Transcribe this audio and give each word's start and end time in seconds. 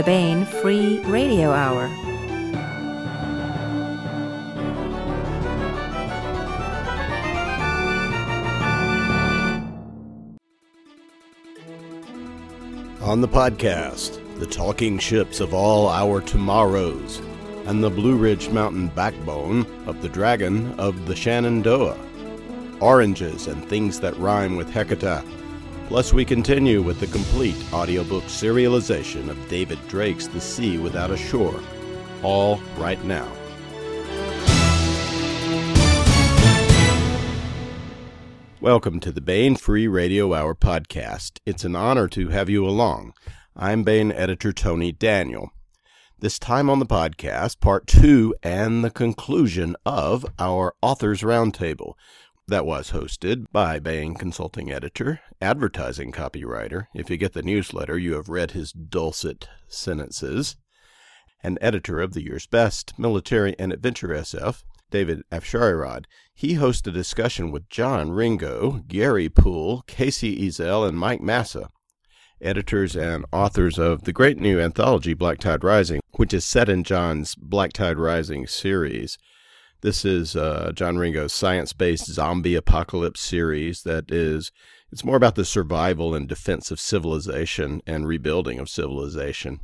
the 0.00 0.06
Baen 0.06 0.46
Free 0.46 0.98
Radio 1.00 1.50
Hour. 1.50 1.84
On 13.02 13.20
the 13.20 13.28
podcast, 13.28 14.18
the 14.38 14.46
talking 14.46 14.98
ships 14.98 15.38
of 15.38 15.52
all 15.52 15.90
our 15.90 16.22
tomorrows, 16.22 17.20
and 17.66 17.84
the 17.84 17.90
Blue 17.90 18.16
Ridge 18.16 18.48
Mountain 18.48 18.88
backbone 18.88 19.66
of 19.86 20.00
the 20.00 20.08
dragon 20.08 20.72
of 20.80 21.08
the 21.08 21.14
Shenandoah, 21.14 21.98
oranges 22.80 23.48
and 23.48 23.62
things 23.66 24.00
that 24.00 24.16
rhyme 24.16 24.56
with 24.56 24.70
Hecate. 24.70 25.39
Plus, 25.90 26.12
we 26.12 26.24
continue 26.24 26.82
with 26.82 27.00
the 27.00 27.08
complete 27.08 27.56
audiobook 27.72 28.22
serialization 28.26 29.28
of 29.28 29.48
David 29.48 29.76
Drake's 29.88 30.28
The 30.28 30.40
Sea 30.40 30.78
Without 30.78 31.10
a 31.10 31.16
Shore, 31.16 31.60
all 32.22 32.60
right 32.76 33.04
now. 33.04 33.26
Welcome 38.60 39.00
to 39.00 39.10
the 39.10 39.20
Baen 39.20 39.56
Free 39.56 39.88
Radio 39.88 40.32
Hour 40.32 40.54
podcast. 40.54 41.40
It's 41.44 41.64
an 41.64 41.74
honor 41.74 42.06
to 42.06 42.28
have 42.28 42.48
you 42.48 42.64
along. 42.64 43.12
I'm 43.56 43.82
Baen 43.82 44.12
editor 44.12 44.52
Tony 44.52 44.92
Daniel. 44.92 45.50
This 46.20 46.38
time 46.38 46.70
on 46.70 46.78
the 46.78 46.86
podcast, 46.86 47.58
part 47.58 47.88
two 47.88 48.32
and 48.44 48.84
the 48.84 48.90
conclusion 48.90 49.74
of 49.84 50.24
our 50.38 50.72
Authors 50.82 51.22
Roundtable 51.22 51.94
that 52.50 52.66
was 52.66 52.90
hosted 52.90 53.46
by 53.52 53.78
Baen 53.78 54.14
Consulting 54.14 54.72
Editor, 54.72 55.20
advertising 55.40 56.10
copywriter. 56.10 56.86
If 56.92 57.08
you 57.08 57.16
get 57.16 57.32
the 57.32 57.44
newsletter, 57.44 57.96
you 57.96 58.14
have 58.14 58.28
read 58.28 58.50
his 58.50 58.72
dulcet 58.72 59.48
sentences, 59.68 60.56
and 61.44 61.58
editor 61.60 62.00
of 62.00 62.12
the 62.12 62.24
year's 62.24 62.48
best 62.48 62.98
military 62.98 63.54
and 63.56 63.72
adventure 63.72 64.08
SF, 64.08 64.64
David 64.90 65.22
Afsharirad. 65.30 66.06
He 66.34 66.54
hosted 66.54 66.88
a 66.88 66.90
discussion 66.90 67.52
with 67.52 67.70
John 67.70 68.10
Ringo, 68.10 68.82
Gary 68.88 69.28
Poole, 69.28 69.84
Kacey 69.86 70.40
Ezell, 70.40 70.88
and 70.88 70.98
Mike 70.98 71.20
Massa, 71.20 71.68
editors 72.42 72.96
and 72.96 73.24
authors 73.32 73.78
of 73.78 74.02
the 74.02 74.12
great 74.12 74.38
new 74.38 74.60
anthology 74.60 75.14
Black 75.14 75.38
Tide 75.38 75.62
Rising, 75.62 76.00
which 76.16 76.34
is 76.34 76.44
set 76.44 76.68
in 76.68 76.82
John's 76.82 77.36
Black 77.36 77.72
Tide 77.72 77.98
Rising 77.98 78.48
series. 78.48 79.18
This 79.82 80.04
is 80.04 80.36
uh, 80.36 80.72
John 80.74 80.98
Ringo's 80.98 81.32
science-based 81.32 82.04
zombie 82.06 82.54
apocalypse 82.54 83.20
series 83.20 83.82
that 83.84 84.10
is 84.10 84.52
it's 84.92 85.04
more 85.04 85.16
about 85.16 85.36
the 85.36 85.44
survival 85.44 86.14
and 86.14 86.28
defense 86.28 86.70
of 86.70 86.78
civilization 86.78 87.80
and 87.86 88.06
rebuilding 88.06 88.58
of 88.58 88.68
civilization 88.68 89.60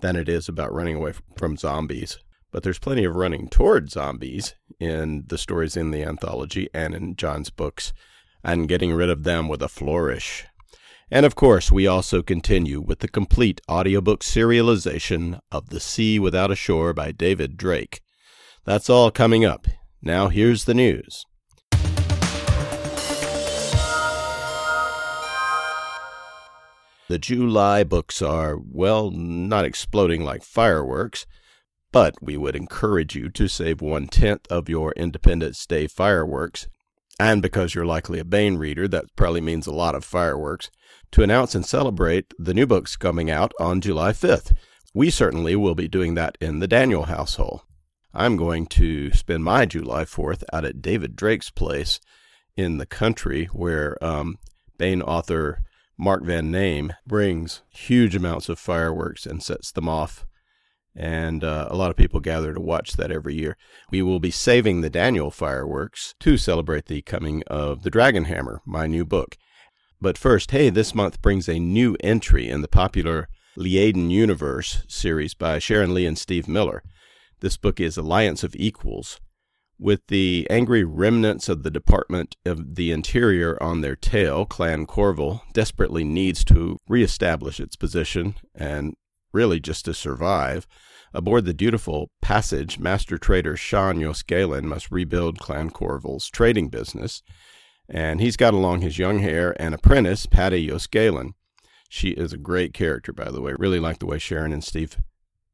than 0.00 0.16
it 0.16 0.28
is 0.28 0.48
about 0.48 0.72
running 0.72 0.96
away 0.96 1.12
from 1.36 1.56
zombies. 1.56 2.18
But 2.50 2.64
there's 2.64 2.80
plenty 2.80 3.04
of 3.04 3.14
running 3.14 3.48
toward 3.48 3.90
zombies 3.90 4.54
in 4.80 5.24
the 5.28 5.38
stories 5.38 5.76
in 5.76 5.92
the 5.92 6.02
anthology 6.02 6.68
and 6.74 6.94
in 6.94 7.14
John's 7.14 7.50
books, 7.50 7.92
and 8.42 8.68
getting 8.68 8.92
rid 8.92 9.10
of 9.10 9.22
them 9.22 9.48
with 9.48 9.62
a 9.62 9.68
flourish. 9.68 10.46
And 11.10 11.24
of 11.24 11.36
course, 11.36 11.70
we 11.70 11.86
also 11.86 12.22
continue 12.22 12.80
with 12.80 13.00
the 13.00 13.08
complete 13.08 13.60
audiobook 13.70 14.22
serialization 14.22 15.38
of 15.52 15.68
The 15.68 15.80
Sea 15.80 16.18
Without 16.18 16.50
a 16.50 16.56
Shore 16.56 16.92
by 16.92 17.12
David 17.12 17.56
Drake. 17.56 18.00
That's 18.64 18.90
all 18.90 19.10
coming 19.10 19.44
up. 19.44 19.66
Now, 20.02 20.28
here's 20.28 20.64
the 20.64 20.74
news. 20.74 21.24
The 27.08 27.18
July 27.18 27.84
books 27.84 28.22
are, 28.22 28.56
well, 28.58 29.10
not 29.10 29.64
exploding 29.64 30.24
like 30.24 30.42
fireworks 30.42 31.26
but 31.94 32.16
we 32.20 32.36
would 32.36 32.56
encourage 32.56 33.14
you 33.14 33.30
to 33.30 33.46
save 33.46 33.80
one 33.80 34.08
tenth 34.08 34.50
of 34.50 34.68
your 34.68 34.90
Independence 34.96 35.64
Day 35.64 35.86
fireworks. 35.86 36.66
And 37.20 37.40
because 37.40 37.72
you're 37.72 37.86
likely 37.86 38.18
a 38.18 38.24
Baen 38.24 38.56
reader, 38.58 38.88
that 38.88 39.04
probably 39.14 39.40
means 39.40 39.68
a 39.68 39.72
lot 39.72 39.94
of 39.94 40.04
fireworks, 40.04 40.72
to 41.12 41.22
announce 41.22 41.54
and 41.54 41.64
celebrate 41.64 42.34
the 42.36 42.52
new 42.52 42.66
books 42.66 42.96
coming 42.96 43.30
out 43.30 43.52
on 43.60 43.80
July 43.80 44.10
5th. 44.10 44.56
We 44.92 45.08
certainly 45.08 45.54
will 45.54 45.76
be 45.76 45.86
doing 45.86 46.14
that 46.14 46.36
in 46.40 46.58
the 46.58 46.66
Daniel 46.66 47.04
household. 47.04 47.60
I'm 48.14 48.36
going 48.36 48.66
to 48.66 49.12
spend 49.12 49.44
my 49.44 49.66
July 49.66 50.04
4th 50.04 50.44
out 50.52 50.64
at 50.64 50.80
David 50.80 51.16
Drake's 51.16 51.50
place 51.50 52.00
in 52.56 52.78
the 52.78 52.86
country 52.86 53.46
where 53.46 54.02
um, 54.02 54.36
Baen 54.78 55.02
author 55.02 55.62
Mark 55.98 56.24
Van 56.24 56.50
Name 56.50 56.92
brings 57.06 57.62
huge 57.70 58.14
amounts 58.14 58.48
of 58.48 58.58
fireworks 58.58 59.26
and 59.26 59.42
sets 59.42 59.72
them 59.72 59.88
off 59.88 60.24
and 60.96 61.42
uh, 61.42 61.66
a 61.70 61.76
lot 61.76 61.90
of 61.90 61.96
people 61.96 62.20
gather 62.20 62.54
to 62.54 62.60
watch 62.60 62.92
that 62.92 63.10
every 63.10 63.34
year. 63.34 63.56
We 63.90 64.02
will 64.02 64.20
be 64.20 64.30
saving 64.30 64.80
the 64.80 64.90
Daniel 64.90 65.30
fireworks 65.30 66.14
to 66.20 66.36
celebrate 66.36 66.86
the 66.86 67.02
coming 67.02 67.42
of 67.46 67.82
The 67.82 67.90
Dragon 67.90 68.24
Hammer, 68.24 68.60
my 68.64 68.86
new 68.86 69.04
book. 69.04 69.36
But 70.00 70.18
first, 70.18 70.50
hey, 70.50 70.70
this 70.70 70.94
month 70.94 71.20
brings 71.20 71.48
a 71.48 71.58
new 71.58 71.96
entry 72.00 72.48
in 72.48 72.62
the 72.62 72.68
popular 72.68 73.28
Liaden 73.58 74.10
Universe 74.10 74.84
series 74.86 75.34
by 75.34 75.58
Sharon 75.58 75.94
Lee 75.94 76.06
and 76.06 76.18
Steve 76.18 76.46
Miller. 76.46 76.82
This 77.44 77.58
book 77.58 77.78
is 77.78 77.98
Alliance 77.98 78.42
of 78.42 78.56
Equals. 78.56 79.20
With 79.78 80.00
the 80.08 80.46
angry 80.48 80.82
remnants 80.82 81.46
of 81.50 81.62
the 81.62 81.70
Department 81.70 82.36
of 82.46 82.76
the 82.76 82.90
Interior 82.90 83.62
on 83.62 83.82
their 83.82 83.96
tail, 83.96 84.46
Clan 84.46 84.86
Korval 84.86 85.42
desperately 85.52 86.04
needs 86.04 86.42
to 86.46 86.80
reestablish 86.88 87.60
its 87.60 87.76
position 87.76 88.36
and 88.54 88.94
really 89.34 89.60
just 89.60 89.84
to 89.84 89.92
survive. 89.92 90.66
Aboard 91.12 91.44
the 91.44 91.52
dutiful 91.52 92.10
Passage, 92.22 92.78
master 92.78 93.18
trader 93.18 93.58
Shan 93.58 93.98
yos'Galan 93.98 94.62
must 94.62 94.90
rebuild 94.90 95.38
Clan 95.38 95.68
Korval's 95.68 96.30
trading 96.30 96.70
business, 96.70 97.22
and 97.86 98.22
he's 98.22 98.38
got 98.38 98.54
along 98.54 98.80
his 98.80 98.98
young 98.98 99.22
heir 99.22 99.54
and 99.60 99.74
apprentice, 99.74 100.24
Padi 100.24 100.66
yos'Galan. 100.66 101.32
She 101.90 102.12
is 102.12 102.32
a 102.32 102.38
great 102.38 102.72
character, 102.72 103.12
by 103.12 103.30
the 103.30 103.42
way. 103.42 103.52
Really 103.58 103.80
like 103.80 103.98
the 103.98 104.06
way 104.06 104.18
Sharon 104.18 104.54
and 104.54 104.64
Steve 104.64 104.96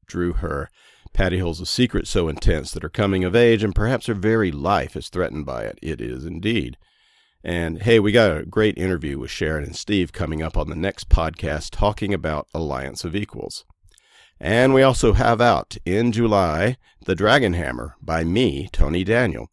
drew 0.07 0.35
her. 0.35 0.71
Padi 1.13 1.39
holds 1.39 1.61
a 1.61 1.67
secret 1.67 2.07
so 2.07 2.29
intense 2.29 2.71
that 2.71 2.83
her 2.83 2.89
coming 2.89 3.25
of 3.25 3.37
age 3.37 3.63
and 3.63 3.75
perhaps 3.75 4.07
her 4.07 4.15
very 4.15 4.51
life 4.51 4.97
is 4.97 5.09
threatened 5.09 5.47
by 5.47 5.65
it. 5.65 5.79
It 5.83 6.01
is 6.01 6.25
indeed. 6.25 6.79
And 7.43 7.83
hey, 7.83 7.99
we 7.99 8.13
got 8.13 8.37
a 8.37 8.45
great 8.45 8.77
interview 8.77 9.19
with 9.19 9.31
Sharon 9.31 9.65
and 9.65 9.75
Steve 9.75 10.13
coming 10.13 10.43
up 10.43 10.57
on 10.57 10.69
the 10.69 10.77
next 10.77 11.09
podcast 11.09 11.71
talking 11.71 12.13
about 12.13 12.49
Alliance 12.53 13.05
of 13.05 13.17
Equals. 13.17 13.65
And 14.39 14.73
we 14.73 14.83
also 14.83 15.13
have 15.15 15.41
out 15.41 15.77
in 15.85 16.13
July 16.13 16.77
The 17.05 17.15
Dragon 17.15 17.55
Hammer 17.55 17.97
by 18.01 18.25
me, 18.25 18.69
Tony 18.73 19.05
Daniel. 19.05 19.51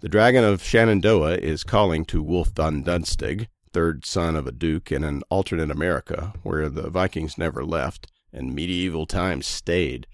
The 0.00 0.08
Dragon 0.08 0.44
of 0.44 0.62
Shenandoah 0.62 1.36
is 1.38 1.64
calling 1.64 2.04
to 2.06 2.22
Wolf 2.22 2.48
von 2.54 2.84
Dunstig, 2.84 3.48
third 3.72 4.06
son 4.06 4.36
of 4.36 4.46
a 4.46 4.52
duke 4.52 4.92
in 4.92 5.04
an 5.04 5.22
alternate 5.30 5.70
America 5.70 6.34
where 6.42 6.68
the 6.68 6.90
Vikings 6.90 7.38
never 7.38 7.64
left 7.64 8.10
and 8.32 8.54
medieval 8.54 9.06
times 9.06 9.46
stayed, 9.46 10.06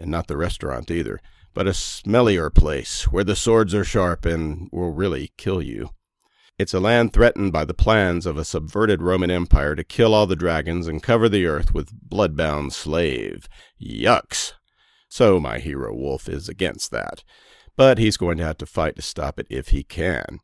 and 0.00 0.10
not 0.10 0.26
the 0.26 0.36
restaurant 0.36 0.90
either, 0.90 1.20
but 1.54 1.66
a 1.66 1.70
smellier 1.70 2.52
place 2.52 3.04
where 3.04 3.24
the 3.24 3.36
swords 3.36 3.74
are 3.74 3.84
sharp 3.84 4.24
and 4.24 4.68
will 4.72 4.92
really 4.92 5.32
kill 5.36 5.60
you. 5.60 5.90
It's 6.58 6.74
a 6.74 6.80
land 6.80 7.12
threatened 7.12 7.52
by 7.52 7.64
the 7.64 7.72
plans 7.72 8.26
of 8.26 8.36
a 8.36 8.44
subverted 8.44 9.00
Roman 9.00 9.30
Empire 9.30 9.74
to 9.74 9.82
kill 9.82 10.14
all 10.14 10.26
the 10.26 10.36
dragons 10.36 10.86
and 10.86 11.02
cover 11.02 11.28
the 11.28 11.46
earth 11.46 11.72
with 11.72 12.08
bloodbound 12.08 12.72
slave. 12.72 13.48
Yucks! 13.82 14.52
So 15.08 15.40
my 15.40 15.58
hero 15.58 15.94
Wolf 15.94 16.28
is 16.28 16.48
against 16.48 16.90
that. 16.90 17.24
But 17.76 17.96
he's 17.96 18.18
going 18.18 18.36
to 18.36 18.44
have 18.44 18.58
to 18.58 18.66
fight 18.66 18.96
to 18.96 19.02
stop 19.02 19.38
it 19.38 19.46
if 19.48 19.68
he 19.68 19.82
can. 19.82 20.40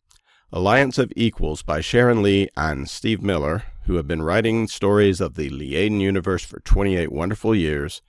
Alliance 0.50 0.96
of 0.96 1.12
Equals 1.16 1.62
by 1.62 1.82
Sharon 1.82 2.22
Lee 2.22 2.48
and 2.56 2.88
Steve 2.88 3.20
Miller, 3.20 3.64
who 3.84 3.96
have 3.96 4.08
been 4.08 4.22
writing 4.22 4.68
stories 4.68 5.20
of 5.20 5.34
the 5.34 5.50
Liaden 5.50 6.00
universe 6.00 6.44
for 6.44 6.60
28 6.60 7.12
wonderful 7.12 7.54
years, 7.54 8.00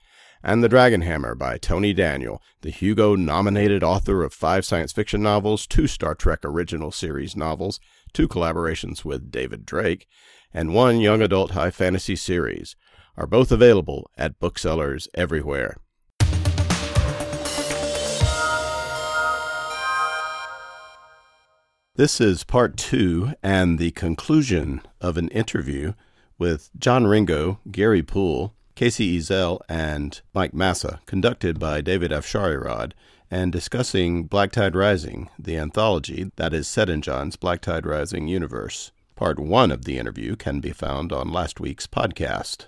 and 0.42 0.62
The 0.62 0.68
Dragon 0.68 1.02
Hammer 1.02 1.34
by 1.34 1.58
Tony 1.58 1.92
Daniel, 1.92 2.42
the 2.60 2.70
Hugo 2.70 3.16
nominated 3.16 3.82
author 3.82 4.22
of 4.22 4.32
five 4.32 4.64
science 4.64 4.92
fiction 4.92 5.22
novels, 5.22 5.66
two 5.66 5.86
Star 5.86 6.14
Trek 6.14 6.40
original 6.44 6.92
series 6.92 7.34
novels, 7.36 7.80
two 8.12 8.28
collaborations 8.28 9.04
with 9.04 9.30
David 9.30 9.66
Drake, 9.66 10.06
and 10.52 10.74
one 10.74 11.00
young 11.00 11.22
adult 11.22 11.52
high 11.52 11.70
fantasy 11.70 12.16
series, 12.16 12.76
are 13.16 13.26
both 13.26 13.50
available 13.50 14.10
at 14.16 14.38
booksellers 14.38 15.08
everywhere. 15.14 15.76
This 21.96 22.20
is 22.20 22.44
part 22.44 22.76
two 22.76 23.32
and 23.42 23.76
the 23.76 23.90
conclusion 23.90 24.82
of 25.00 25.16
an 25.16 25.28
interview 25.30 25.94
with 26.38 26.70
John 26.78 27.08
Ringo, 27.08 27.58
Gary 27.72 28.04
Poole, 28.04 28.54
Kacey 28.78 29.18
Ezell 29.18 29.58
and 29.68 30.20
Mike 30.32 30.54
Massa, 30.54 31.00
conducted 31.04 31.58
by 31.58 31.80
David 31.80 32.12
Afsharirad, 32.12 32.92
and 33.28 33.50
discussing 33.50 34.22
Black 34.22 34.52
Tide 34.52 34.76
Rising, 34.76 35.28
the 35.36 35.56
anthology 35.56 36.30
that 36.36 36.54
is 36.54 36.68
set 36.68 36.88
in 36.88 37.02
John's 37.02 37.34
Black 37.34 37.60
Tide 37.60 37.84
Rising 37.84 38.28
universe. 38.28 38.92
Part 39.16 39.40
one 39.40 39.72
of 39.72 39.84
the 39.84 39.98
interview 39.98 40.36
can 40.36 40.60
be 40.60 40.70
found 40.70 41.12
on 41.12 41.32
last 41.32 41.58
week's 41.58 41.88
podcast. 41.88 42.66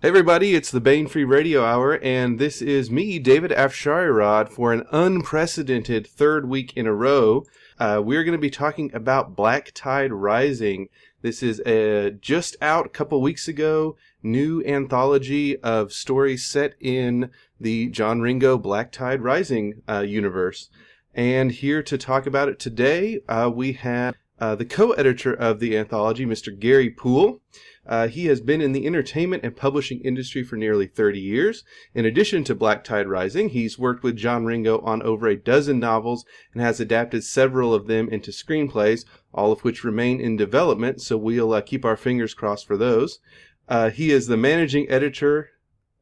Hey 0.00 0.10
everybody, 0.10 0.54
it's 0.54 0.70
the 0.70 0.80
Baen 0.80 1.08
Free 1.08 1.24
Radio 1.24 1.64
Hour, 1.64 1.98
and 2.04 2.38
this 2.38 2.62
is 2.62 2.88
me, 2.88 3.18
David 3.18 3.50
Afsharirad, 3.50 4.48
for 4.48 4.72
an 4.72 4.86
unprecedented 4.92 6.06
third 6.06 6.48
week 6.48 6.72
in 6.76 6.86
a 6.86 6.94
row 6.94 7.44
uh, 7.78 8.02
we're 8.04 8.24
going 8.24 8.32
to 8.32 8.38
be 8.38 8.50
talking 8.50 8.92
about 8.92 9.36
Black 9.36 9.70
Tide 9.72 10.12
Rising. 10.12 10.88
This 11.22 11.44
is 11.44 11.60
a 11.64 12.10
just 12.10 12.56
out 12.60 12.86
a 12.86 12.90
couple 12.90 13.22
weeks 13.22 13.46
ago 13.46 13.96
new 14.20 14.64
anthology 14.64 15.56
of 15.58 15.92
stories 15.92 16.44
set 16.44 16.74
in 16.80 17.30
the 17.60 17.86
John 17.88 18.20
Ringo 18.20 18.58
Black 18.58 18.90
Tide 18.90 19.22
Rising 19.22 19.82
uh, 19.88 20.00
universe. 20.00 20.70
And 21.14 21.52
here 21.52 21.80
to 21.84 21.96
talk 21.96 22.26
about 22.26 22.48
it 22.48 22.58
today, 22.58 23.20
uh, 23.28 23.48
we 23.54 23.74
have 23.74 24.16
uh, 24.40 24.54
the 24.54 24.64
co-editor 24.64 25.32
of 25.32 25.60
the 25.60 25.76
anthology, 25.76 26.24
Mr. 26.24 26.56
Gary 26.56 26.90
Poole. 26.90 27.40
Uh, 27.86 28.06
he 28.06 28.26
has 28.26 28.42
been 28.42 28.60
in 28.60 28.72
the 28.72 28.86
entertainment 28.86 29.42
and 29.42 29.56
publishing 29.56 30.00
industry 30.00 30.44
for 30.44 30.56
nearly 30.56 30.86
30 30.86 31.18
years. 31.18 31.64
In 31.94 32.04
addition 32.04 32.44
to 32.44 32.54
Black 32.54 32.84
Tide 32.84 33.08
Rising, 33.08 33.48
he's 33.48 33.78
worked 33.78 34.02
with 34.02 34.16
John 34.16 34.44
Ringo 34.44 34.80
on 34.80 35.02
over 35.02 35.26
a 35.26 35.36
dozen 35.36 35.78
novels 35.78 36.26
and 36.52 36.62
has 36.62 36.80
adapted 36.80 37.24
several 37.24 37.72
of 37.72 37.86
them 37.86 38.08
into 38.10 38.30
screenplays, 38.30 39.06
all 39.32 39.52
of 39.52 39.64
which 39.64 39.84
remain 39.84 40.20
in 40.20 40.36
development, 40.36 41.00
so 41.00 41.16
we'll 41.16 41.54
uh, 41.54 41.62
keep 41.62 41.84
our 41.84 41.96
fingers 41.96 42.34
crossed 42.34 42.66
for 42.66 42.76
those. 42.76 43.20
Uh, 43.68 43.88
he 43.90 44.10
is 44.10 44.26
the 44.26 44.36
managing 44.36 44.88
editor 44.90 45.50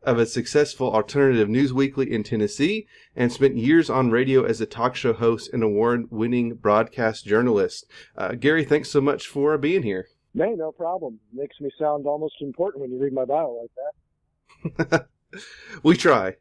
of 0.07 0.19
a 0.19 0.25
successful 0.25 0.95
alternative 0.95 1.49
news 1.49 1.73
weekly 1.73 2.11
in 2.11 2.23
Tennessee 2.23 2.87
and 3.17 3.33
spent 3.33 3.59
years 3.59 3.91
on 3.91 4.13
radio 4.13 4.45
as 4.45 4.61
a 4.61 4.67
talk 4.67 4.95
show 4.95 5.13
host 5.13 5.53
and 5.53 5.65
award 5.65 6.07
winning 6.11 6.55
broadcast 6.55 7.27
journalist. 7.27 7.85
Uh, 8.17 8.33
Gary, 8.35 8.65
thanks 8.65 8.89
so 8.89 9.01
much 9.01 9.27
for 9.27 9.59
being 9.59 9.83
here. 9.83 10.07
Hey, 10.35 10.55
no 10.57 10.71
problem. 10.71 11.19
Makes 11.33 11.61
me 11.61 11.71
sound 11.79 12.07
almost 12.07 12.37
important 12.41 12.83
when 12.83 12.93
you 12.93 12.99
read 12.99 13.13
my 13.13 13.25
bio 13.25 13.67
like 14.65 14.89
that. 14.91 15.07
we 15.83 15.97
try. 15.97 16.37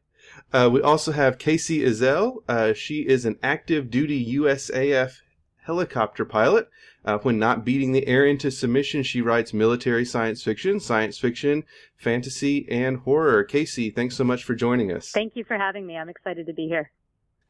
Uh, 0.53 0.69
we 0.71 0.81
also 0.81 1.12
have 1.12 1.38
Kacey 1.38 1.81
Ezell. 1.81 2.44
Uh, 2.47 2.73
she 2.73 3.07
is 3.07 3.25
an 3.25 3.39
active 3.41 3.89
duty 3.89 4.35
USAF 4.35 5.21
helicopter 5.63 6.25
pilot. 6.25 6.69
Uh, 7.05 7.19
when 7.19 7.37
not 7.37 7.63
beating 7.63 7.91
the 7.91 8.07
air 8.07 8.25
into 8.25 8.49
submission, 8.49 9.03
she 9.03 9.21
writes 9.21 9.53
military 9.53 10.03
science 10.03 10.43
fiction, 10.43 10.79
science 10.79 11.19
fiction, 11.19 11.63
fantasy, 11.95 12.67
and 12.67 12.97
horror. 12.97 13.43
Kacey, 13.43 13.93
thanks 13.95 14.15
so 14.15 14.23
much 14.23 14.43
for 14.43 14.55
joining 14.55 14.91
us. 14.91 15.11
Thank 15.11 15.35
you 15.35 15.43
for 15.43 15.55
having 15.55 15.85
me. 15.85 15.95
I'm 15.97 16.09
excited 16.09 16.47
to 16.47 16.53
be 16.53 16.67
here. 16.67 16.89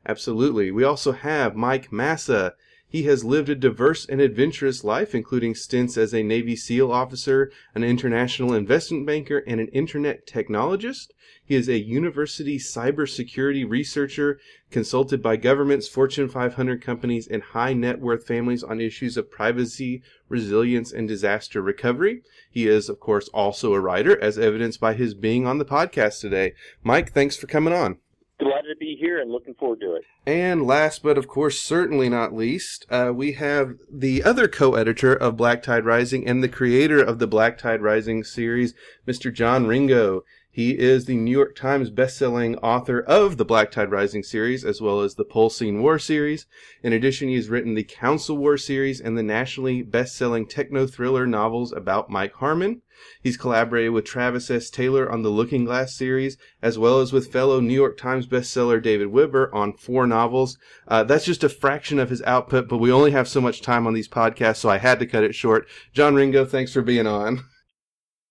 Absolutely. 0.05 0.71
We 0.71 0.83
also 0.83 1.13
have 1.13 1.55
Mike 1.55 1.89
Massa. 1.89 2.53
He 2.95 3.03
has 3.03 3.25
lived 3.25 3.49
a 3.49 3.55
diverse 3.55 4.05
and 4.05 4.21
adventurous 4.21 4.81
life, 4.85 5.13
including 5.13 5.53
stints 5.53 5.97
as 5.97 6.13
a 6.13 6.23
Navy 6.23 6.55
SEAL 6.55 6.93
officer, 6.93 7.51
an 7.73 7.83
international 7.83 8.53
investment 8.53 9.05
banker, 9.05 9.39
and 9.39 9.59
an 9.59 9.67
internet 9.73 10.25
technologist. 10.25 11.07
He 11.43 11.55
is 11.55 11.67
a 11.67 11.77
university 11.77 12.57
cybersecurity 12.57 13.69
researcher, 13.69 14.39
consulted 14.71 15.21
by 15.21 15.35
governments, 15.35 15.89
Fortune 15.89 16.29
500 16.29 16.81
companies, 16.81 17.27
and 17.27 17.43
high 17.43 17.73
net 17.73 17.99
worth 17.99 18.25
families 18.25 18.63
on 18.63 18.79
issues 18.79 19.17
of 19.17 19.29
privacy, 19.29 20.01
resilience, 20.29 20.93
and 20.93 21.05
disaster 21.05 21.61
recovery. 21.61 22.21
He 22.49 22.65
is, 22.65 22.87
of 22.87 23.01
course, 23.01 23.27
also 23.33 23.73
a 23.73 23.81
writer, 23.81 24.17
as 24.21 24.39
evidenced 24.39 24.79
by 24.79 24.93
his 24.93 25.13
being 25.13 25.45
on 25.45 25.57
the 25.57 25.65
podcast 25.65 26.21
today. 26.21 26.53
Mike, 26.81 27.11
thanks 27.11 27.35
for 27.35 27.47
coming 27.47 27.73
on. 27.73 27.97
Glad 28.37 28.61
to 28.61 28.75
be 28.77 28.97
here 28.99 29.21
and 29.21 29.31
looking 29.31 29.53
forward 29.53 29.79
to 29.79 29.95
it. 29.95 30.03
And 30.25 30.67
last 30.67 31.03
but 31.03 31.17
of 31.17 31.27
course 31.27 31.59
certainly 31.59 32.09
not 32.09 32.33
least, 32.33 32.85
uh, 32.89 33.11
we 33.15 33.33
have 33.33 33.75
the 33.89 34.23
other 34.23 34.47
co-editor 34.47 35.13
of 35.13 35.37
Black 35.37 35.63
Tide 35.63 35.85
Rising 35.85 36.27
and 36.27 36.43
the 36.43 36.49
creator 36.49 37.01
of 37.01 37.19
the 37.19 37.27
Black 37.27 37.57
Tide 37.57 37.81
Rising 37.81 38.23
series, 38.25 38.73
Mr. 39.07 39.33
John 39.33 39.67
Ringo. 39.67 40.23
He 40.55 40.79
is 40.79 41.03
the 41.03 41.17
New 41.17 41.31
York 41.31 41.53
Times 41.53 41.91
bestselling 41.91 42.57
author 42.63 43.01
of 43.01 43.35
the 43.35 43.43
Black 43.43 43.71
Tide 43.71 43.91
Rising 43.91 44.23
series, 44.23 44.63
as 44.63 44.79
well 44.79 45.01
as 45.01 45.15
the 45.15 45.25
Posleen 45.25 45.81
War 45.81 45.99
series. 45.99 46.45
In 46.81 46.93
addition, 46.93 47.27
he 47.27 47.35
has 47.35 47.49
written 47.49 47.73
the 47.73 47.83
Council 47.83 48.37
War 48.37 48.55
series 48.55 49.01
and 49.01 49.17
the 49.17 49.21
nationally 49.21 49.83
bestselling 49.83 50.47
techno 50.47 50.87
thriller 50.87 51.27
novels 51.27 51.73
about 51.73 52.09
Mike 52.09 52.35
Harmon. 52.35 52.83
He's 53.21 53.35
collaborated 53.35 53.91
with 53.91 54.05
Travis 54.05 54.49
S. 54.49 54.69
Taylor 54.69 55.11
on 55.11 55.23
the 55.23 55.29
Looking 55.29 55.65
Glass 55.65 55.93
series, 55.93 56.37
as 56.61 56.79
well 56.79 57.01
as 57.01 57.11
with 57.11 57.33
fellow 57.33 57.59
New 57.59 57.73
York 57.73 57.97
Times 57.97 58.25
bestseller 58.25 58.81
David 58.81 59.07
Weber 59.07 59.53
on 59.53 59.73
four 59.73 60.07
novels. 60.07 60.57
Uh, 60.87 61.03
that's 61.03 61.25
just 61.25 61.43
a 61.43 61.49
fraction 61.49 61.99
of 61.99 62.09
his 62.09 62.21
output, 62.21 62.69
but 62.69 62.77
we 62.77 62.93
only 62.93 63.11
have 63.11 63.27
so 63.27 63.41
much 63.41 63.61
time 63.61 63.85
on 63.85 63.93
these 63.93 64.07
podcasts, 64.07 64.59
so 64.59 64.69
I 64.69 64.77
had 64.77 64.99
to 64.99 65.05
cut 65.05 65.25
it 65.25 65.35
short. 65.35 65.67
John 65.91 66.15
Ringo, 66.15 66.45
thanks 66.45 66.71
for 66.71 66.81
being 66.81 67.07
on. 67.07 67.43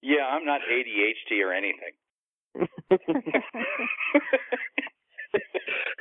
Yeah, 0.01 0.25
I'm 0.25 0.47
not 0.47 0.63
ADHD 0.63 1.45
or 1.45 1.53
anything 1.53 1.93
if 2.55 3.01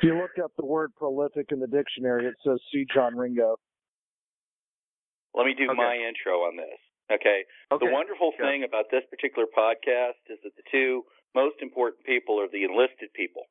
you 0.02 0.14
look 0.18 0.38
up 0.42 0.52
the 0.56 0.64
word 0.64 0.94
prolific 0.96 1.46
in 1.50 1.60
the 1.60 1.66
dictionary, 1.66 2.26
it 2.26 2.34
says 2.46 2.58
see 2.72 2.84
John 2.92 3.16
Ringo. 3.16 3.56
Let 5.34 5.46
me 5.46 5.54
do 5.54 5.70
okay. 5.70 5.76
my 5.76 5.96
intro 5.96 6.46
on 6.46 6.56
this. 6.56 6.78
Okay. 7.10 7.44
okay. 7.72 7.86
The 7.86 7.92
wonderful 7.92 8.32
sure. 8.36 8.46
thing 8.46 8.64
about 8.64 8.86
this 8.90 9.02
particular 9.10 9.46
podcast 9.50 10.22
is 10.30 10.38
that 10.44 10.54
the 10.56 10.62
two 10.70 11.02
most 11.34 11.56
important 11.60 12.06
people 12.06 12.40
are 12.40 12.48
the 12.48 12.64
enlisted 12.64 13.12
people. 13.14 13.42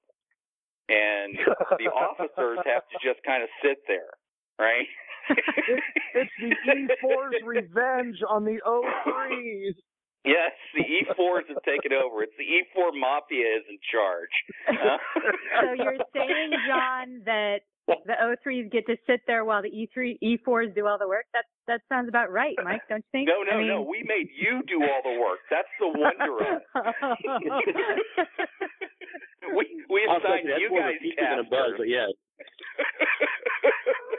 And 0.90 1.38
the 1.78 1.92
officers 1.92 2.60
have 2.66 2.88
to 2.88 2.98
just 3.04 3.20
kind 3.26 3.44
of 3.44 3.50
sit 3.62 3.84
there, 3.88 4.16
right? 4.60 4.88
it's, 5.30 6.32
it's 6.40 6.60
the 6.66 6.98
E4's 7.08 7.36
revenge 7.46 8.18
on 8.28 8.44
the 8.44 8.60
O3s. 8.66 9.76
Yes, 10.26 10.56
the 10.74 10.84
E4s 10.84 11.48
have 11.50 11.64
taken 11.64 11.92
over. 11.92 12.24
It's 12.24 12.34
the 12.40 12.48
E4 12.48 12.96
mafia 12.96 13.60
is 13.60 13.64
in 13.68 13.78
charge. 13.92 14.32
so 15.60 15.74
you're 15.76 16.00
saying, 16.16 16.52
John, 16.68 17.22
that 17.26 17.68
the 17.88 18.16
O3s 18.16 18.72
get 18.72 18.86
to 18.88 18.96
sit 19.06 19.22
there 19.28 19.44
while 19.44 19.62
the 19.62 19.70
E3 19.70 20.18
E4s 20.24 20.74
do 20.74 20.88
all 20.88 20.98
the 20.98 21.08
work? 21.08 21.26
That 21.34 21.44
that 21.68 21.82
sounds 21.90 22.08
about 22.08 22.32
right, 22.32 22.56
Mike. 22.64 22.82
Don't 22.88 23.04
you 23.04 23.12
think? 23.12 23.28
No, 23.28 23.44
no, 23.44 23.52
I 23.52 23.58
mean... 23.60 23.68
no. 23.68 23.82
We 23.82 24.04
made 24.08 24.30
you 24.32 24.64
do 24.68 24.80
all 24.84 25.02
the 25.04 25.20
work. 25.20 25.40
That's 25.52 25.68
the 25.80 25.88
wonder 25.92 26.40
of 26.40 26.48
it. 26.56 26.64
Oh. 26.72 27.60
we 29.58 29.68
we 29.90 30.08
assigned 30.08 30.48
you 30.58 30.70
guys 30.72 30.96
tasks. 31.20 31.50
Buzz, 31.50 31.74
but 31.78 31.90
yeah. 31.90 32.08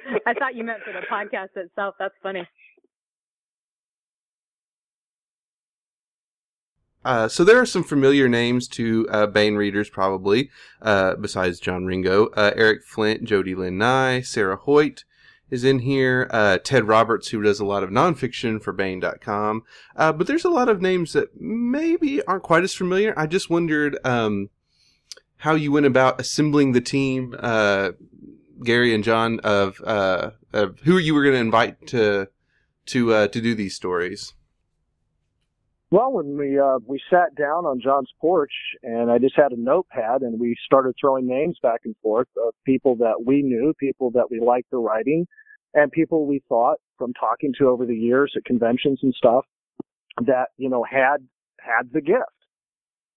I 0.27 0.35
thought 0.35 0.55
you 0.55 0.65
meant 0.65 0.81
for 0.85 0.93
the 0.93 1.07
podcast 1.11 1.57
itself. 1.57 1.95
That's 1.99 2.15
funny. 2.23 2.47
Uh, 7.05 7.29
so 7.29 7.45
there 7.45 7.61
are 7.61 7.67
some 7.67 7.85
familiar 7.85 8.29
names 8.29 8.67
to 8.69 9.07
uh, 9.11 9.27
Baen 9.27 9.57
readers, 9.57 9.91
probably, 9.91 10.51
uh, 10.81 11.15
besides 11.17 11.61
John 11.61 11.85
Ringo. 11.85 12.27
Uh, 12.29 12.53
Eric 12.57 12.85
Flint, 12.85 13.25
Jody 13.25 13.55
Lynn 13.55 13.79
Nye, 13.79 14.23
Sarah 14.23 14.57
Hoyt 14.57 15.05
is 15.51 15.65
in 15.65 15.81
here. 15.81 16.29
Uh, 16.31 16.59
Ted 16.59 16.89
Roberts, 16.89 17.29
who 17.29 17.43
does 17.43 17.61
a 17.61 17.65
lot 17.65 17.83
of 17.83 17.91
nonfiction 17.91 18.63
for 18.63 18.73
Baen.com. 18.73 19.63
Uh, 19.95 20.13
but 20.13 20.27
there's 20.27 20.45
a 20.45 20.51
lot 20.51 20.69
of 20.69 20.81
names 20.81 21.13
that 21.13 21.39
maybe 21.39 22.23
aren't 22.23 22.43
quite 22.43 22.65
as 22.65 22.75
familiar. 22.75 23.13
I 23.17 23.27
just 23.27 23.51
wondered 23.51 23.99
um, 24.05 24.49
how 25.39 25.55
you 25.55 25.73
went 25.73 25.87
about 25.87 26.21
assembling 26.21 26.73
the 26.73 26.81
team, 26.81 27.37
Gary 28.63 28.95
and 28.95 29.05
John, 29.05 29.41
of, 29.41 29.81
of 29.81 30.81
who 30.85 30.97
you 30.97 31.15
were 31.15 31.23
going 31.23 31.35
to 31.35 31.41
invite 31.41 31.87
to 31.89 32.29
to 32.87 33.29
to 33.29 33.41
do 33.41 33.55
these 33.55 33.75
stories. 33.75 34.35
Well, 35.95 36.11
when 36.11 36.37
we 36.37 36.59
uh, 36.59 36.81
we 36.85 37.01
sat 37.09 37.37
down 37.37 37.67
on 37.67 37.81
John's 37.81 38.11
porch, 38.21 38.51
and 38.83 39.13
I 39.13 39.19
just 39.19 39.37
had 39.37 39.53
a 39.53 39.57
notepad, 39.57 40.23
and 40.23 40.41
we 40.41 40.57
started 40.65 40.97
throwing 41.01 41.25
names 41.25 41.57
back 41.63 41.83
and 41.85 41.95
forth 42.03 42.27
of 42.45 42.53
people 42.67 42.97
that 42.97 43.25
we 43.25 43.43
knew, 43.43 43.73
people 43.79 44.11
that 44.11 44.29
we 44.29 44.41
liked 44.41 44.73
the 44.73 44.79
writing, 44.79 45.25
and 45.73 45.93
people 45.93 46.27
we 46.27 46.43
thought 46.49 46.79
from 46.99 47.13
talking 47.13 47.53
to 47.61 47.69
over 47.69 47.87
the 47.87 47.95
years 47.95 48.33
at 48.37 48.45
conventions 48.45 48.99
and 49.05 49.15
stuff 49.15 49.45
that 50.27 50.47
you 50.57 50.69
know 50.69 50.83
had 50.83 51.19
had 51.61 51.93
the 51.93 52.01
gift, 52.01 52.41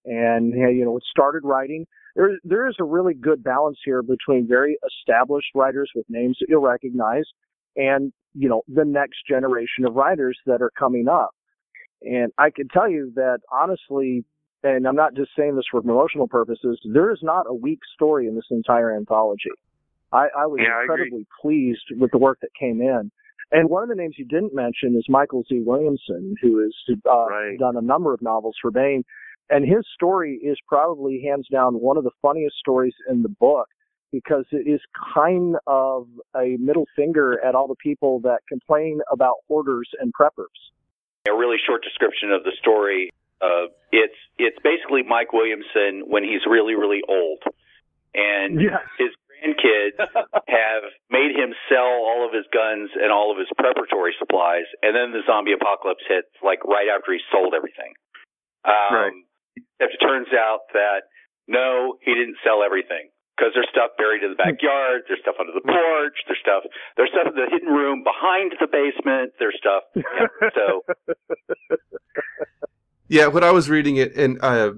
and 0.05 0.53
you 0.53 0.85
know 0.85 0.99
started 1.09 1.41
writing. 1.43 1.87
There 2.15 2.37
there 2.43 2.69
is 2.69 2.75
a 2.79 2.83
really 2.83 3.15
good 3.15 3.43
balance 3.43 3.79
here 3.83 4.03
between 4.03 4.47
very 4.47 4.77
established 4.85 5.49
writers 5.55 5.89
with 5.95 6.05
names 6.09 6.37
that 6.39 6.45
you'll 6.47 6.61
recognize, 6.61 7.25
and 7.75 8.13
you 8.35 8.47
know 8.47 8.61
the 8.67 8.85
next 8.85 9.25
generation 9.27 9.83
of 9.83 9.95
writers 9.95 10.37
that 10.45 10.61
are 10.61 10.71
coming 10.77 11.07
up 11.07 11.31
and 12.01 12.31
I 12.37 12.49
can 12.49 12.67
tell 12.67 12.89
you 12.89 13.11
that 13.15 13.39
honestly, 13.51 14.23
and 14.63 14.87
I'm 14.87 14.95
not 14.95 15.15
just 15.15 15.31
saying 15.37 15.55
this 15.55 15.65
for 15.69 15.81
promotional 15.81 16.27
purposes, 16.27 16.79
there 16.93 17.11
is 17.11 17.19
not 17.21 17.45
a 17.47 17.53
weak 17.53 17.79
story 17.95 18.27
in 18.27 18.35
this 18.35 18.47
entire 18.51 18.95
anthology. 18.95 19.51
I, 20.11 20.27
I 20.37 20.45
was 20.45 20.59
yeah, 20.61 20.81
incredibly 20.81 21.21
I 21.21 21.41
pleased 21.41 21.83
with 21.97 22.11
the 22.11 22.17
work 22.17 22.39
that 22.41 22.49
came 22.59 22.81
in. 22.81 23.11
And 23.51 23.69
one 23.69 23.83
of 23.83 23.89
the 23.89 23.95
names 23.95 24.15
you 24.17 24.25
didn't 24.25 24.53
mention 24.53 24.95
is 24.97 25.05
Michael 25.07 25.43
Z. 25.47 25.61
Williamson, 25.65 26.35
who 26.41 26.61
has 26.63 26.73
uh, 27.09 27.27
right. 27.27 27.57
done 27.57 27.77
a 27.77 27.81
number 27.81 28.13
of 28.13 28.21
novels 28.21 28.55
for 28.61 28.71
Baen. 28.71 29.03
And 29.49 29.65
his 29.65 29.85
story 29.93 30.39
is 30.43 30.57
probably 30.67 31.23
hands 31.25 31.47
down 31.49 31.75
one 31.75 31.95
of 31.97 32.03
the 32.03 32.11
funniest 32.21 32.57
stories 32.57 32.93
in 33.09 33.23
the 33.23 33.29
book 33.29 33.67
because 34.11 34.45
it 34.51 34.69
is 34.69 34.81
kind 35.13 35.55
of 35.65 36.07
a 36.35 36.57
middle 36.59 36.85
finger 36.95 37.41
at 37.43 37.55
all 37.55 37.67
the 37.67 37.75
people 37.75 38.19
that 38.21 38.39
complain 38.49 38.99
about 39.11 39.35
hoarders 39.47 39.89
and 39.99 40.13
preppers 40.13 40.45
a 41.27 41.35
really 41.35 41.57
short 41.65 41.83
description 41.83 42.31
of 42.31 42.43
the 42.43 42.51
story. 42.59 43.11
uh, 43.41 43.69
it's 43.91 44.17
it's 44.37 44.57
basically 44.63 45.03
Mike 45.03 45.33
Williamson 45.33 46.07
when 46.07 46.23
he's 46.23 46.41
really 46.49 46.75
really 46.75 47.01
old, 47.07 47.43
and 48.15 48.59
yes. 48.61 48.81
his 48.97 49.13
grandkids 49.29 49.97
have 50.47 50.83
made 51.09 51.35
him 51.35 51.53
sell 51.69 52.01
all 52.01 52.25
of 52.25 52.33
his 52.33 52.45
guns 52.51 52.89
and 52.97 53.11
all 53.11 53.31
of 53.31 53.37
his 53.37 53.47
preparatory 53.57 54.15
supplies, 54.17 54.65
and 54.81 54.95
then 54.95 55.11
the 55.11 55.21
zombie 55.27 55.53
apocalypse 55.53 56.03
hits 56.07 56.31
like 56.43 56.63
right 56.65 56.89
after 56.89 57.13
he 57.13 57.19
sold 57.31 57.53
everything. 57.53 57.93
Um, 58.65 58.91
Right. 58.91 59.13
It 59.79 59.89
turns 60.01 60.29
out 60.33 60.69
that 60.73 61.09
no, 61.47 61.97
he 62.01 62.13
didn't 62.13 62.37
sell 62.43 62.61
everything 62.63 63.09
because 63.37 63.51
there's 63.53 63.67
stuff 63.69 63.91
buried 63.97 64.23
in 64.23 64.31
the 64.31 64.35
backyard, 64.35 65.03
there's 65.07 65.19
stuff 65.21 65.35
under 65.39 65.53
the 65.53 65.61
porch, 65.61 66.17
there's 66.25 66.39
stuff, 66.41 66.63
there's 66.97 67.09
stuff 67.11 67.27
in 67.29 67.35
the 67.35 67.45
hidden 67.51 67.69
room 67.69 68.03
behind 68.03 68.53
the 68.59 68.65
basement, 68.65 69.33
there's 69.39 69.55
stuff. 69.61 69.83
Yeah, 69.95 70.49
so 70.55 70.83
Yeah, 73.09 73.27
when 73.27 73.43
I 73.43 73.51
was 73.51 73.69
reading 73.69 73.95
it, 73.97 74.15
and 74.17 74.37
uh, 74.43 74.71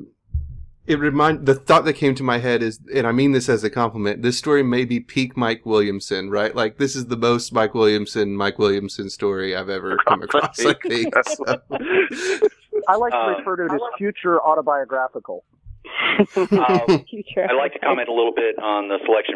it 0.86 1.00
remind 1.00 1.46
the 1.48 1.56
thought 1.56 1.86
that 1.86 1.94
came 1.94 2.14
to 2.16 2.24
my 2.24 2.38
head 2.38 2.62
is, 2.62 2.80
and 2.94 3.08
I 3.08 3.12
mean 3.12 3.32
this 3.32 3.50
as 3.50 3.64
a 3.64 3.70
compliment. 3.72 4.22
This 4.22 4.38
story 4.38 4.62
may 4.62 4.86
be 4.86 5.00
peak 5.00 5.36
Mike 5.36 5.66
Williamson, 5.66 6.30
right? 6.30 6.54
Like 6.56 6.78
this 6.78 6.96
is 6.96 7.08
the 7.08 7.18
most 7.18 7.52
Mike 7.54 7.74
Williamson, 7.74 8.36
Mike 8.36 8.60
Williamson 8.60 9.10
story 9.10 9.56
I've 9.56 9.70
ever 9.70 9.98
come 10.08 10.22
across. 10.22 10.64
I 10.64 10.74
think. 10.88 11.14
So. 11.26 11.44
I 12.88 12.96
like 12.96 13.12
to 13.14 13.18
Um, 13.18 13.36
refer 13.38 13.56
to 13.58 13.66
it 13.66 13.72
as 13.74 13.82
future 13.98 14.40
autobiographical. 14.42 15.44
Um, 15.86 16.28
I'd 17.38 17.58
like 17.58 17.74
to 17.74 17.80
comment 17.80 18.10
a 18.10 18.14
little 18.14 18.34
bit 18.36 18.60
on 18.60 18.88
the 18.90 19.00
selection. 19.06 19.36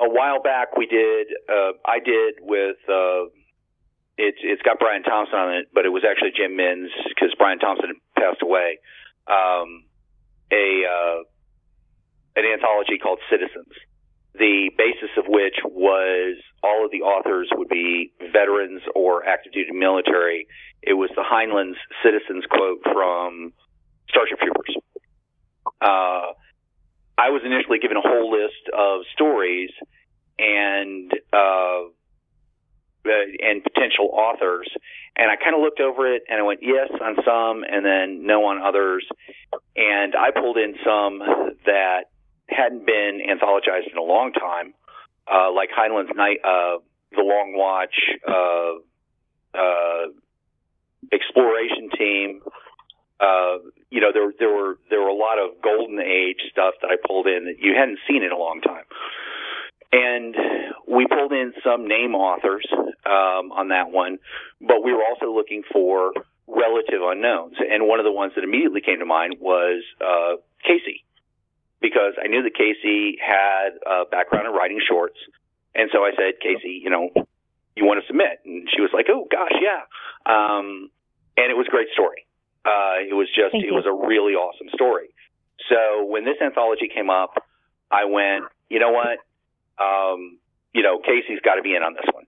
A 0.00 0.08
while 0.08 0.42
back, 0.42 0.76
we 0.76 0.86
did. 0.86 1.28
Uh, 1.48 1.72
I 1.84 1.98
did 2.04 2.34
with. 2.40 2.76
Uh, 2.88 3.30
it's 4.16 4.38
it's 4.42 4.62
got 4.62 4.78
Brian 4.78 5.02
Thomsen 5.02 5.34
on 5.34 5.54
it, 5.54 5.68
but 5.74 5.84
it 5.84 5.90
was 5.90 6.04
actually 6.08 6.30
Jim 6.36 6.56
Minz 6.56 6.90
because 7.08 7.34
Brian 7.38 7.58
Thomsen 7.58 7.88
had 7.88 8.00
passed 8.16 8.42
away. 8.42 8.78
Um, 9.26 9.84
a 10.52 10.82
uh, 10.86 11.22
an 12.36 12.44
anthology 12.44 12.98
called 12.98 13.18
Citizens, 13.30 13.72
the 14.34 14.70
basis 14.76 15.10
of 15.16 15.24
which 15.28 15.56
was 15.64 16.36
all 16.62 16.84
of 16.84 16.90
the 16.90 17.02
authors 17.02 17.48
would 17.54 17.68
be 17.68 18.12
veterans 18.32 18.82
or 18.94 19.24
active 19.26 19.52
duty 19.52 19.72
military. 19.72 20.46
It 20.82 20.94
was 20.94 21.10
the 21.14 21.22
Heinlein's 21.22 21.76
Citizens 22.02 22.44
quote 22.50 22.82
from 22.82 23.52
Starship 24.08 24.38
Troopers. 24.38 24.76
Uh, 25.84 26.32
I 27.16 27.28
was 27.30 27.42
initially 27.44 27.78
given 27.78 27.96
a 27.96 28.00
whole 28.00 28.30
list 28.32 28.68
of 28.76 29.02
stories 29.12 29.70
and 30.38 31.12
uh, 31.32 31.92
uh, 33.06 33.10
and 33.40 33.62
potential 33.62 34.08
authors, 34.12 34.66
and 35.14 35.30
I 35.30 35.36
kind 35.36 35.54
of 35.54 35.60
looked 35.60 35.80
over 35.80 36.12
it 36.12 36.22
and 36.28 36.40
I 36.40 36.42
went 36.42 36.60
yes 36.62 36.88
on 36.90 37.16
some, 37.24 37.64
and 37.64 37.84
then 37.84 38.26
no 38.26 38.46
on 38.46 38.62
others, 38.62 39.06
and 39.76 40.14
I 40.16 40.30
pulled 40.30 40.56
in 40.56 40.74
some 40.84 41.18
that 41.66 42.04
hadn't 42.48 42.86
been 42.86 43.20
anthologized 43.20 43.90
in 43.92 43.98
a 43.98 44.02
long 44.02 44.32
time, 44.32 44.74
uh, 45.30 45.52
like 45.52 45.68
Heinlein's 45.70 46.16
Night, 46.16 46.38
uh, 46.44 46.78
The 47.12 47.22
Long 47.22 47.54
Watch, 47.54 47.94
uh, 48.26 49.58
uh, 49.58 50.06
Exploration 51.12 51.90
Team. 51.96 52.40
You 53.94 54.00
know, 54.02 54.10
there 54.12 54.34
there 54.42 54.50
were 54.50 54.74
there 54.90 55.00
were 55.00 55.14
a 55.14 55.14
lot 55.14 55.38
of 55.38 55.62
golden 55.62 56.00
age 56.00 56.42
stuff 56.50 56.74
that 56.82 56.90
I 56.90 56.96
pulled 56.98 57.28
in 57.30 57.46
that 57.46 57.62
you 57.62 57.78
hadn't 57.78 58.00
seen 58.10 58.24
in 58.26 58.32
a 58.32 58.36
long 58.36 58.58
time, 58.60 58.82
and 59.92 60.34
we 60.90 61.06
pulled 61.06 61.30
in 61.30 61.54
some 61.62 61.86
name 61.86 62.16
authors 62.18 62.66
um, 63.06 63.54
on 63.54 63.68
that 63.68 63.92
one, 63.92 64.18
but 64.60 64.82
we 64.82 64.92
were 64.92 65.06
also 65.06 65.30
looking 65.32 65.62
for 65.72 66.12
relative 66.48 67.06
unknowns, 67.06 67.54
and 67.62 67.86
one 67.86 68.00
of 68.00 68.04
the 68.04 68.10
ones 68.10 68.32
that 68.34 68.42
immediately 68.42 68.80
came 68.80 68.98
to 68.98 69.06
mind 69.06 69.36
was 69.38 69.84
uh, 70.00 70.42
Kacey, 70.66 71.06
because 71.80 72.14
I 72.18 72.26
knew 72.26 72.42
that 72.42 72.54
Kacey 72.58 73.14
had 73.22 73.78
a 73.86 74.10
background 74.10 74.48
in 74.48 74.52
writing 74.52 74.80
shorts, 74.82 75.18
and 75.72 75.88
so 75.92 76.00
I 76.00 76.10
said, 76.18 76.42
Kacey, 76.42 76.82
you 76.82 76.90
know, 76.90 77.10
you 77.76 77.86
want 77.86 78.02
to 78.02 78.06
submit? 78.08 78.42
And 78.44 78.68
she 78.74 78.80
was 78.82 78.90
like, 78.92 79.06
oh 79.08 79.26
gosh, 79.30 79.54
yeah, 79.62 79.86
um, 80.26 80.90
and 81.36 81.46
it 81.50 81.56
was 81.56 81.66
a 81.68 81.70
great 81.70 81.88
story. 81.94 82.26
Uh, 82.64 83.04
it 83.08 83.14
was 83.14 83.28
just, 83.28 83.52
Thank 83.52 83.64
it 83.64 83.68
you. 83.68 83.74
was 83.74 83.84
a 83.86 83.92
really 83.92 84.32
awesome 84.34 84.68
story. 84.74 85.08
So 85.68 86.04
when 86.06 86.24
this 86.24 86.36
anthology 86.42 86.88
came 86.94 87.10
up, 87.10 87.34
I 87.90 88.04
went, 88.06 88.44
you 88.70 88.78
know 88.80 88.90
what? 88.90 89.18
Um, 89.78 90.38
you 90.72 90.82
know, 90.82 90.98
Kacey's 90.98 91.40
got 91.44 91.56
to 91.56 91.62
be 91.62 91.74
in 91.76 91.82
on 91.82 91.94
this 91.94 92.06
one. 92.12 92.24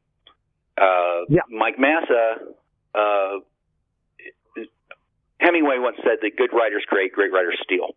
Uh, 0.78 1.25
Yeah. 1.28 1.40
Mike 1.50 1.78
Massa, 1.78 2.37
uh, 2.95 3.38
Hemingway 5.40 5.78
once 5.78 5.97
said 6.02 6.19
that 6.23 6.37
good 6.37 6.50
writers 6.52 6.85
create, 6.87 7.12
great 7.12 7.33
writers 7.33 7.59
steal. 7.62 7.95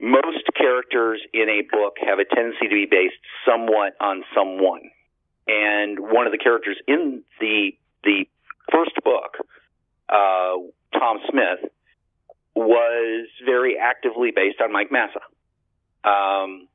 Most 0.00 0.44
characters 0.56 1.20
in 1.32 1.48
a 1.48 1.62
book 1.70 1.96
have 2.04 2.18
a 2.18 2.24
tendency 2.24 2.66
to 2.68 2.74
be 2.74 2.86
based 2.90 3.14
somewhat 3.46 3.94
on 4.00 4.24
someone. 4.34 4.90
And 5.46 5.98
one 6.00 6.26
of 6.26 6.32
the 6.32 6.38
characters 6.38 6.76
in 6.88 7.22
the 7.40 7.76
the 8.02 8.26
first 8.72 8.92
book, 9.04 9.36
uh, 10.08 10.56
Tom 10.98 11.18
Smith, 11.30 11.70
was 12.54 13.26
very 13.44 13.76
actively 13.78 14.30
based 14.34 14.60
on 14.60 14.72
Mike 14.72 14.90
Massa. 14.90 15.20
Um, 16.04 16.68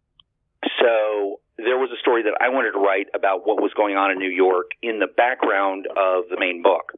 so 0.80 1.40
there 1.58 1.78
was 1.78 1.90
a 1.92 2.00
story 2.00 2.24
that 2.24 2.36
I 2.40 2.50
wanted 2.50 2.72
to 2.72 2.80
write 2.80 3.08
about 3.14 3.48
what 3.48 3.62
was 3.62 3.72
going 3.76 3.96
on 3.96 4.12
in 4.12 4.20
New 4.20 4.32
York 4.32 4.72
in 4.82 5.00
the 5.00 5.08
background 5.08 5.88
of 5.88 6.28
the 6.30 6.38
main 6.40 6.62
book. 6.62 6.92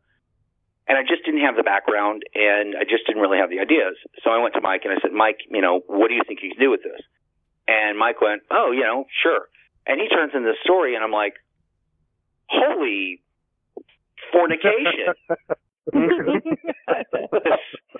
And 0.88 0.98
I 0.98 1.04
just 1.04 1.24
didn't 1.26 1.42
have 1.42 1.56
the 1.56 1.64
background 1.64 2.24
and 2.34 2.76
I 2.76 2.84
just 2.84 3.06
didn't 3.06 3.22
really 3.22 3.38
have 3.38 3.50
the 3.50 3.60
ideas. 3.60 3.96
So 4.24 4.30
I 4.30 4.42
went 4.42 4.56
to 4.56 4.62
Mike 4.62 4.82
and 4.84 4.92
I 4.94 4.98
said, 5.02 5.14
Mike, 5.14 5.40
you 5.50 5.62
know, 5.62 5.82
what 5.86 6.10
do 6.10 6.16
you 6.16 6.22
think 6.28 6.42
you 6.42 6.50
can 6.50 6.60
do 6.60 6.70
with 6.70 6.84
this? 6.84 7.00
And 7.68 7.98
Mike 7.98 8.20
went, 8.20 8.42
oh, 8.50 8.72
you 8.72 8.82
know, 8.82 9.06
sure. 9.24 9.48
And 9.86 10.02
he 10.02 10.10
turns 10.10 10.34
in 10.36 10.44
this 10.44 10.58
story 10.64 10.96
and 10.96 11.04
I'm 11.04 11.12
like, 11.12 11.36
holy 12.50 13.22
fornication. 14.34 15.14
this, 15.90 16.14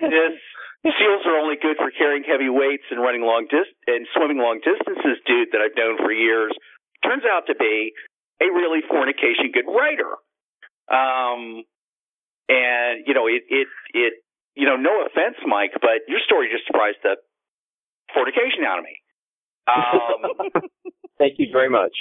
this 0.00 0.94
seals 0.98 1.24
are 1.26 1.38
only 1.38 1.56
good 1.60 1.76
for 1.76 1.90
carrying 1.90 2.22
heavy 2.22 2.48
weights 2.48 2.84
and 2.90 3.00
running 3.00 3.22
long 3.22 3.46
dis- 3.50 3.74
and 3.86 4.06
swimming 4.14 4.38
long 4.38 4.60
distances, 4.62 5.18
dude, 5.26 5.50
that 5.52 5.60
I've 5.60 5.76
known 5.76 5.98
for 5.98 6.12
years. 6.12 6.52
Turns 7.02 7.24
out 7.26 7.46
to 7.48 7.54
be 7.54 7.92
a 8.40 8.46
really 8.46 8.80
fornication 8.88 9.50
good 9.52 9.66
writer. 9.66 10.14
Um, 10.90 11.64
and 12.48 13.06
you 13.06 13.14
know, 13.14 13.26
it, 13.26 13.42
it, 13.48 13.68
it, 13.94 14.12
you 14.54 14.66
know, 14.66 14.76
no 14.76 15.06
offense, 15.06 15.36
Mike, 15.46 15.72
but 15.80 16.06
your 16.08 16.20
story 16.24 16.48
just 16.52 16.66
surprised 16.66 16.98
the 17.02 17.16
fornication 18.14 18.64
out 18.66 18.78
of 18.78 18.84
me. 18.84 18.96
Um, 19.66 20.62
Thank 21.18 21.38
you 21.38 21.48
very 21.52 21.70
much. 21.70 21.94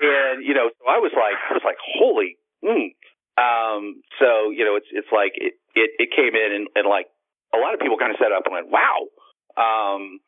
and 0.00 0.44
you 0.44 0.54
know, 0.54 0.70
so 0.72 0.84
I 0.88 0.98
was 0.98 1.12
like, 1.14 1.36
I 1.50 1.52
was 1.54 1.62
like, 1.64 1.76
holy. 1.80 2.36
Mm. 2.64 2.96
Um, 3.36 4.02
so 4.18 4.50
you 4.50 4.64
know, 4.64 4.76
it's 4.76 4.90
it's 4.92 5.10
like 5.12 5.32
it 5.34 5.54
it, 5.74 5.90
it 5.98 6.08
came 6.14 6.34
in 6.34 6.50
and, 6.54 6.66
and 6.74 6.86
like 6.86 7.06
a 7.54 7.58
lot 7.58 7.74
of 7.74 7.80
people 7.80 7.98
kind 7.98 8.10
of 8.10 8.18
set 8.18 8.32
up 8.32 8.46
and 8.46 8.54
went, 8.54 8.70
wow. 8.70 9.06
Um, 9.54 10.18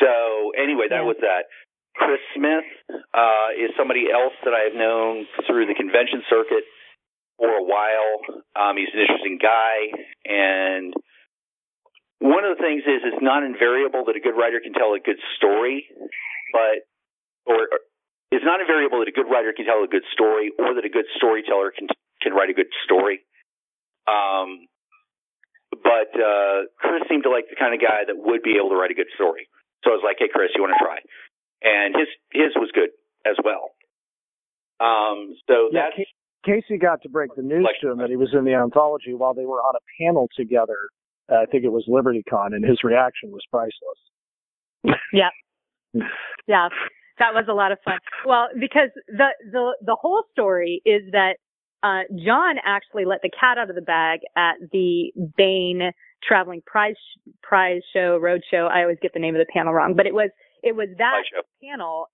so 0.00 0.52
anyway, 0.56 0.88
that 0.90 1.04
was 1.04 1.16
that. 1.20 1.48
Chris 1.96 2.22
Smith 2.36 2.68
uh, 3.12 3.50
is 3.58 3.74
somebody 3.76 4.06
else 4.08 4.32
that 4.44 4.54
I 4.54 4.70
have 4.70 4.76
known 4.78 5.26
through 5.46 5.66
the 5.66 5.74
convention 5.74 6.22
circuit 6.30 6.64
for 7.36 7.50
a 7.50 7.64
while. 7.64 8.44
Um, 8.54 8.76
he's 8.76 8.92
an 8.94 9.00
interesting 9.00 9.38
guy, 9.42 9.90
and 10.24 10.94
one 12.20 12.44
of 12.44 12.56
the 12.56 12.62
things 12.62 12.84
is 12.86 13.02
it's 13.04 13.24
not 13.24 13.42
invariable 13.42 14.04
that 14.06 14.16
a 14.16 14.22
good 14.22 14.36
writer 14.36 14.60
can 14.62 14.72
tell 14.72 14.94
a 14.94 15.00
good 15.00 15.18
story, 15.36 15.88
but 16.52 16.86
or 17.44 17.58
or 17.58 17.78
it's 18.30 18.46
not 18.46 18.60
invariable 18.60 19.00
that 19.00 19.08
a 19.08 19.16
good 19.16 19.26
writer 19.26 19.52
can 19.52 19.66
tell 19.66 19.82
a 19.82 19.90
good 19.90 20.06
story, 20.12 20.52
or 20.56 20.74
that 20.78 20.84
a 20.84 20.92
good 20.92 21.08
storyteller 21.16 21.72
can 21.74 21.88
can 22.22 22.32
write 22.32 22.50
a 22.50 22.54
good 22.54 22.70
story. 22.84 23.20
Um, 24.08 24.66
but 25.70 26.10
uh, 26.18 26.66
Chris 26.78 27.02
seemed 27.08 27.22
to 27.24 27.30
like 27.30 27.46
the 27.48 27.56
kind 27.58 27.74
of 27.74 27.80
guy 27.80 28.02
that 28.06 28.16
would 28.16 28.42
be 28.42 28.56
able 28.58 28.70
to 28.70 28.76
write 28.76 28.90
a 28.90 28.94
good 28.98 29.10
story. 29.14 29.48
So 29.84 29.90
I 29.90 29.94
was 29.94 30.02
like, 30.04 30.16
"Hey, 30.18 30.28
Chris, 30.32 30.50
you 30.54 30.62
want 30.62 30.74
to 30.78 30.84
try?" 30.84 30.98
And 31.62 31.94
his 31.94 32.08
his 32.32 32.52
was 32.56 32.70
good 32.74 32.90
as 33.24 33.36
well. 33.44 33.70
Um, 34.80 35.34
so 35.46 35.68
Yeah, 35.72 35.90
that's 35.96 36.08
Kacey 36.46 36.80
got 36.80 37.02
to 37.02 37.08
break 37.08 37.34
the 37.36 37.42
news 37.42 37.64
Like- 37.64 37.80
to 37.82 37.90
him 37.90 37.98
that 37.98 38.08
he 38.10 38.16
was 38.16 38.32
in 38.32 38.44
the 38.44 38.54
anthology 38.54 39.12
while 39.14 39.34
they 39.34 39.44
were 39.44 39.60
on 39.60 39.74
a 39.76 39.84
panel 40.02 40.28
together. 40.36 40.88
Uh, 41.30 41.42
I 41.42 41.46
think 41.46 41.64
it 41.64 41.68
was 41.70 41.86
LibertyCon, 41.86 42.54
and 42.56 42.64
his 42.64 42.82
reaction 42.82 43.30
was 43.30 43.42
priceless. 43.50 44.00
Yeah. 45.12 45.30
Yeah. 46.46 46.68
That 47.18 47.34
was 47.34 47.44
a 47.48 47.52
lot 47.52 47.72
of 47.72 47.78
fun. 47.84 47.98
Well, 48.26 48.48
because 48.58 48.88
the 49.08 49.28
the 49.52 49.76
the 49.84 49.96
whole 50.00 50.22
story 50.32 50.80
is 50.86 51.02
that 51.12 51.34
uh 51.82 52.02
John 52.24 52.56
actually 52.64 53.04
let 53.04 53.20
the 53.22 53.30
cat 53.30 53.58
out 53.58 53.70
of 53.70 53.76
the 53.76 53.82
bag 53.82 54.20
at 54.36 54.54
the 54.72 55.12
Baen 55.36 55.92
traveling 56.22 56.62
prize 56.66 56.94
prize 57.42 57.82
show, 57.94 58.18
road 58.18 58.42
show. 58.50 58.68
I 58.72 58.82
always 58.82 58.98
get 59.00 59.12
the 59.14 59.20
name 59.20 59.34
of 59.34 59.40
the 59.40 59.52
panel 59.52 59.72
wrong, 59.72 59.94
but 59.96 60.06
it 60.06 60.14
was 60.14 60.30
it 60.62 60.74
was 60.76 60.88
that 60.98 61.22
panel. 61.62 62.06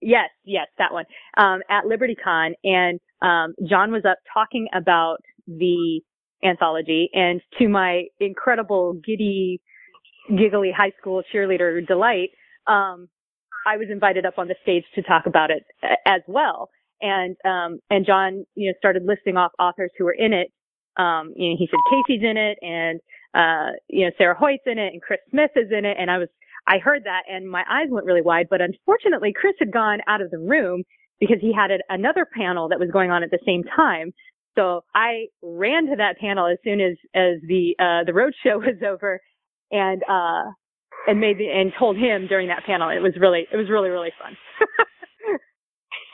Yes, 0.00 0.30
yes, 0.44 0.66
that 0.78 0.92
one. 0.92 1.06
Um, 1.36 1.60
at 1.68 1.84
LibertyCon 1.84 2.52
and 2.62 3.00
um, 3.20 3.54
John 3.68 3.90
was 3.90 4.04
up 4.08 4.18
talking 4.32 4.68
about 4.72 5.18
the 5.46 6.00
anthology. 6.44 7.10
And 7.12 7.40
to 7.58 7.68
my 7.68 8.04
incredible 8.20 8.94
giddy, 9.04 9.60
giggly 10.30 10.70
high 10.76 10.92
school 11.00 11.22
cheerleader 11.34 11.84
delight, 11.86 12.30
um, 12.66 13.08
I 13.66 13.76
was 13.76 13.88
invited 13.90 14.24
up 14.24 14.38
on 14.38 14.48
the 14.48 14.54
stage 14.62 14.84
to 14.94 15.02
talk 15.02 15.26
about 15.26 15.50
it 15.50 15.64
as 16.06 16.22
well. 16.26 16.70
And, 17.00 17.36
um, 17.44 17.80
and 17.90 18.06
John, 18.06 18.44
you 18.54 18.68
know, 18.70 18.74
started 18.78 19.04
listing 19.06 19.36
off 19.36 19.52
authors 19.58 19.90
who 19.98 20.04
were 20.04 20.16
in 20.18 20.32
it. 20.32 20.48
Um, 20.96 21.32
you 21.36 21.50
know, 21.50 21.56
he 21.58 21.68
said 21.70 21.78
Kacey's 21.92 22.22
in 22.24 22.36
it 22.36 22.58
and, 22.62 23.00
uh, 23.34 23.76
you 23.88 24.04
know, 24.06 24.10
Sarah 24.18 24.36
Hoyt's 24.36 24.64
in 24.66 24.78
it 24.78 24.92
and 24.92 25.02
Chris 25.02 25.20
Smith 25.30 25.52
is 25.56 25.70
in 25.70 25.84
it. 25.84 25.96
And 25.98 26.10
I 26.10 26.18
was, 26.18 26.28
I 26.66 26.78
heard 26.78 27.04
that 27.04 27.22
and 27.28 27.48
my 27.50 27.64
eyes 27.70 27.88
went 27.90 28.06
really 28.06 28.22
wide, 28.22 28.48
but 28.50 28.60
unfortunately 28.60 29.32
Chris 29.38 29.54
had 29.60 29.72
gone 29.72 30.00
out 30.08 30.20
of 30.20 30.30
the 30.30 30.38
room 30.38 30.82
because 31.20 31.38
he 31.40 31.52
had 31.54 31.70
a, 31.70 31.78
another 31.88 32.26
panel 32.26 32.68
that 32.68 32.80
was 32.80 32.90
going 32.92 33.10
on 33.10 33.22
at 33.22 33.30
the 33.30 33.38
same 33.46 33.62
time. 33.76 34.12
So 34.56 34.82
I 34.94 35.26
ran 35.42 35.86
to 35.86 35.96
that 35.96 36.18
panel 36.18 36.46
as 36.48 36.58
soon 36.64 36.80
as, 36.80 36.96
as 37.14 37.36
the, 37.46 37.76
uh, 37.78 38.04
the 38.04 38.14
road 38.14 38.34
show 38.44 38.58
was 38.60 38.82
over 38.86 39.20
and, 39.70 40.02
uh, 40.08 40.50
and 41.06 41.20
made 41.20 41.38
the, 41.38 41.48
and 41.48 41.72
told 41.78 41.96
him 41.96 42.26
during 42.28 42.48
that 42.48 42.64
panel. 42.66 42.90
It 42.90 43.00
was 43.00 43.14
really, 43.20 43.46
it 43.52 43.56
was 43.56 43.70
really, 43.70 43.88
really 43.90 44.12
fun. 44.20 44.36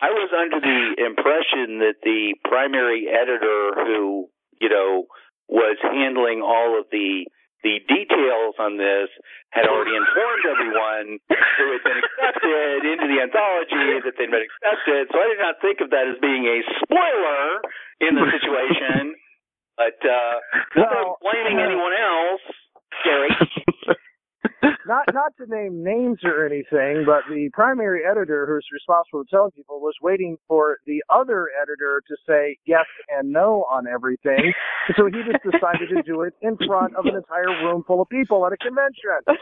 I 0.04 0.12
was 0.12 0.28
under 0.37 0.61
the 0.61 1.00
impression 1.00 1.80
that 1.80 2.04
the 2.04 2.37
primary 2.44 3.08
editor 3.08 3.73
who, 3.73 4.28
you 4.61 4.68
know, 4.68 5.08
was 5.49 5.80
handling 5.80 6.44
all 6.44 6.76
of 6.76 6.84
the 6.92 7.25
the 7.64 7.80
details 7.88 8.52
on 8.61 8.76
this 8.76 9.08
had 9.49 9.64
already 9.64 9.96
informed 9.96 10.44
everyone 10.44 11.16
who 11.32 11.66
had 11.73 11.80
been 11.80 11.96
accepted 11.96 12.84
into 12.84 13.08
the 13.08 13.25
anthology 13.25 14.04
that 14.04 14.12
they'd 14.20 14.28
been 14.28 14.44
accepted. 14.44 15.08
So 15.08 15.16
I 15.16 15.32
did 15.32 15.40
not 15.40 15.56
think 15.64 15.80
of 15.80 15.88
that 15.88 16.04
as 16.04 16.20
being 16.20 16.44
a 16.44 16.61
spoiler 16.84 17.64
in 18.04 18.20
the 18.20 18.28
situation. 18.28 19.16
But 19.80 19.96
uh, 20.04 20.37
without 20.76 21.16
blaming 21.25 21.64
anyone 21.64 21.96
else, 21.96 22.44
Gary. 23.00 23.32
not 24.87 25.12
not 25.12 25.33
to 25.38 25.47
name 25.47 25.83
names 25.83 26.18
or 26.25 26.47
anything, 26.47 27.04
but 27.06 27.23
the 27.28 27.50
primary 27.52 28.02
editor 28.04 28.47
who's 28.47 28.66
responsible 28.73 29.25
for 29.25 29.30
telling 29.30 29.50
people 29.52 29.80
was 29.80 29.94
waiting 30.02 30.37
for 30.49 30.78
the 30.87 31.02
other 31.09 31.49
editor 31.61 32.02
to 32.09 32.16
say 32.26 32.56
yes 32.66 32.87
and 33.09 33.30
no 33.33 33.64
on 33.71 33.87
everything. 33.87 34.52
so 34.97 35.06
he 35.06 35.12
just 35.12 35.42
decided 35.52 35.88
to 35.94 36.02
do 36.02 36.23
it 36.23 36.35
in 36.42 36.56
front 36.66 36.94
of 36.97 37.06
an 37.06 37.16
entire 37.16 37.64
room 37.64 37.85
full 37.87 38.00
of 38.00 38.09
people 38.09 38.47
at 38.47 38.52
a 38.52 38.56
convention. 38.56 39.38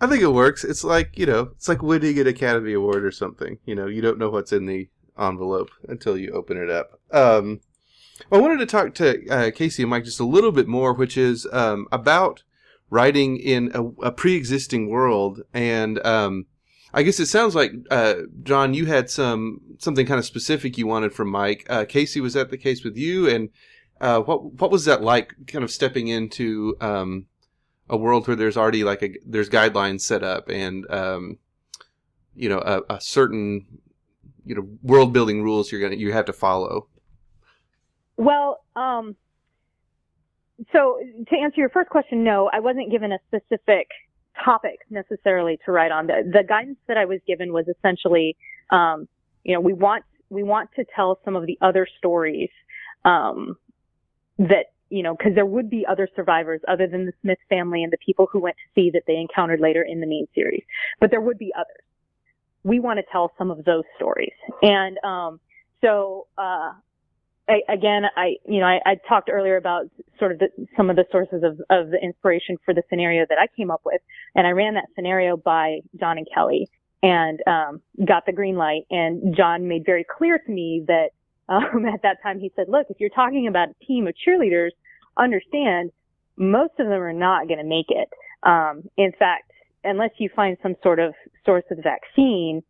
I 0.00 0.06
think 0.06 0.22
it 0.22 0.28
works. 0.28 0.64
It's 0.64 0.82
like, 0.82 1.18
you 1.18 1.26
know, 1.26 1.50
it's 1.56 1.68
like 1.68 1.82
winning 1.82 2.18
an 2.18 2.26
Academy 2.26 2.72
Award 2.72 3.04
or 3.04 3.10
something. 3.10 3.58
You 3.66 3.74
know, 3.74 3.86
you 3.86 4.00
don't 4.00 4.18
know 4.18 4.30
what's 4.30 4.52
in 4.52 4.66
the 4.66 4.88
envelope 5.18 5.70
until 5.88 6.16
you 6.16 6.32
open 6.32 6.56
it 6.56 6.70
up. 6.70 6.98
Um, 7.10 7.60
I 8.32 8.38
wanted 8.38 8.58
to 8.58 8.66
talk 8.66 8.94
to 8.94 9.28
uh, 9.28 9.50
Casey 9.50 9.82
and 9.82 9.90
Mike 9.90 10.04
just 10.04 10.20
a 10.20 10.24
little 10.24 10.52
bit 10.52 10.68
more, 10.68 10.92
which 10.92 11.16
is 11.16 11.46
um, 11.52 11.86
about 11.92 12.42
writing 12.90 13.36
in 13.36 13.70
a, 13.74 13.84
a 14.06 14.12
pre-existing 14.12 14.88
world 14.88 15.40
and 15.54 16.04
um, 16.04 16.46
I 16.92 17.02
guess 17.02 17.20
it 17.20 17.26
sounds 17.26 17.54
like 17.54 17.72
uh, 17.90 18.14
John, 18.42 18.74
you 18.74 18.86
had 18.86 19.10
some 19.10 19.60
something 19.78 20.06
kind 20.06 20.18
of 20.18 20.24
specific 20.24 20.76
you 20.76 20.86
wanted 20.86 21.12
from 21.12 21.30
Mike. 21.30 21.64
Uh, 21.68 21.84
Kacey, 21.84 22.20
was 22.20 22.34
that 22.34 22.50
the 22.50 22.58
case 22.58 22.82
with 22.82 22.96
you? 22.96 23.28
And 23.28 23.50
uh, 24.00 24.20
what 24.20 24.54
what 24.54 24.70
was 24.70 24.86
that 24.86 25.02
like? 25.02 25.34
Kind 25.46 25.62
of 25.62 25.70
stepping 25.70 26.08
into 26.08 26.76
um, 26.80 27.26
a 27.88 27.96
world 27.96 28.26
where 28.26 28.36
there's 28.36 28.56
already 28.56 28.82
like 28.82 29.02
a 29.02 29.14
there's 29.24 29.48
guidelines 29.48 30.00
set 30.00 30.24
up 30.24 30.48
and 30.48 30.90
um, 30.90 31.38
you 32.34 32.48
know 32.48 32.58
a, 32.58 32.94
a, 32.94 33.00
certain 33.00 33.66
you 34.44 34.54
know 34.54 34.66
world 34.82 35.12
building 35.12 35.42
rules 35.42 35.70
you're 35.70 35.80
gonna 35.80 35.96
you 35.96 36.12
have 36.12 36.24
to 36.24 36.32
follow. 36.32 36.88
Well, 38.16 38.64
um, 38.74 39.16
so 40.72 40.98
to 41.28 41.36
answer 41.36 41.60
your 41.60 41.70
first 41.70 41.90
question, 41.90 42.24
no, 42.24 42.50
I 42.52 42.60
wasn't 42.60 42.90
given 42.90 43.12
a 43.12 43.18
specific 43.28 43.88
topic 44.44 44.80
necessarily 44.90 45.58
to 45.64 45.72
write 45.72 45.92
on. 45.92 46.06
The, 46.06 46.30
the 46.30 46.44
guidance 46.46 46.78
that 46.88 46.96
I 46.96 47.04
was 47.04 47.20
given 47.26 47.52
was 47.52 47.66
essentially, 47.68 48.36
um, 48.70 49.08
you 49.44 49.54
know, 49.54 49.60
we 49.60 49.72
want 49.72 50.04
we 50.28 50.42
want 50.42 50.70
to 50.76 50.84
tell 50.94 51.18
some 51.24 51.34
of 51.34 51.46
the 51.46 51.58
other 51.60 51.86
stories 51.98 52.50
um, 53.04 53.56
that 54.38 54.72
you 54.90 55.04
know, 55.04 55.14
because 55.14 55.34
there 55.36 55.46
would 55.46 55.70
be 55.70 55.86
other 55.86 56.08
survivors 56.16 56.60
other 56.66 56.88
than 56.88 57.06
the 57.06 57.12
Smith 57.22 57.38
family 57.48 57.84
and 57.84 57.92
the 57.92 57.98
people 58.04 58.28
who 58.30 58.40
went 58.40 58.56
to 58.56 58.80
sea 58.80 58.90
that 58.92 59.04
they 59.06 59.16
encountered 59.16 59.60
later 59.60 59.82
in 59.82 60.00
the 60.00 60.06
main 60.06 60.26
series, 60.34 60.64
but 60.98 61.10
there 61.12 61.20
would 61.20 61.38
be 61.38 61.52
others. 61.54 61.84
We 62.64 62.80
want 62.80 62.98
to 62.98 63.04
tell 63.10 63.32
some 63.38 63.50
of 63.52 63.64
those 63.64 63.84
stories, 63.96 64.34
and 64.62 64.98
um, 65.04 65.40
so 65.80 66.26
uh, 66.36 66.72
I, 67.50 67.72
again, 67.72 68.04
I, 68.16 68.36
you 68.46 68.60
know, 68.60 68.66
I, 68.66 68.78
I, 68.86 68.94
talked 69.08 69.28
earlier 69.28 69.56
about 69.56 69.86
sort 70.18 70.30
of 70.32 70.38
the, 70.38 70.48
some 70.76 70.88
of 70.88 70.96
the 70.96 71.04
sources 71.10 71.42
of, 71.42 71.60
of 71.68 71.90
the 71.90 71.98
inspiration 72.00 72.56
for 72.64 72.72
the 72.72 72.82
scenario 72.88 73.26
that 73.28 73.38
I 73.38 73.48
came 73.56 73.70
up 73.70 73.80
with. 73.84 74.00
And 74.36 74.46
I 74.46 74.50
ran 74.50 74.74
that 74.74 74.86
scenario 74.94 75.36
by 75.36 75.80
John 75.98 76.16
and 76.16 76.26
Kelly 76.32 76.68
and, 77.02 77.40
um, 77.46 77.80
got 78.06 78.24
the 78.26 78.32
green 78.32 78.56
light. 78.56 78.82
And 78.90 79.34
John 79.36 79.66
made 79.66 79.84
very 79.84 80.04
clear 80.04 80.38
to 80.38 80.50
me 80.52 80.84
that, 80.86 81.08
um, 81.48 81.84
at 81.92 82.02
that 82.02 82.22
time 82.22 82.38
he 82.38 82.52
said, 82.54 82.66
look, 82.68 82.86
if 82.88 83.00
you're 83.00 83.10
talking 83.10 83.48
about 83.48 83.70
a 83.70 83.84
team 83.84 84.06
of 84.06 84.14
cheerleaders, 84.26 84.70
understand 85.16 85.90
most 86.36 86.74
of 86.78 86.86
them 86.86 87.02
are 87.02 87.12
not 87.12 87.48
going 87.48 87.58
to 87.58 87.64
make 87.64 87.86
it. 87.88 88.08
Um, 88.44 88.88
in 88.96 89.12
fact, 89.18 89.50
unless 89.82 90.10
you 90.18 90.30
find 90.34 90.56
some 90.62 90.76
sort 90.82 91.00
of 91.00 91.14
source 91.44 91.64
of 91.70 91.78
vaccine, 91.82 92.62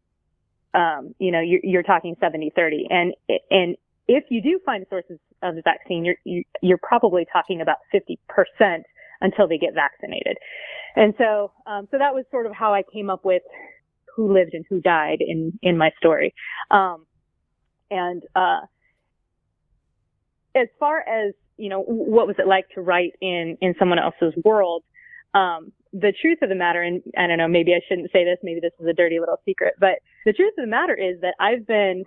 um, 0.73 1.15
you 1.19 1.33
know, 1.33 1.41
you're, 1.41 1.61
you're 1.63 1.83
talking 1.83 2.17
70, 2.21 2.53
30. 2.55 2.87
And, 2.89 3.15
and 3.51 3.77
if 4.09 4.25
you 4.31 4.43
do 4.43 4.61
find 4.65 4.85
sources 4.91 5.19
of 5.43 5.55
the 5.55 5.63
vaccine, 5.63 6.05
you're, 6.05 6.17
you, 6.25 6.41
are 6.41 6.59
you 6.63 6.75
are 6.75 6.81
probably 6.83 7.27
talking 7.33 7.61
about 7.61 7.79
50% 7.95 8.83
until 9.21 9.49
they 9.49 9.59
get 9.59 9.75
vaccinated. 9.75 10.37
And 10.97 11.15
so, 11.19 11.53
um, 11.67 11.89
so 11.91 11.99
that 11.99 12.15
was 12.15 12.25
sort 12.31 12.47
of 12.47 12.53
how 12.53 12.75
I 12.75 12.83
came 12.93 13.11
up 13.11 13.25
with 13.25 13.43
who 14.17 14.33
lived 14.33 14.55
and 14.55 14.65
who 14.69 14.81
died 14.81 15.19
in, 15.21 15.59
in 15.63 15.79
my 15.79 15.91
story. 15.99 16.35
Um, 16.71 17.07
and, 17.91 18.23
uh, 18.35 18.61
as 20.55 20.67
far 20.81 20.99
as, 21.01 21.33
you 21.57 21.69
know, 21.69 21.83
what 21.83 22.27
was 22.27 22.37
it 22.39 22.47
like 22.47 22.69
to 22.75 22.81
write 22.81 23.13
in, 23.21 23.57
in 23.61 23.75
someone 23.79 23.99
else's 23.99 24.35
world? 24.45 24.83
Um, 25.35 25.73
the 25.93 26.13
truth 26.21 26.39
of 26.43 26.49
the 26.49 26.55
matter, 26.55 26.83
and 26.83 27.03
I 27.17 27.27
don't 27.27 27.39
know, 27.39 27.49
maybe 27.49 27.75
I 27.75 27.81
shouldn't 27.89 28.11
say 28.13 28.25
this, 28.25 28.39
maybe 28.43 28.61
this 28.61 28.73
is 28.81 28.87
a 28.87 28.93
dirty 28.93 29.21
little 29.21 29.39
secret, 29.45 29.75
but 29.79 29.99
the 30.25 30.33
truth 30.33 30.55
of 30.59 30.65
the 30.65 30.71
matter 30.71 30.95
is 30.95 31.21
that 31.21 31.35
I've 31.39 31.67
been 31.67 32.05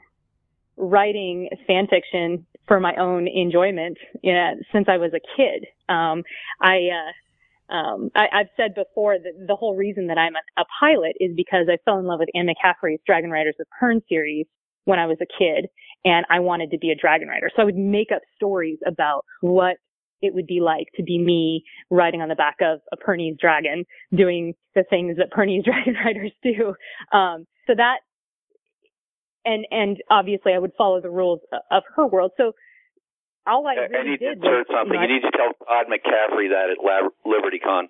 writing 0.78 1.50
fan 1.68 1.88
fiction 1.88 2.46
for 2.68 2.80
my 2.80 2.96
own 2.96 3.28
enjoyment 3.28 3.98
you 4.22 4.34
know, 4.34 4.54
since 4.72 4.88
I 4.90 4.98
was 4.98 5.12
a 5.14 5.20
kid. 5.38 5.66
Um, 5.90 6.24
I, 6.62 6.90
uh, 6.90 7.74
um, 7.74 8.10
I, 8.16 8.28
have 8.32 8.48
said 8.58 8.76
before 8.76 9.18
that 9.18 9.48
the 9.48 9.56
whole 9.56 9.76
reason 9.76 10.08
that 10.08 10.18
I'm 10.18 10.34
a, 10.36 10.62
a, 10.62 10.66
pilot 10.80 11.16
is 11.20 11.32
because 11.36 11.68
I 11.70 11.78
fell 11.86 12.00
in 12.00 12.06
love 12.06 12.20
with 12.20 12.30
Anne 12.34 12.48
McCaffrey's 12.48 13.00
Dragon 13.06 13.32
Riders 13.32 13.56
of 13.60 13.68
Pern 13.82 14.02
series 14.08 14.46
when 14.86 15.00
I 15.00 15.06
was 15.06 15.18
a 15.22 15.26
kid, 15.26 15.70
and 16.04 16.26
I 16.30 16.40
wanted 16.40 16.72
to 16.72 16.78
be 16.78 16.92
a 16.92 16.96
dragon 16.96 17.30
rider. 17.30 17.50
So 17.56 17.62
I 17.62 17.66
would 17.66 17.78
make 17.78 18.12
up 18.14 18.22
stories 18.36 18.80
about 18.86 19.24
what 19.42 19.78
it 20.22 20.34
would 20.34 20.48
be 20.48 20.60
like 20.62 20.88
to 20.96 21.04
be 21.04 21.18
me 21.18 21.64
riding 21.90 22.22
on 22.22 22.30
the 22.30 22.36
back 22.36 22.58
of 22.62 22.80
a 22.92 22.98
Pernese 22.98 23.38
dragon, 23.40 23.86
doing 24.16 24.54
the 24.76 24.84
things 24.90 25.18
that 25.18 25.32
Pernese 25.32 25.64
dragon 25.66 25.96
riders 25.96 26.32
do. 26.44 26.76
Um, 27.18 27.46
so 27.68 27.74
that 27.76 28.00
and 29.46 29.66
and 29.72 29.98
obviously 30.10 30.54
I 30.54 30.60
would 30.60 30.74
follow 30.78 31.02
the 31.02 31.10
rules 31.10 31.40
of 31.72 31.84
her 31.96 32.08
world. 32.08 32.32
So 32.38 32.54
all 33.46 33.68
I 33.68 33.74
really 33.74 33.96
and 33.96 34.08
you 34.10 34.18
did 34.18 34.40
was, 34.40 34.66
something. 34.72 34.94
You, 34.94 35.00
know, 35.00 35.02
you 35.02 35.14
need 35.16 35.22
to 35.22 35.32
tell 35.32 35.52
Todd 35.68 35.88
McCaffrey 35.88 36.50
that 36.50 36.70
at 36.72 36.84
La- 36.84 37.10
LibertyCon. 37.26 37.84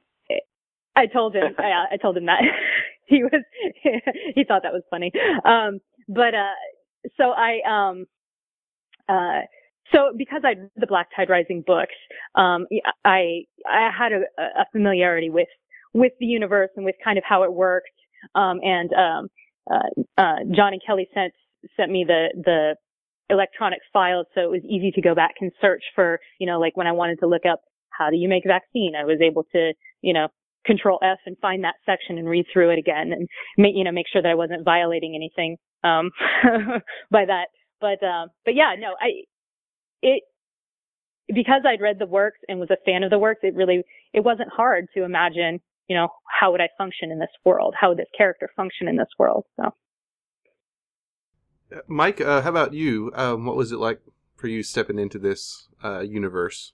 I 0.96 1.08
told 1.08 1.36
him. 1.36 1.56
I, 1.58 1.94
I 1.94 1.98
told 1.98 2.18
him 2.18 2.26
that 2.26 2.42
he 3.06 3.24
was. 3.24 3.44
he 4.36 4.44
thought 4.44 4.63
that 4.63 4.74
was 4.74 4.84
funny. 4.89 5.12
Um, 5.46 5.80
but 6.08 6.34
uh, 6.36 7.10
so 7.18 7.32
I 7.32 7.60
um, 7.68 8.06
uh, 9.10 9.42
so 9.94 10.12
because 10.18 10.42
I 10.44 10.50
read 10.50 10.70
the 10.76 10.88
Black 10.88 11.10
Tide 11.16 11.30
Rising 11.30 11.63
books, 11.66 11.96
um, 12.36 12.68
I 13.06 13.42
I 13.66 13.89
had 13.98 14.12
a, 14.12 14.22
a 14.42 14.66
familiarity 14.72 15.30
with 15.30 15.48
with 15.94 16.13
the 16.20 16.26
universe 16.26 16.70
and 16.76 16.86
with 16.86 16.96
kind 17.04 17.18
of 17.18 17.24
how 17.28 17.44
it 17.44 17.54
worked. 17.54 17.89
Um, 18.36 18.60
and 18.63 18.94
um, 18.94 19.28
uh, 19.70 20.22
uh, 20.22 20.36
John 20.56 20.74
and 20.74 20.82
Kelly 20.86 21.08
sent 21.13 21.34
sent 21.78 21.91
me 21.91 22.06
the 22.08 22.30
the 22.36 22.76
electronic 23.30 23.80
files, 23.91 24.28
so 24.36 24.41
it 24.41 24.49
was 24.49 24.62
easy 24.63 24.91
to 24.91 25.02
go 25.02 25.15
back 25.15 25.36
and 25.41 25.52
search 25.62 25.84
for, 25.95 26.19
you 26.39 26.47
know, 26.47 26.60
like 26.60 26.76
when 26.76 26.88
I 26.88 26.91
wanted 26.91 27.19
to 27.19 27.28
look 27.28 27.45
up 27.49 27.62
how 27.89 28.10
do 28.10 28.17
you 28.17 28.28
make 28.28 28.45
a 28.45 28.47
vaccine, 28.47 28.93
I 28.99 29.06
was 29.06 29.19
able 29.21 29.45
to, 29.54 29.73
you 30.02 30.13
know, 30.13 30.28
control 30.65 30.99
F 31.04 31.19
and 31.26 31.38
find 31.41 31.63
that 31.63 31.76
section 31.86 32.17
and 32.17 32.28
read 32.28 32.45
through 32.52 32.71
it 32.71 32.80
again 32.80 33.12
and 33.12 33.28
make, 33.58 33.76
you 33.76 33.84
know, 33.84 33.91
make 33.91 34.08
sure 34.12 34.21
that 34.21 34.30
I 34.30 34.36
wasn't 34.36 34.65
violating 34.65 35.13
anything, 35.15 35.58
um, 35.84 36.10
by 37.12 37.26
that. 37.26 37.47
But, 37.80 38.04
um, 38.06 38.30
but 38.45 38.56
yeah, 38.56 38.73
no, 38.80 38.95
I, 38.99 39.26
it, 40.02 40.23
because 41.28 41.62
I'd 41.67 41.82
read 41.82 41.99
the 41.99 42.06
works 42.06 42.39
and 42.47 42.60
was 42.60 42.71
a 42.71 42.78
fan 42.86 43.04
of 43.04 43.10
the 43.10 43.19
works, 43.19 43.41
it 43.43 43.56
really, 43.56 43.84
it 44.13 44.23
wasn't 44.23 44.49
hard 44.49 44.88
to 44.95 45.04
imagine, 45.04 45.60
you 45.88 45.95
know, 45.95 46.08
how 46.28 46.52
would 46.52 46.62
I 46.62 46.69
function 46.78 47.12
in 47.12 47.19
this 47.19 47.30
world? 47.45 47.76
How 47.80 47.89
would 47.89 47.97
this 47.97 48.08
character 48.17 48.49
function 48.56 48.88
in 48.88 48.95
this 48.95 49.10
world? 49.19 49.45
So. 49.60 49.71
Mike, 51.88 52.21
uh, 52.21 52.41
how 52.41 52.49
about 52.49 52.73
you? 52.73 53.12
Um, 53.15 53.45
what 53.45 53.55
was 53.55 53.71
it 53.71 53.77
like 53.77 54.01
for 54.36 54.47
you 54.47 54.63
stepping 54.63 54.99
into 54.99 55.19
this 55.19 55.67
uh, 55.83 56.01
universe? 56.01 56.73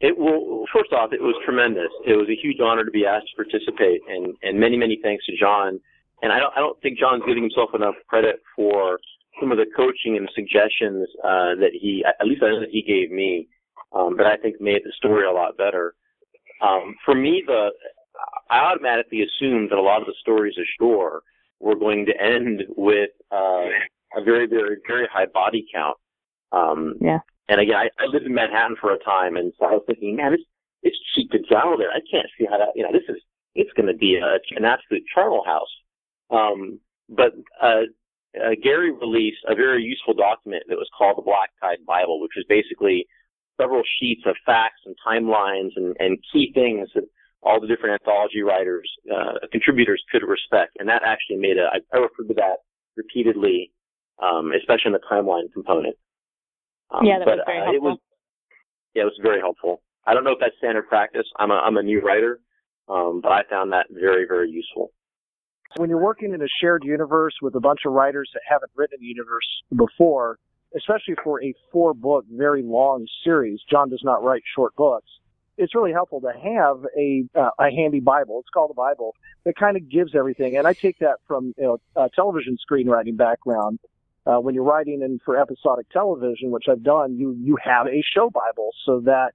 It 0.00 0.18
well, 0.18 0.64
first 0.72 0.92
off, 0.92 1.12
it 1.12 1.20
was 1.20 1.34
tremendous. 1.44 1.90
It 2.06 2.16
was 2.16 2.28
a 2.28 2.34
huge 2.34 2.58
honor 2.60 2.84
to 2.84 2.90
be 2.90 3.06
asked 3.06 3.26
to 3.36 3.44
participate, 3.44 4.00
and 4.08 4.34
and 4.42 4.58
many 4.58 4.76
many 4.76 4.98
thanks 5.02 5.24
to 5.26 5.36
John. 5.38 5.80
And 6.22 6.32
I 6.32 6.38
don't 6.38 6.52
I 6.56 6.60
don't 6.60 6.80
think 6.82 6.98
John's 6.98 7.22
giving 7.26 7.42
himself 7.42 7.70
enough 7.74 7.94
credit 8.08 8.42
for 8.56 8.98
some 9.40 9.52
of 9.52 9.58
the 9.58 9.66
coaching 9.76 10.16
and 10.16 10.28
suggestions 10.34 11.08
uh, 11.24 11.54
that 11.60 11.70
he 11.72 12.04
at 12.04 12.26
least 12.26 12.42
I 12.42 12.50
know 12.50 12.60
that 12.60 12.70
he 12.70 12.82
gave 12.82 13.10
me 13.10 13.48
um, 13.94 14.16
that 14.16 14.26
I 14.26 14.36
think 14.36 14.60
made 14.60 14.82
the 14.84 14.92
story 14.96 15.26
a 15.26 15.32
lot 15.32 15.56
better. 15.56 15.94
Um, 16.60 16.94
for 17.04 17.14
me, 17.14 17.42
the 17.46 17.70
I 18.50 18.58
automatically 18.58 19.22
assumed 19.22 19.70
that 19.70 19.78
a 19.78 19.82
lot 19.82 20.00
of 20.00 20.06
the 20.06 20.14
stories 20.20 20.54
ashore 20.58 21.22
were 21.62 21.76
going 21.76 22.04
to 22.06 22.12
end 22.20 22.64
with 22.76 23.10
uh, 23.30 23.70
a 24.16 24.22
very, 24.24 24.46
very, 24.46 24.76
very 24.86 25.06
high 25.10 25.26
body 25.32 25.64
count. 25.72 25.96
Um, 26.50 26.94
yeah. 27.00 27.20
And 27.48 27.60
again, 27.60 27.76
I, 27.76 27.88
I 28.02 28.06
lived 28.06 28.26
in 28.26 28.34
Manhattan 28.34 28.76
for 28.80 28.92
a 28.92 28.98
time, 28.98 29.36
and 29.36 29.52
so 29.58 29.66
I 29.66 29.72
was 29.72 29.84
thinking, 29.86 30.16
man, 30.16 30.34
it's 30.34 30.42
it's 30.82 30.96
cheap 31.14 31.30
to 31.30 31.38
travel 31.42 31.78
there. 31.78 31.90
I 31.90 32.00
can't 32.10 32.26
see 32.36 32.46
how 32.50 32.58
that. 32.58 32.74
You 32.74 32.82
know, 32.82 32.92
this 32.92 33.08
is 33.08 33.22
it's 33.54 33.72
going 33.74 33.86
to 33.86 33.94
be 33.94 34.16
a, 34.16 34.38
an 34.56 34.64
absolute 34.64 35.02
charnel 35.14 35.44
house. 35.46 35.70
Um, 36.30 36.80
but 37.08 37.32
uh, 37.62 37.86
uh, 38.34 38.54
Gary 38.62 38.90
released 38.90 39.44
a 39.46 39.54
very 39.54 39.82
useful 39.82 40.14
document 40.14 40.64
that 40.68 40.76
was 40.76 40.88
called 40.96 41.18
the 41.18 41.22
Black 41.22 41.50
Tide 41.60 41.84
Bible, 41.86 42.20
which 42.20 42.32
was 42.36 42.46
basically 42.48 43.06
several 43.60 43.82
sheets 44.00 44.22
of 44.26 44.34
facts 44.46 44.80
and 44.86 44.96
timelines 45.06 45.70
and, 45.76 45.94
and 45.98 46.18
key 46.32 46.50
things 46.54 46.88
that 46.94 47.04
all 47.42 47.60
the 47.60 47.66
different 47.66 48.00
anthology 48.00 48.42
writers, 48.42 48.88
uh, 49.12 49.34
contributors 49.50 50.02
could 50.10 50.22
respect. 50.22 50.76
And 50.78 50.88
that 50.88 51.02
actually 51.04 51.36
made 51.36 51.58
a, 51.58 51.66
I, 51.72 51.78
I 51.92 51.98
referred 51.98 52.28
to 52.28 52.34
that 52.34 52.58
repeatedly, 52.96 53.72
um, 54.22 54.52
especially 54.56 54.86
in 54.86 54.92
the 54.92 55.00
timeline 55.10 55.52
component. 55.52 55.96
Um, 56.90 57.04
yeah, 57.04 57.18
that 57.18 57.24
but, 57.24 57.36
was 57.38 57.44
very 57.46 57.58
uh, 57.58 57.64
helpful. 57.64 57.76
It 57.76 57.82
was, 57.82 57.98
yeah, 58.94 59.02
it 59.02 59.06
was 59.06 59.20
very 59.22 59.40
helpful. 59.40 59.82
I 60.06 60.14
don't 60.14 60.24
know 60.24 60.32
if 60.32 60.38
that's 60.40 60.56
standard 60.58 60.88
practice. 60.88 61.26
I'm 61.38 61.50
a, 61.50 61.54
I'm 61.54 61.76
a 61.76 61.82
new 61.82 62.00
writer, 62.00 62.40
um, 62.88 63.20
but 63.22 63.32
I 63.32 63.42
found 63.48 63.72
that 63.72 63.86
very, 63.90 64.26
very 64.26 64.50
useful. 64.50 64.92
When 65.76 65.88
you're 65.88 66.02
working 66.02 66.34
in 66.34 66.42
a 66.42 66.48
shared 66.60 66.84
universe 66.84 67.34
with 67.40 67.54
a 67.54 67.60
bunch 67.60 67.80
of 67.86 67.92
writers 67.92 68.30
that 68.34 68.42
haven't 68.46 68.70
written 68.76 68.96
in 68.96 69.00
the 69.00 69.06
universe 69.06 69.46
before, 69.74 70.38
especially 70.76 71.14
for 71.24 71.42
a 71.42 71.54
four 71.72 71.94
book, 71.94 72.24
very 72.30 72.62
long 72.62 73.06
series, 73.24 73.60
John 73.70 73.88
does 73.88 74.02
not 74.04 74.22
write 74.22 74.42
short 74.54 74.76
books 74.76 75.08
it's 75.58 75.74
really 75.74 75.92
helpful 75.92 76.20
to 76.20 76.32
have 76.32 76.86
a 76.96 77.24
uh, 77.38 77.50
a 77.58 77.70
handy 77.70 78.00
Bible. 78.00 78.40
It's 78.40 78.48
called 78.50 78.70
a 78.70 78.74
Bible 78.74 79.14
that 79.44 79.56
kind 79.56 79.76
of 79.76 79.88
gives 79.88 80.14
everything. 80.14 80.56
And 80.56 80.66
I 80.66 80.72
take 80.72 80.98
that 81.00 81.16
from 81.26 81.54
you 81.56 81.64
know 81.64 81.78
a 81.96 82.08
television 82.14 82.56
screenwriting 82.58 83.16
background. 83.16 83.78
Uh, 84.24 84.38
when 84.38 84.54
you're 84.54 84.64
writing 84.64 85.02
in 85.02 85.18
for 85.24 85.36
episodic 85.36 85.90
television, 85.90 86.52
which 86.52 86.64
I've 86.70 86.82
done, 86.82 87.16
you 87.16 87.36
you 87.40 87.58
have 87.62 87.86
a 87.86 88.02
show 88.14 88.30
Bible 88.30 88.70
so 88.86 89.00
that 89.00 89.32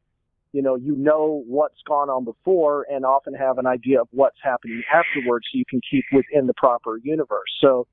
you 0.54 0.62
know 0.62 0.76
you 0.76 0.96
know 0.96 1.44
what's 1.46 1.82
gone 1.88 2.10
on 2.10 2.24
before 2.24 2.86
and 2.90 3.06
often 3.06 3.34
have 3.34 3.58
an 3.58 3.68
idea 3.68 4.02
of 4.02 4.08
what's 4.12 4.38
happening 4.42 4.82
afterwards, 4.94 5.46
so 5.52 5.58
you 5.58 5.66
can 5.70 5.82
keep 5.90 6.06
within 6.14 6.48
the 6.48 6.54
proper 6.54 6.98
universe. 7.04 7.52
So 7.62 7.88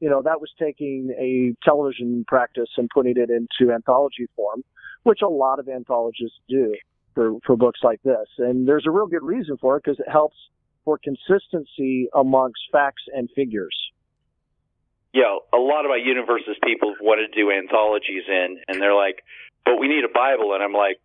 you 0.00 0.08
know, 0.08 0.22
that 0.22 0.40
was 0.40 0.50
taking 0.58 1.14
a 1.18 1.54
television 1.62 2.24
practice 2.26 2.70
and 2.78 2.88
putting 2.92 3.16
it 3.18 3.28
into 3.28 3.70
anthology 3.72 4.26
form, 4.34 4.64
which 5.02 5.20
a 5.22 5.28
lot 5.28 5.58
of 5.58 5.68
anthologists 5.68 6.38
do 6.48 6.74
for, 7.20 7.36
for 7.44 7.56
books 7.56 7.80
like 7.82 8.02
this. 8.02 8.26
And 8.38 8.66
there's 8.66 8.86
a 8.86 8.90
real 8.90 9.06
good 9.06 9.22
reason 9.22 9.58
for 9.60 9.76
it 9.76 9.82
because 9.84 10.00
it 10.00 10.08
helps 10.10 10.36
for 10.86 10.96
consistency 10.96 12.08
amongst 12.14 12.60
facts 12.72 13.02
and 13.12 13.28
figures. 13.36 13.76
Yeah, 15.12 15.36
a 15.52 15.58
lot 15.58 15.84
of 15.84 15.90
my 15.90 16.00
universes 16.02 16.56
people 16.64 16.94
want 17.02 17.20
to 17.20 17.28
do 17.36 17.50
anthologies 17.50 18.22
in, 18.26 18.56
and 18.68 18.80
they're 18.80 18.94
like, 18.94 19.22
but 19.66 19.76
we 19.78 19.88
need 19.88 20.04
a 20.04 20.08
Bible. 20.08 20.54
And 20.54 20.62
I'm 20.62 20.72
like, 20.72 20.96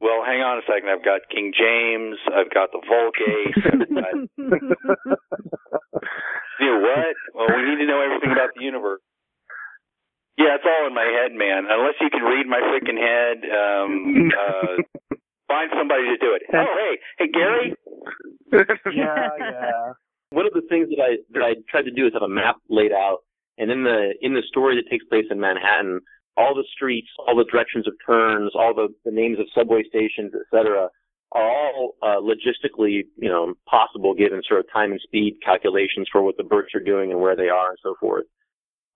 well, 0.00 0.22
hang 0.22 0.42
on 0.46 0.58
a 0.58 0.62
second. 0.62 0.90
I've 0.90 1.04
got 1.04 1.26
King 1.26 1.50
James. 1.50 2.18
I've 2.30 2.54
got 2.54 2.70
the 2.70 2.78
Vulgate. 2.86 3.58
you 6.60 6.66
know 6.70 6.78
what? 6.86 7.16
Well, 7.34 7.50
we 7.50 7.66
need 7.66 7.82
to 7.82 7.86
know 7.86 7.98
everything 7.98 8.30
about 8.30 8.54
the 8.54 8.62
universe. 8.62 9.00
Yeah, 10.38 10.54
it's 10.54 10.62
all 10.62 10.86
in 10.86 10.94
my 10.94 11.02
head, 11.02 11.34
man. 11.34 11.66
Unless 11.66 11.98
you 12.00 12.10
can 12.14 12.22
read 12.22 12.46
my 12.46 12.62
freaking 12.62 12.94
head, 12.94 13.42
um, 13.50 14.30
uh, 14.30 14.86
Find 15.48 15.70
somebody 15.76 16.04
to 16.04 16.16
do 16.20 16.36
it. 16.36 16.42
Oh, 16.52 16.64
hey, 16.76 16.98
hey, 17.18 17.28
Gary. 17.32 17.74
yeah, 18.94 19.28
yeah. 19.40 19.92
One 20.30 20.46
of 20.46 20.52
the 20.52 20.62
things 20.68 20.88
that 20.90 21.02
I 21.02 21.16
that 21.32 21.42
I 21.42 21.54
tried 21.70 21.88
to 21.88 21.90
do 21.90 22.06
is 22.06 22.12
have 22.12 22.22
a 22.22 22.28
map 22.28 22.56
laid 22.68 22.92
out, 22.92 23.20
and 23.56 23.70
in 23.70 23.82
the 23.82 24.12
in 24.20 24.34
the 24.34 24.42
story 24.46 24.76
that 24.76 24.90
takes 24.90 25.04
place 25.06 25.24
in 25.30 25.40
Manhattan, 25.40 26.00
all 26.36 26.54
the 26.54 26.64
streets, 26.72 27.08
all 27.26 27.34
the 27.34 27.44
directions 27.50 27.86
of 27.88 27.94
turns, 28.06 28.52
all 28.54 28.74
the, 28.74 28.88
the 29.04 29.10
names 29.10 29.38
of 29.40 29.46
subway 29.56 29.82
stations, 29.88 30.32
etc., 30.34 30.88
are 31.32 31.50
all 31.50 31.94
uh, 32.02 32.16
logistically, 32.20 33.04
you 33.16 33.28
know, 33.28 33.54
possible 33.68 34.14
given 34.14 34.40
sort 34.48 34.60
of 34.60 34.66
time 34.72 34.92
and 34.92 35.00
speed 35.00 35.36
calculations 35.44 36.08
for 36.10 36.22
what 36.22 36.36
the 36.36 36.44
birds 36.44 36.68
are 36.74 36.80
doing 36.80 37.10
and 37.10 37.20
where 37.20 37.36
they 37.36 37.48
are 37.48 37.68
and 37.68 37.78
so 37.82 37.94
forth. 38.00 38.24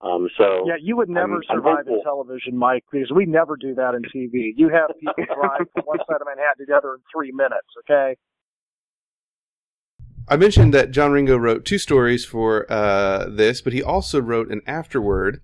Um, 0.03 0.27
so 0.37 0.65
yeah, 0.67 0.75
you 0.81 0.97
would 0.97 1.09
never 1.09 1.35
I'm, 1.35 1.41
survive 1.49 1.85
I'm 1.87 1.93
in 1.93 2.03
television, 2.03 2.57
Mike, 2.57 2.83
because 2.91 3.11
we 3.11 3.25
never 3.25 3.55
do 3.55 3.73
that 3.75 3.95
in 3.95 4.03
TV. 4.03 4.51
You 4.55 4.69
have 4.69 4.91
people 4.99 5.13
drive 5.35 5.67
from 5.73 5.83
one 5.85 5.99
side 5.99 6.19
of 6.19 6.27
Manhattan 6.27 6.59
to 6.59 6.65
the 6.67 6.75
other 6.75 6.95
in 6.95 6.99
three 7.13 7.31
minutes. 7.31 7.67
Okay. 7.79 8.17
I 10.27 10.37
mentioned 10.37 10.73
that 10.73 10.91
John 10.91 11.11
Ringo 11.11 11.37
wrote 11.37 11.65
two 11.65 11.77
stories 11.77 12.25
for 12.25 12.71
uh, 12.71 13.27
this, 13.29 13.61
but 13.61 13.73
he 13.73 13.81
also 13.83 14.21
wrote 14.21 14.49
an 14.51 14.61
afterword. 14.65 15.41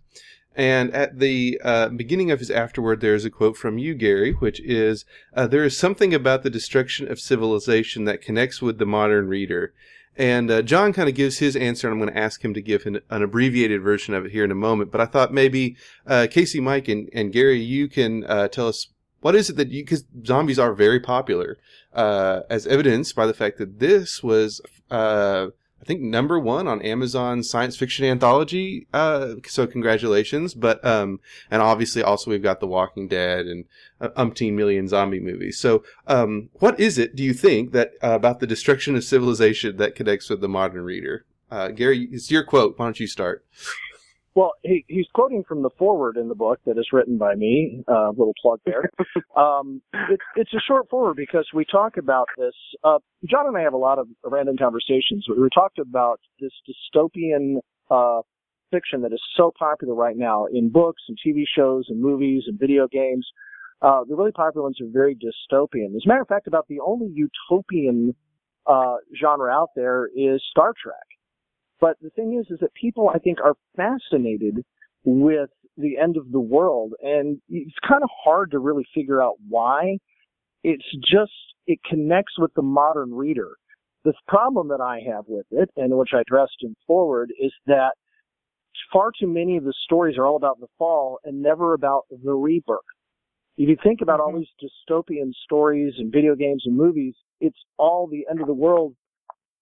And 0.55 0.93
at 0.93 1.19
the 1.19 1.59
uh, 1.63 1.89
beginning 1.89 2.31
of 2.31 2.39
his 2.39 2.51
afterword, 2.51 2.99
there 2.99 3.15
is 3.15 3.23
a 3.23 3.29
quote 3.29 3.55
from 3.55 3.77
you, 3.77 3.93
Gary, 3.93 4.31
which 4.33 4.59
is 4.61 5.05
uh, 5.33 5.47
There 5.47 5.63
is 5.63 5.77
something 5.77 6.13
about 6.13 6.43
the 6.43 6.49
destruction 6.49 7.09
of 7.09 7.19
civilization 7.19 8.03
that 8.05 8.21
connects 8.21 8.61
with 8.61 8.77
the 8.77 8.85
modern 8.85 9.29
reader. 9.29 9.73
And 10.19 10.51
uh, 10.51 10.62
John 10.62 10.91
kind 10.91 11.08
of 11.08 11.15
gives 11.15 11.38
his 11.38 11.55
answer, 11.55 11.88
and 11.88 11.93
I'm 11.93 12.05
going 12.05 12.13
to 12.13 12.21
ask 12.21 12.43
him 12.43 12.53
to 12.53 12.62
give 12.62 12.86
an, 12.86 12.99
an, 13.10 13.23
abbreviated 13.23 13.82
version 13.82 14.13
of 14.13 14.25
it 14.25 14.34
here 14.34 14.43
in 14.43 14.51
a 14.51 14.55
moment. 14.55 14.91
But 14.91 14.99
I 14.99 15.05
thought 15.05 15.34
maybe 15.34 15.77
uh, 16.05 16.27
Kacey, 16.29 16.62
Mike, 16.62 16.89
and, 16.89 17.10
and 17.13 17.32
Gary, 17.32 17.62
you 17.62 17.88
can 17.88 18.25
uh, 18.25 18.49
tell 18.49 18.67
us 18.67 18.88
what 19.21 19.34
is 19.34 19.49
it 19.49 19.55
that 19.55 19.69
you 19.69 19.82
because 19.82 20.03
zombies 20.25 20.60
are 20.60 20.73
very 20.73 20.99
popular, 20.99 21.58
uh, 21.93 22.41
as 22.49 22.67
evidenced 22.67 23.15
by 23.15 23.25
the 23.25 23.34
fact 23.34 23.58
that 23.60 23.79
this 23.79 24.21
was 24.21 24.60
uh, 24.91 25.47
I 25.81 25.85
think 25.85 26.01
number 26.01 26.39
one 26.39 26.67
on 26.67 26.81
Amazon 26.81 27.43
science 27.43 27.77
fiction 27.77 28.05
anthology. 28.05 28.87
Uh, 28.93 29.35
so 29.47 29.65
congratulations. 29.65 30.53
But, 30.53 30.83
um, 30.85 31.19
and 31.49 31.61
obviously 31.61 32.03
also 32.03 32.31
we've 32.31 32.43
got 32.43 32.59
The 32.59 32.67
Walking 32.67 33.07
Dead 33.07 33.45
and 33.45 33.65
umpteen 34.01 34.53
million 34.53 34.87
zombie 34.87 35.19
movies. 35.19 35.57
So, 35.57 35.83
um, 36.07 36.49
what 36.53 36.79
is 36.79 36.97
it, 36.97 37.15
do 37.15 37.23
you 37.23 37.33
think, 37.33 37.71
that 37.71 37.91
uh, 38.03 38.11
about 38.11 38.39
the 38.39 38.47
destruction 38.47 38.95
of 38.95 39.03
civilization 39.03 39.77
that 39.77 39.95
connects 39.95 40.29
with 40.29 40.41
the 40.41 40.49
modern 40.49 40.83
reader? 40.83 41.25
Uh, 41.51 41.69
Gary, 41.69 42.07
it's 42.11 42.29
your 42.29 42.43
quote. 42.43 42.77
Why 42.77 42.85
don't 42.85 42.99
you 42.99 43.07
start? 43.07 43.43
Well, 44.39 44.54
he, 44.63 44.86
he's 44.88 45.08
quoting 45.13 45.43
from 45.45 45.63
the 45.63 45.69
foreword 45.78 46.15
in 46.15 46.30
the 46.30 46.34
book 46.34 46.62
that 46.65 46.78
is 46.78 46.88
written 46.93 47.17
by 47.17 47.36
me. 47.36 47.84
Uh, 47.89 48.12
little 48.12 48.34
plug 48.41 48.62
there. 48.65 48.89
um, 49.36 49.82
it, 49.93 50.21
it's 50.38 50.54
a 50.54 50.62
short 50.65 50.89
foreword 50.89 51.17
because 51.17 51.45
we 51.54 51.65
talk 51.65 51.97
about 51.97 52.30
this. 52.38 52.54
Uh, 52.82 52.99
John 53.30 53.47
and 53.47 53.58
I 53.58 53.63
have 53.63 53.73
a 53.73 53.78
lot 53.78 53.99
of 53.99 54.08
random 54.23 54.56
conversations. 54.56 55.25
We 55.28 55.38
were 55.38 55.49
talked 55.49 55.78
about 55.78 56.21
this 56.39 56.54
dystopian 56.63 57.58
uh, 57.91 58.21
fiction 58.71 59.02
that 59.02 59.12
is 59.12 59.21
so 59.36 59.52
popular 59.60 59.93
right 59.93 60.15
now 60.15 60.45
in 60.45 60.69
books 60.69 61.02
and 61.10 61.17
TV 61.17 61.43
shows 61.54 61.88
and 61.89 62.02
movies 62.02 62.43
and 62.47 62.58
video 62.58 62.88
games. 62.88 63.28
Uh, 63.82 64.06
the 64.08 64.15
really 64.15 64.32
popular 64.32 64.63
ones 64.63 64.80
are 64.80 64.88
very 64.89 65.15
dystopian. 65.15 65.97
As 65.97 66.04
a 66.06 66.08
matter 66.08 66.21
of 66.21 66.30
fact, 66.30 66.47
about 66.47 66.65
the 66.69 66.80
only 66.80 67.12
utopian 67.13 68.15
uh, 68.65 68.95
genre 69.21 69.52
out 69.52 69.71
there 69.75 70.08
is 70.15 70.41
Star 70.49 70.73
Trek. 70.82 71.08
But 71.79 71.97
the 72.01 72.09
thing 72.09 72.37
is, 72.39 72.51
is 72.51 72.59
that 72.59 72.73
people, 72.73 73.09
I 73.13 73.19
think, 73.19 73.39
are 73.41 73.55
fascinated 73.75 74.65
with 75.05 75.49
the 75.77 75.97
end 75.97 76.17
of 76.17 76.31
the 76.31 76.39
world, 76.39 76.93
and 77.01 77.39
it's 77.47 77.75
kind 77.87 78.03
of 78.03 78.09
hard 78.23 78.51
to 78.51 78.59
really 78.59 78.85
figure 78.93 79.21
out 79.21 79.35
why. 79.47 79.97
It's 80.63 80.83
just, 81.09 81.31
it 81.67 81.79
connects 81.89 82.37
with 82.37 82.53
the 82.55 82.61
modern 82.61 83.13
reader. 83.13 83.51
The 84.03 84.13
problem 84.27 84.67
that 84.69 84.81
I 84.81 85.01
have 85.09 85.25
with 85.27 85.45
it, 85.51 85.69
and 85.77 85.97
which 85.97 86.09
I 86.13 86.21
addressed 86.21 86.57
in 86.61 86.75
Forward, 86.85 87.31
is 87.39 87.53
that 87.67 87.91
far 88.91 89.11
too 89.17 89.27
many 89.27 89.57
of 89.57 89.63
the 89.63 89.73
stories 89.85 90.17
are 90.17 90.25
all 90.25 90.35
about 90.35 90.59
the 90.59 90.67
fall 90.77 91.19
and 91.23 91.41
never 91.41 91.73
about 91.73 92.03
the 92.09 92.33
rebirth. 92.33 92.79
If 93.57 93.67
you 93.67 93.77
think 93.81 94.01
about 94.01 94.19
mm-hmm. 94.19 94.35
all 94.35 94.39
these 94.39 94.69
dystopian 94.89 95.31
stories 95.43 95.93
and 95.97 96.11
video 96.11 96.35
games 96.35 96.63
and 96.65 96.75
movies, 96.75 97.15
it's 97.41 97.59
all 97.77 98.07
the 98.07 98.25
end 98.29 98.41
of 98.41 98.47
the 98.47 98.53
world 98.53 98.95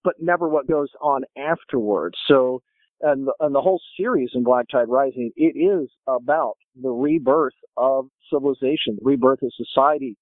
but 0.08 0.16
never 0.22 0.48
what 0.48 0.70
goes 0.70 0.88
on 1.02 1.24
afterwards. 1.38 2.16
So, 2.30 2.62
and 3.02 3.28
the, 3.28 3.34
and 3.42 3.54
the 3.54 3.60
whole 3.60 3.82
series 4.00 4.30
in 4.34 4.42
Black 4.42 4.68
Tide 4.72 4.88
Rising, 4.88 5.32
it 5.36 5.60
is 5.60 5.90
about 6.08 6.54
the 6.82 6.92
rebirth 6.92 7.52
of 7.76 8.06
civilization, 8.32 8.96
the 9.00 9.04
rebirth 9.04 9.42
of 9.42 9.52
society. 9.58 10.16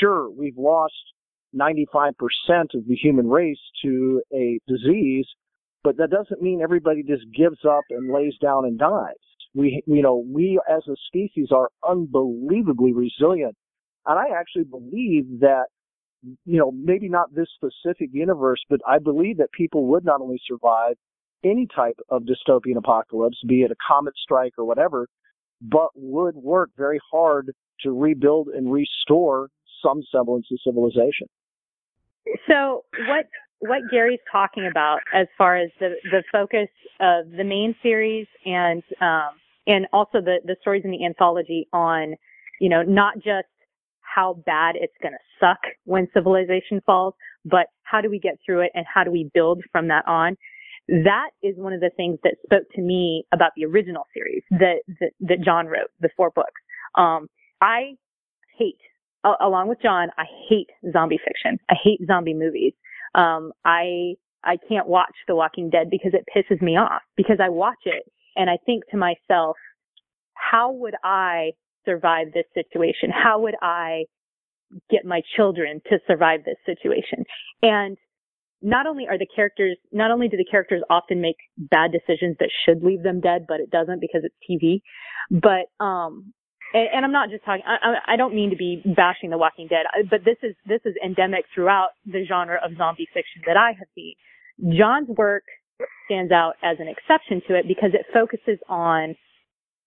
Sure, 0.00 0.28
we've 0.28 0.58
lost 0.58 0.94
95% 1.54 2.10
of 2.74 2.88
the 2.88 2.96
human 3.00 3.28
race 3.28 3.60
to 3.84 4.20
a 4.34 4.58
disease, 4.66 5.26
but 5.84 5.96
that 5.98 6.10
doesn't 6.10 6.42
mean 6.42 6.60
everybody 6.60 7.04
just 7.04 7.22
gives 7.32 7.64
up 7.64 7.84
and 7.90 8.12
lays 8.12 8.34
down 8.42 8.64
and 8.64 8.80
dies. 8.80 9.14
We, 9.54 9.80
you 9.86 10.02
know, 10.02 10.24
we 10.28 10.60
as 10.68 10.82
a 10.88 10.96
species 11.06 11.50
are 11.52 11.68
unbelievably 11.88 12.94
resilient. 12.94 13.54
And 14.06 14.18
I 14.18 14.36
actually 14.36 14.64
believe 14.64 15.38
that 15.38 15.66
you 16.22 16.58
know, 16.58 16.70
maybe 16.70 17.08
not 17.08 17.34
this 17.34 17.48
specific 17.54 18.10
universe, 18.12 18.60
but 18.68 18.80
I 18.86 18.98
believe 18.98 19.38
that 19.38 19.52
people 19.52 19.86
would 19.86 20.04
not 20.04 20.20
only 20.20 20.40
survive 20.46 20.94
any 21.44 21.66
type 21.74 21.98
of 22.10 22.22
dystopian 22.22 22.76
apocalypse, 22.76 23.38
be 23.46 23.62
it 23.62 23.70
a 23.70 23.76
comet 23.86 24.14
strike 24.22 24.52
or 24.58 24.64
whatever, 24.64 25.08
but 25.62 25.88
would 25.94 26.36
work 26.36 26.70
very 26.76 27.00
hard 27.10 27.52
to 27.80 27.98
rebuild 27.98 28.48
and 28.48 28.70
restore 28.72 29.48
some 29.82 30.02
semblance 30.12 30.46
of 30.52 30.58
civilization. 30.64 31.26
So 32.48 32.84
what 33.08 33.26
what 33.60 33.82
Gary's 33.90 34.20
talking 34.30 34.66
about 34.70 35.00
as 35.14 35.26
far 35.36 35.56
as 35.56 35.70
the 35.80 35.94
the 36.10 36.22
focus 36.30 36.68
of 37.00 37.30
the 37.30 37.44
main 37.44 37.74
series 37.82 38.26
and 38.44 38.82
um, 39.00 39.30
and 39.66 39.86
also 39.92 40.20
the 40.20 40.38
the 40.44 40.56
stories 40.60 40.82
in 40.84 40.90
the 40.90 41.04
anthology 41.04 41.66
on 41.72 42.14
you 42.60 42.68
know 42.68 42.82
not 42.82 43.14
just 43.16 43.48
how 44.14 44.42
bad 44.46 44.76
it's 44.76 44.94
going 45.02 45.12
to 45.12 45.18
suck 45.38 45.58
when 45.84 46.08
civilization 46.12 46.80
falls, 46.84 47.14
but 47.44 47.66
how 47.82 48.00
do 48.00 48.10
we 48.10 48.18
get 48.18 48.34
through 48.44 48.60
it 48.60 48.70
and 48.74 48.84
how 48.92 49.04
do 49.04 49.10
we 49.10 49.30
build 49.32 49.62
from 49.72 49.88
that 49.88 50.06
on? 50.06 50.36
That 50.88 51.30
is 51.42 51.54
one 51.56 51.72
of 51.72 51.80
the 51.80 51.90
things 51.96 52.18
that 52.24 52.34
spoke 52.44 52.64
to 52.74 52.80
me 52.80 53.24
about 53.32 53.52
the 53.56 53.64
original 53.64 54.04
series 54.14 54.42
that 54.50 54.82
that, 55.00 55.10
that 55.20 55.40
John 55.44 55.66
wrote, 55.66 55.90
the 56.00 56.10
four 56.16 56.30
books. 56.34 56.60
Um, 56.96 57.28
I 57.60 57.94
hate, 58.58 58.78
uh, 59.22 59.34
along 59.40 59.68
with 59.68 59.78
John, 59.82 60.08
I 60.18 60.24
hate 60.48 60.68
zombie 60.92 61.20
fiction. 61.24 61.58
I 61.70 61.74
hate 61.82 62.00
zombie 62.06 62.34
movies. 62.34 62.72
Um, 63.14 63.52
I 63.64 64.14
I 64.42 64.56
can't 64.68 64.88
watch 64.88 65.14
The 65.28 65.36
Walking 65.36 65.70
Dead 65.70 65.90
because 65.90 66.12
it 66.14 66.24
pisses 66.34 66.60
me 66.62 66.76
off 66.76 67.02
because 67.16 67.38
I 67.40 67.50
watch 67.50 67.82
it 67.84 68.04
and 68.36 68.48
I 68.48 68.58
think 68.64 68.84
to 68.90 68.96
myself, 68.96 69.56
how 70.34 70.72
would 70.72 70.94
I 71.04 71.52
survive 71.90 72.28
this 72.32 72.46
situation? 72.54 73.10
How 73.10 73.40
would 73.40 73.54
I 73.62 74.04
get 74.90 75.04
my 75.04 75.22
children 75.36 75.80
to 75.90 75.98
survive 76.06 76.40
this 76.44 76.56
situation? 76.64 77.24
And 77.62 77.96
not 78.62 78.86
only 78.86 79.06
are 79.08 79.18
the 79.18 79.26
characters, 79.34 79.76
not 79.92 80.10
only 80.10 80.28
do 80.28 80.36
the 80.36 80.44
characters 80.50 80.82
often 80.90 81.20
make 81.20 81.36
bad 81.56 81.92
decisions 81.92 82.36
that 82.40 82.50
should 82.64 82.82
leave 82.82 83.02
them 83.02 83.20
dead, 83.20 83.46
but 83.48 83.60
it 83.60 83.70
doesn't 83.70 84.00
because 84.00 84.22
it's 84.24 84.34
TV, 84.48 84.82
but, 85.30 85.72
um, 85.84 86.32
and, 86.72 86.88
and 86.94 87.04
I'm 87.04 87.12
not 87.12 87.30
just 87.30 87.44
talking, 87.44 87.62
I, 87.66 88.14
I 88.14 88.16
don't 88.16 88.34
mean 88.34 88.50
to 88.50 88.56
be 88.56 88.82
bashing 88.84 89.30
The 89.30 89.38
Walking 89.38 89.66
Dead, 89.68 89.86
but 90.10 90.20
this 90.24 90.36
is, 90.42 90.54
this 90.66 90.80
is 90.84 90.94
endemic 91.04 91.44
throughout 91.54 91.88
the 92.04 92.24
genre 92.28 92.58
of 92.62 92.76
zombie 92.76 93.08
fiction 93.12 93.42
that 93.46 93.56
I 93.56 93.68
have 93.68 93.88
seen. 93.94 94.14
John's 94.78 95.08
work 95.08 95.44
stands 96.06 96.30
out 96.30 96.54
as 96.62 96.76
an 96.80 96.88
exception 96.88 97.40
to 97.48 97.54
it 97.56 97.66
because 97.66 97.90
it 97.94 98.04
focuses 98.12 98.60
on 98.68 99.14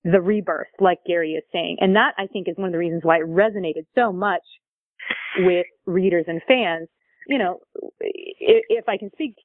the 0.03 0.21
rebirth, 0.21 0.67
like 0.79 0.99
Gary 1.07 1.33
is 1.33 1.43
saying. 1.51 1.77
And 1.79 1.95
that 1.95 2.13
I 2.17 2.27
think 2.27 2.47
is 2.47 2.57
one 2.57 2.67
of 2.67 2.71
the 2.71 2.77
reasons 2.77 3.03
why 3.03 3.17
it 3.17 3.27
resonated 3.27 3.85
so 3.95 4.11
much 4.11 4.41
with 5.39 5.65
readers 5.85 6.25
and 6.27 6.41
fans. 6.47 6.89
You 7.27 7.37
know, 7.37 7.59
if, 7.99 8.65
if 8.69 8.89
I 8.89 8.97
can 8.97 9.09
speak 9.13 9.35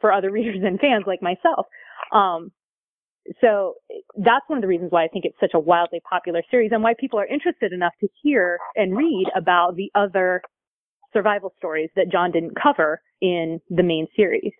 for 0.00 0.12
other 0.12 0.30
readers 0.32 0.62
and 0.64 0.78
fans 0.78 1.04
like 1.06 1.22
myself. 1.22 1.66
Um, 2.12 2.52
so 3.42 3.74
that's 4.16 4.44
one 4.46 4.58
of 4.58 4.62
the 4.62 4.68
reasons 4.68 4.90
why 4.90 5.04
I 5.04 5.08
think 5.08 5.24
it's 5.24 5.36
such 5.38 5.50
a 5.54 5.58
wildly 5.58 6.00
popular 6.08 6.42
series 6.50 6.70
and 6.72 6.82
why 6.82 6.94
people 6.98 7.18
are 7.18 7.26
interested 7.26 7.72
enough 7.72 7.92
to 8.00 8.08
hear 8.22 8.58
and 8.74 8.96
read 8.96 9.26
about 9.36 9.76
the 9.76 9.90
other 9.94 10.40
survival 11.12 11.52
stories 11.58 11.90
that 11.96 12.10
John 12.10 12.30
didn't 12.30 12.54
cover 12.60 13.02
in 13.20 13.60
the 13.68 13.82
main 13.82 14.06
series. 14.16 14.52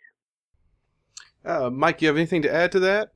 Uh, 1.44 1.70
Mike, 1.70 2.03
you 2.03 2.09
have 2.09 2.16
anything 2.16 2.42
to 2.42 2.53
add 2.53 2.72
to 2.72 2.81
that? 2.81 3.12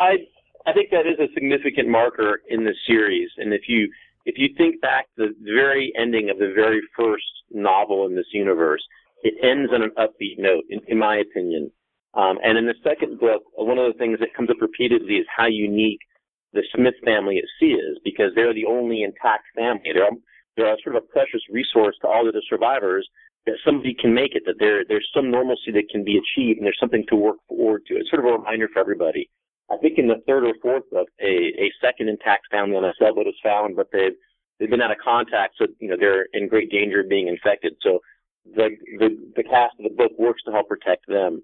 I 0.00 0.26
I 0.66 0.72
think 0.72 0.90
that 0.90 1.06
is 1.06 1.18
a 1.18 1.32
significant 1.34 1.88
marker 1.88 2.40
in 2.48 2.64
the 2.64 2.74
series, 2.86 3.30
and 3.38 3.52
if 3.52 3.62
you 3.68 3.90
if 4.24 4.38
you 4.38 4.50
think 4.56 4.80
back 4.80 5.06
to 5.16 5.28
the 5.28 5.34
very 5.42 5.92
ending 5.98 6.30
of 6.30 6.38
the 6.38 6.52
very 6.54 6.80
first 6.96 7.24
novel 7.50 8.06
in 8.06 8.14
this 8.14 8.32
universe, 8.32 8.82
it 9.22 9.34
ends 9.42 9.72
on 9.74 9.82
an 9.82 9.90
upbeat 9.98 10.38
note, 10.38 10.64
in, 10.70 10.80
in 10.86 10.98
my 10.98 11.16
opinion. 11.16 11.70
Um, 12.14 12.38
and 12.44 12.56
in 12.56 12.66
the 12.66 12.74
second 12.84 13.18
book, 13.18 13.42
one 13.54 13.78
of 13.78 13.92
the 13.92 13.98
things 13.98 14.20
that 14.20 14.34
comes 14.36 14.50
up 14.50 14.60
repeatedly 14.60 15.14
is 15.16 15.26
how 15.34 15.46
unique 15.46 15.98
the 16.52 16.62
Smith 16.74 16.94
family 17.04 17.38
at 17.38 17.44
sea 17.58 17.72
is, 17.72 17.98
because 18.04 18.30
they're 18.34 18.54
the 18.54 18.66
only 18.66 19.02
intact 19.02 19.44
family. 19.56 19.90
They're, 19.92 20.10
they're 20.56 20.76
sort 20.84 20.96
of 20.96 21.02
a 21.02 21.06
precious 21.06 21.40
resource 21.50 21.96
to 22.02 22.08
all 22.08 22.28
of 22.28 22.34
the 22.34 22.42
survivors, 22.48 23.08
that 23.46 23.56
somebody 23.64 23.94
can 23.94 24.14
make 24.14 24.36
it, 24.36 24.44
that 24.46 24.56
there 24.60 24.84
there's 24.86 25.08
some 25.12 25.30
normalcy 25.30 25.72
that 25.72 25.88
can 25.90 26.04
be 26.04 26.16
achieved, 26.18 26.58
and 26.58 26.66
there's 26.66 26.78
something 26.78 27.04
to 27.08 27.16
work 27.16 27.38
forward 27.48 27.82
to. 27.88 27.94
It's 27.94 28.10
sort 28.10 28.24
of 28.24 28.30
a 28.32 28.38
reminder 28.38 28.68
for 28.72 28.78
everybody. 28.78 29.28
I 29.72 29.78
think 29.78 29.98
in 29.98 30.06
the 30.06 30.22
third 30.26 30.44
or 30.44 30.54
fourth 30.60 30.88
book, 30.90 31.08
a, 31.20 31.32
a 31.58 31.72
second 31.80 32.08
intact 32.08 32.46
family 32.50 32.76
on 32.76 32.84
a 32.84 32.92
sailboat 33.00 33.26
is 33.26 33.34
found, 33.42 33.76
but 33.76 33.88
they've 33.92 34.12
they've 34.58 34.68
been 34.68 34.82
out 34.82 34.90
of 34.90 34.98
contact, 35.02 35.54
so 35.56 35.66
you 35.80 35.88
know 35.88 35.96
they're 35.98 36.26
in 36.34 36.48
great 36.48 36.70
danger 36.70 37.00
of 37.00 37.08
being 37.08 37.28
infected. 37.28 37.74
So 37.80 38.00
the 38.44 38.76
the, 38.98 39.16
the 39.36 39.42
cast 39.42 39.74
of 39.78 39.84
the 39.84 39.96
book 39.96 40.12
works 40.18 40.42
to 40.44 40.52
help 40.52 40.68
protect 40.68 41.06
them. 41.08 41.42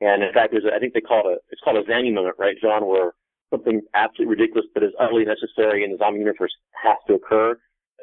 And 0.00 0.22
in 0.22 0.32
fact, 0.32 0.52
there's 0.52 0.64
a, 0.64 0.74
I 0.74 0.78
think 0.78 0.94
they 0.94 1.00
call 1.00 1.28
it 1.28 1.32
a 1.32 1.36
it's 1.50 1.60
called 1.62 1.76
a 1.76 1.84
Zanny 1.84 2.12
moment, 2.12 2.36
right, 2.38 2.56
John, 2.60 2.86
where 2.86 3.12
something 3.50 3.82
absolutely 3.94 4.36
ridiculous 4.36 4.66
but 4.72 4.82
is 4.82 4.92
utterly 4.98 5.24
necessary 5.24 5.84
in 5.84 5.92
the 5.92 5.98
zombie 5.98 6.20
universe 6.20 6.52
has 6.82 6.96
to 7.06 7.14
occur. 7.14 7.56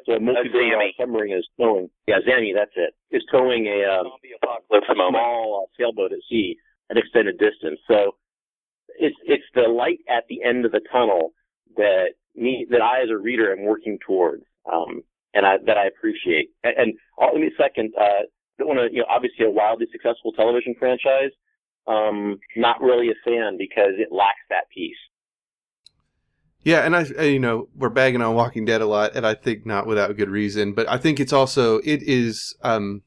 So 0.06 0.12
a 0.12 0.20
multi-billion 0.20 0.78
submarine 0.98 1.36
is 1.36 1.46
towing. 1.58 1.88
Yeah, 2.06 2.20
Zanny, 2.28 2.52
that's 2.54 2.72
it. 2.76 2.94
Is 3.10 3.22
towing 3.32 3.66
a, 3.66 3.84
uh, 3.84 4.04
apocalypse 4.42 4.86
a 4.90 4.94
small 4.94 5.64
uh, 5.64 5.66
sailboat 5.78 6.12
at 6.12 6.18
sea 6.28 6.56
at 6.90 6.98
extended 6.98 7.38
distance. 7.38 7.80
So 7.88 8.16
it's 8.98 9.16
it's 9.24 9.44
the 9.54 9.62
light 9.62 9.98
at 10.08 10.24
the 10.28 10.42
end 10.42 10.64
of 10.64 10.72
the 10.72 10.80
tunnel 10.92 11.32
that 11.76 12.14
me 12.34 12.66
that 12.70 12.82
I 12.82 13.02
as 13.02 13.10
a 13.10 13.16
reader 13.16 13.52
am 13.52 13.64
working 13.64 13.98
towards, 14.06 14.44
um, 14.72 15.02
and 15.34 15.46
I 15.46 15.56
that 15.66 15.76
I 15.78 15.86
appreciate. 15.86 16.50
And, 16.62 16.74
and 16.76 16.94
uh, 17.20 17.26
let 17.32 17.40
me 17.40 17.50
second. 17.58 17.92
Uh, 17.98 18.26
don't 18.58 18.68
want 18.68 18.80
to 18.80 18.94
you 18.94 19.00
know 19.00 19.06
obviously 19.10 19.46
a 19.46 19.50
wildly 19.50 19.86
successful 19.92 20.32
television 20.32 20.74
franchise. 20.78 21.30
Um, 21.86 22.38
not 22.56 22.80
really 22.80 23.10
a 23.10 23.14
fan 23.24 23.56
because 23.58 23.92
it 23.98 24.08
lacks 24.10 24.40
that 24.48 24.70
piece. 24.74 24.96
Yeah, 26.64 26.86
and 26.86 26.96
I, 26.96 27.02
you 27.24 27.38
know, 27.38 27.68
we're 27.76 27.90
bagging 27.90 28.22
on 28.22 28.34
Walking 28.34 28.64
Dead 28.64 28.80
a 28.80 28.86
lot, 28.86 29.14
and 29.14 29.26
I 29.26 29.34
think 29.34 29.66
not 29.66 29.86
without 29.86 30.16
good 30.16 30.30
reason. 30.30 30.72
But 30.72 30.88
I 30.88 30.96
think 30.96 31.20
it's 31.20 31.32
also 31.32 31.78
it 31.80 32.02
is, 32.02 32.56
um, 32.62 33.02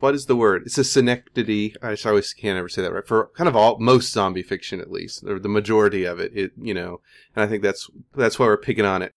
what 0.00 0.14
is 0.14 0.26
the 0.26 0.36
word? 0.36 0.62
It's 0.66 0.78
a 0.78 0.84
synecdoche. 0.84 1.76
I 1.82 1.96
always 2.06 2.32
can't 2.32 2.58
ever 2.58 2.68
say 2.68 2.82
that 2.82 2.92
right 2.92 3.06
for 3.06 3.30
kind 3.36 3.48
of 3.48 3.54
all 3.54 3.78
most 3.78 4.12
zombie 4.12 4.42
fiction, 4.42 4.80
at 4.80 4.90
least, 4.90 5.24
or 5.24 5.38
the 5.38 5.48
majority 5.48 6.04
of 6.04 6.18
it. 6.18 6.32
It, 6.34 6.52
you 6.60 6.74
know, 6.74 7.00
and 7.36 7.44
I 7.44 7.46
think 7.46 7.62
that's 7.62 7.88
that's 8.14 8.38
why 8.38 8.46
we're 8.46 8.56
picking 8.56 8.84
on 8.84 9.02
it. 9.02 9.14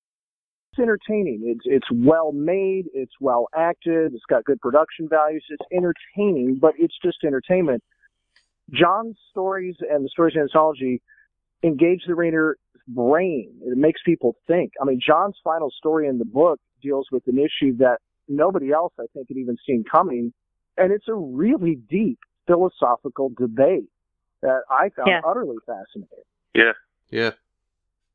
It's 0.72 0.80
entertaining. 0.80 1.42
It's 1.46 1.66
it's 1.66 1.88
well 1.92 2.32
made. 2.32 2.86
It's 2.94 3.14
well 3.20 3.48
acted. 3.56 4.14
It's 4.14 4.26
got 4.30 4.44
good 4.44 4.60
production 4.62 5.08
values. 5.10 5.44
It's 5.50 5.66
entertaining, 5.72 6.60
but 6.62 6.74
it's 6.78 6.96
just 7.04 7.18
entertainment. 7.26 7.84
John's 8.72 9.18
stories 9.32 9.76
and 9.90 10.06
the 10.06 10.10
stories 10.10 10.36
in 10.36 10.42
anthology 10.42 11.02
engage 11.64 12.04
the 12.08 12.16
reader 12.16 12.58
brain. 12.88 13.54
It 13.62 13.78
makes 13.78 14.02
people 14.06 14.36
think. 14.48 14.74
I 14.82 14.86
mean, 14.86 15.00
John's 15.06 15.38
final 15.44 15.72
story 15.72 16.08
in 16.08 16.18
the 16.18 16.26
book 16.26 16.60
deals 16.82 17.08
with 17.12 17.24
an 17.28 17.38
issue 17.38 17.78
that 17.78 18.00
nobody 18.28 18.72
else, 18.72 18.94
I 19.00 19.06
think, 19.14 19.28
had 19.30 19.38
even 19.38 19.58
seen 19.66 19.84
coming. 19.90 20.34
And 20.78 20.92
it's 20.92 21.08
a 21.08 21.14
really 21.14 21.76
deep 21.90 22.20
philosophical 22.48 23.32
debate 23.38 23.90
that 24.42 24.62
I 24.70 24.90
found 24.96 25.08
yeah. 25.08 25.22
utterly 25.26 25.58
fascinating. 25.66 26.26
Yeah. 26.54 26.74
Yeah. 27.10 27.32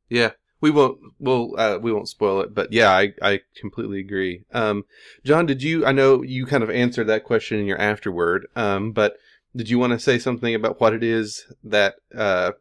Yeah. 0.09 0.31
We 0.61 0.73
won't 0.73 0.99
we'll 1.21 1.55
uh, 1.57 1.79
we 1.79 1.93
won't 1.93 2.09
spoil 2.09 2.41
it, 2.41 2.53
but 2.53 2.73
yeah, 2.73 2.91
I, 2.91 3.13
I 3.23 3.41
completely 3.61 4.01
agree. 4.01 4.45
Um, 4.53 4.87
John, 5.25 5.47
did 5.47 5.63
you 5.63 5.87
I 5.87 5.93
know 5.93 6.23
you 6.23 6.47
kind 6.47 6.65
of 6.65 6.71
answered 6.71 7.07
that 7.07 7.23
question 7.23 7.61
in 7.61 7.67
your 7.67 7.81
afterword, 7.81 8.49
um, 8.57 8.91
but 8.91 9.19
did 9.55 9.71
you 9.71 9.79
want 9.79 9.93
to 9.93 10.01
say 10.01 10.19
something 10.19 10.55
about 10.57 10.81
what 10.81 10.95
it 10.95 11.05
is 11.05 11.47
that 11.63 11.97
uh, 12.13 12.53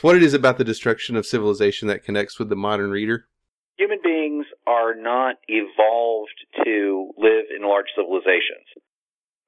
what 0.00 0.16
it 0.16 0.22
is 0.22 0.32
about 0.32 0.56
the 0.56 0.64
destruction 0.64 1.16
of 1.16 1.26
civilization 1.26 1.86
that 1.88 2.02
connects 2.02 2.38
with 2.38 2.48
the 2.48 2.56
modern 2.56 2.90
reader? 2.90 3.26
Human 3.76 3.98
beings 4.02 4.46
are 4.66 4.94
not 4.94 5.36
evolved 5.48 6.46
to 6.64 7.10
live 7.18 7.44
in 7.54 7.66
large 7.66 7.86
civilizations. 7.94 8.66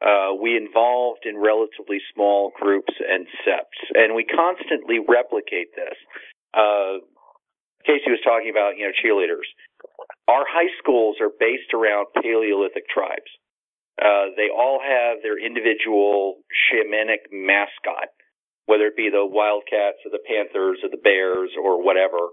Uh, 0.01 0.35
we 0.41 0.57
involved 0.57 1.25
in 1.25 1.37
relatively 1.37 1.99
small 2.15 2.53
groups 2.61 2.93
and 2.99 3.27
septs, 3.45 3.79
and 3.95 4.15
we 4.15 4.25
constantly 4.25 4.99
replicate 4.99 5.75
this. 5.75 5.97
Uh, 6.53 7.01
Kacey 7.89 8.11
was 8.11 8.21
talking 8.25 8.51
about, 8.51 8.77
you 8.77 8.87
know, 8.87 8.93
cheerleaders. 8.97 9.49
Our 10.29 10.45
high 10.49 10.73
schools 10.81 11.17
are 11.21 11.31
based 11.39 11.73
around 11.75 12.07
Paleolithic 12.15 12.89
tribes. 12.89 13.29
Uh, 14.01 14.35
they 14.37 14.49
all 14.51 14.81
have 14.83 15.23
their 15.23 15.39
individual 15.39 16.43
shamanic 16.51 17.31
mascot 17.31 18.09
whether 18.67 18.89
it 18.89 18.97
be 18.97 19.11
the 19.13 19.25
Wildcats 19.25 20.01
or 20.05 20.11
the 20.11 20.25
Panthers 20.25 20.81
or 20.83 20.89
the 20.89 21.01
Bears 21.03 21.53
or 21.61 21.83
whatever. 21.85 22.33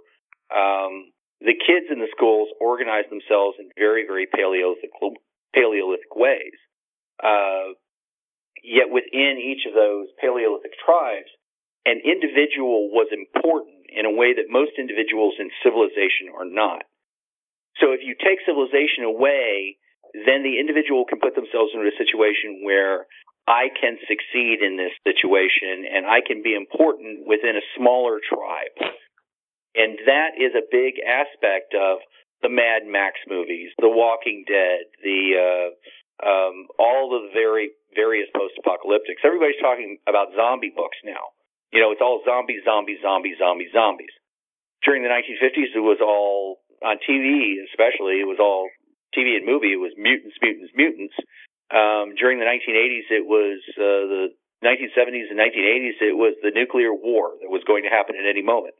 Um, 0.51 1.11
the 1.39 1.57
kids 1.57 1.91
in 1.91 1.99
the 1.99 2.11
schools 2.15 2.49
organize 2.59 3.07
themselves 3.09 3.57
in 3.59 3.69
very, 3.77 4.05
very 4.07 4.27
Paleolithic, 4.27 4.91
Paleolithic 5.53 6.15
ways. 6.15 6.55
Uh, 7.17 7.75
yet 8.63 8.89
within 8.89 9.41
each 9.41 9.65
of 9.67 9.73
those 9.73 10.07
Paleolithic 10.21 10.71
tribes, 10.85 11.29
an 11.85 12.01
individual 12.05 12.93
was 12.93 13.09
important 13.09 13.89
in 13.89 14.05
a 14.05 14.13
way 14.13 14.33
that 14.37 14.53
most 14.53 14.77
individuals 14.77 15.33
in 15.39 15.49
civilization 15.65 16.29
are 16.37 16.45
not. 16.45 16.85
So 17.81 17.91
if 17.91 18.05
you 18.05 18.13
take 18.15 18.45
civilization 18.45 19.03
away, 19.03 19.77
then 20.13 20.43
the 20.43 20.59
individual 20.59 21.05
can 21.07 21.19
put 21.19 21.35
themselves 21.35 21.71
into 21.73 21.89
a 21.89 21.97
situation 21.97 22.61
where 22.63 23.07
I 23.47 23.73
can 23.73 23.97
succeed 24.05 24.61
in 24.61 24.77
this 24.77 24.93
situation 25.01 25.87
and 25.89 26.05
I 26.05 26.21
can 26.21 26.43
be 26.43 26.53
important 26.53 27.25
within 27.25 27.57
a 27.57 27.65
smaller 27.75 28.21
tribe. 28.21 28.75
And 29.73 29.97
that 30.05 30.37
is 30.37 30.53
a 30.53 30.67
big 30.69 30.99
aspect 31.01 31.73
of 31.73 31.99
the 32.43 32.49
Mad 32.49 32.83
Max 32.85 33.17
movies, 33.27 33.71
The 33.79 33.89
Walking 33.89 34.43
Dead, 34.45 34.91
the 35.01 35.21
uh, 35.37 35.67
um, 36.21 36.67
all 36.77 37.09
the 37.09 37.29
very 37.33 37.71
various 37.95 38.29
post-apocalyptics. 38.35 39.25
Everybody's 39.25 39.59
talking 39.59 39.97
about 40.07 40.31
zombie 40.35 40.71
books 40.73 40.97
now. 41.03 41.35
You 41.73 41.79
know, 41.79 41.91
it's 41.91 42.03
all 42.03 42.21
zombies, 42.23 42.63
zombies, 42.63 42.99
zombies, 43.01 43.37
zombies, 43.39 43.71
zombies. 43.71 44.13
During 44.83 45.03
the 45.03 45.11
1950s, 45.11 45.75
it 45.75 45.83
was 45.83 45.99
all 46.01 46.59
on 46.83 46.97
TV, 47.03 47.61
especially. 47.71 48.19
It 48.19 48.27
was 48.27 48.39
all 48.39 48.67
TV 49.15 49.37
and 49.37 49.45
movie. 49.45 49.71
It 49.71 49.81
was 49.81 49.93
mutants, 49.97 50.35
mutants, 50.41 50.73
mutants. 50.75 51.15
Um, 51.71 52.15
during 52.19 52.39
the 52.39 52.47
1980s, 52.47 53.07
it 53.11 53.25
was 53.25 53.63
uh, 53.79 54.03
the 54.07 54.23
1970s 54.63 55.31
and 55.31 55.39
1980s. 55.39 55.97
It 56.01 56.17
was 56.17 56.35
the 56.43 56.51
nuclear 56.51 56.91
war 56.91 57.31
that 57.39 57.49
was 57.49 57.63
going 57.63 57.83
to 57.83 57.91
happen 57.93 58.15
at 58.19 58.27
any 58.27 58.43
moment. 58.43 58.75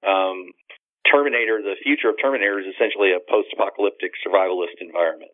Um, 0.00 0.52
Terminator, 1.04 1.60
the 1.60 1.76
future 1.82 2.08
of 2.08 2.16
Terminator 2.22 2.60
is 2.60 2.70
essentially 2.72 3.12
a 3.12 3.20
post-apocalyptic 3.20 4.14
survivalist 4.24 4.78
environment. 4.80 5.32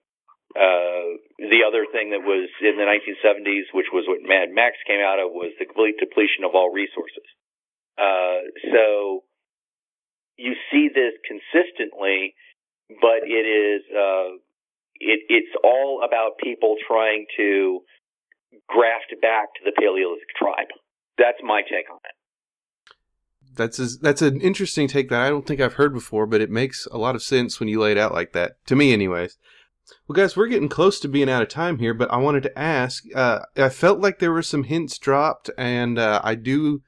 Uh, 0.56 1.20
the 1.36 1.60
other 1.68 1.84
thing 1.92 2.16
that 2.16 2.24
was 2.24 2.48
in 2.64 2.80
the 2.80 2.88
1970s, 2.88 3.68
which 3.76 3.92
was 3.92 4.08
what 4.08 4.24
Mad 4.24 4.48
Max 4.52 4.76
came 4.86 5.04
out 5.04 5.20
of, 5.20 5.28
was 5.30 5.52
the 5.58 5.66
complete 5.66 6.00
depletion 6.00 6.48
of 6.48 6.54
all 6.54 6.72
resources. 6.72 7.28
Uh, 7.98 8.48
so 8.72 9.20
you 10.36 10.54
see 10.72 10.88
this 10.88 11.12
consistently, 11.28 12.34
but 12.88 13.28
it 13.28 13.44
is 13.44 13.82
uh, 13.92 14.40
it, 15.00 15.20
it's 15.28 15.52
all 15.62 16.00
about 16.06 16.38
people 16.42 16.76
trying 16.86 17.26
to 17.36 17.80
graft 18.68 19.12
back 19.20 19.52
to 19.54 19.60
the 19.64 19.72
Paleolithic 19.76 20.28
tribe. 20.36 20.72
That's 21.18 21.38
my 21.42 21.62
take 21.62 21.90
on 21.90 22.00
it. 22.04 22.16
That's 23.56 23.78
a, 23.78 23.86
that's 24.00 24.22
an 24.22 24.40
interesting 24.40 24.88
take 24.88 25.08
that 25.08 25.20
I 25.20 25.30
don't 25.30 25.46
think 25.46 25.60
I've 25.60 25.74
heard 25.74 25.94
before, 25.94 26.26
but 26.26 26.40
it 26.40 26.50
makes 26.50 26.86
a 26.86 26.98
lot 26.98 27.14
of 27.14 27.22
sense 27.22 27.58
when 27.58 27.68
you 27.68 27.80
lay 27.80 27.92
it 27.92 27.98
out 27.98 28.12
like 28.12 28.32
that. 28.32 28.64
To 28.66 28.76
me, 28.76 28.92
anyways. 28.92 29.38
Well, 30.06 30.14
guys, 30.14 30.36
we're 30.36 30.48
getting 30.48 30.68
close 30.68 31.00
to 31.00 31.08
being 31.08 31.28
out 31.28 31.42
of 31.42 31.48
time 31.48 31.78
here, 31.78 31.94
but 31.94 32.10
I 32.10 32.16
wanted 32.16 32.42
to 32.44 32.58
ask. 32.58 33.04
Uh, 33.14 33.40
I 33.56 33.68
felt 33.68 34.00
like 34.00 34.18
there 34.18 34.32
were 34.32 34.42
some 34.42 34.64
hints 34.64 34.98
dropped, 34.98 35.50
and 35.56 35.98
uh, 35.98 36.20
I 36.24 36.34
do 36.34 36.82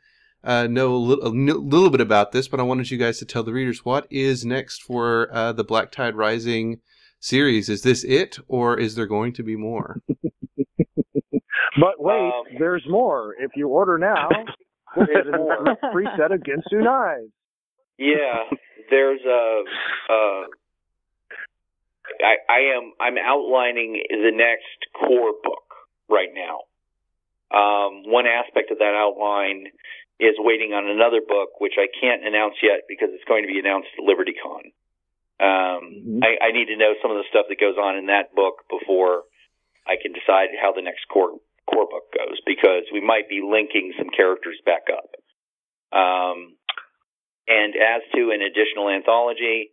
uh, 0.45 0.67
know 0.67 0.95
a 0.95 0.97
little, 0.97 1.27
a 1.27 1.31
little, 1.31 1.91
bit 1.91 2.01
about 2.01 2.33
this, 2.33 2.49
but 2.49 2.61
I 2.61 2.65
wanted 2.65 2.91
you 2.91 2.99
guys 2.99 3.19
to 3.19 3.25
tell 3.25 3.43
the 3.43 3.53
readers 3.53 3.85
what 3.85 4.07
is 4.11 4.45
next 4.45 4.83
for 4.83 5.29
uh, 5.33 5.53
the 5.53 5.65
Black 5.65 5.91
Tide 5.91 6.17
Rising 6.17 6.81
series. 7.21 7.69
Is 7.69 7.83
this 7.83 8.05
it, 8.05 8.39
or 8.49 8.79
is 8.79 8.95
there 8.95 9.07
going 9.07 9.33
to 9.35 9.43
be 9.43 9.57
more? 9.57 10.01
but 10.09 11.99
wait, 11.99 12.19
um, 12.19 12.45
there's 12.59 12.85
more. 12.89 13.35
If 13.39 13.53
you 13.57 13.69
order 13.69 13.99
now, 13.99 14.29
there's 14.97 15.27
more. 15.27 15.77
free 15.93 16.09
set 16.17 16.33
of 16.33 16.41
Ginsu 16.41 16.85
knives. 16.85 17.33
Yeah, 17.99 18.57
there's 18.91 19.21
a. 19.25 19.63
I, 22.23 22.37
I 22.49 22.61
am. 22.77 22.93
I'm 23.01 23.19
outlining 23.19 24.03
the 24.11 24.33
next 24.35 24.91
core 24.95 25.35
book 25.43 25.69
right 26.09 26.31
now. 26.35 26.67
Um, 27.49 28.05
one 28.05 28.27
aspect 28.27 28.71
of 28.71 28.79
that 28.79 28.95
outline 28.95 29.73
is 30.21 30.35
waiting 30.39 30.75
on 30.75 30.91
another 30.91 31.23
book, 31.27 31.61
which 31.61 31.79
I 31.79 31.87
can't 31.89 32.27
announce 32.27 32.57
yet 32.63 32.85
because 32.89 33.09
it's 33.15 33.25
going 33.25 33.47
to 33.47 33.49
be 33.49 33.59
announced 33.59 33.89
at 33.97 34.05
LibertyCon. 34.05 34.75
Um, 35.39 35.83
mm-hmm. 35.95 36.21
I, 36.23 36.51
I 36.51 36.53
need 36.53 36.67
to 36.67 36.77
know 36.77 36.99
some 37.01 37.15
of 37.15 37.19
the 37.19 37.31
stuff 37.31 37.47
that 37.49 37.61
goes 37.61 37.79
on 37.79 37.97
in 37.97 38.07
that 38.11 38.35
book 38.35 38.67
before 38.69 39.23
I 39.87 39.95
can 39.97 40.13
decide 40.13 40.51
how 40.61 40.73
the 40.75 40.83
next 40.83 41.07
core 41.09 41.39
core 41.71 41.87
book 41.87 42.11
goes 42.17 42.41
because 42.45 42.89
we 42.93 43.01
might 43.01 43.29
be 43.29 43.41
linking 43.45 43.93
some 43.97 44.09
characters 44.11 44.59
back 44.65 44.89
up. 44.91 45.11
Um, 45.93 46.57
and 47.47 47.75
as 47.77 48.03
to 48.15 48.31
an 48.33 48.43
additional 48.43 48.91
anthology, 48.91 49.71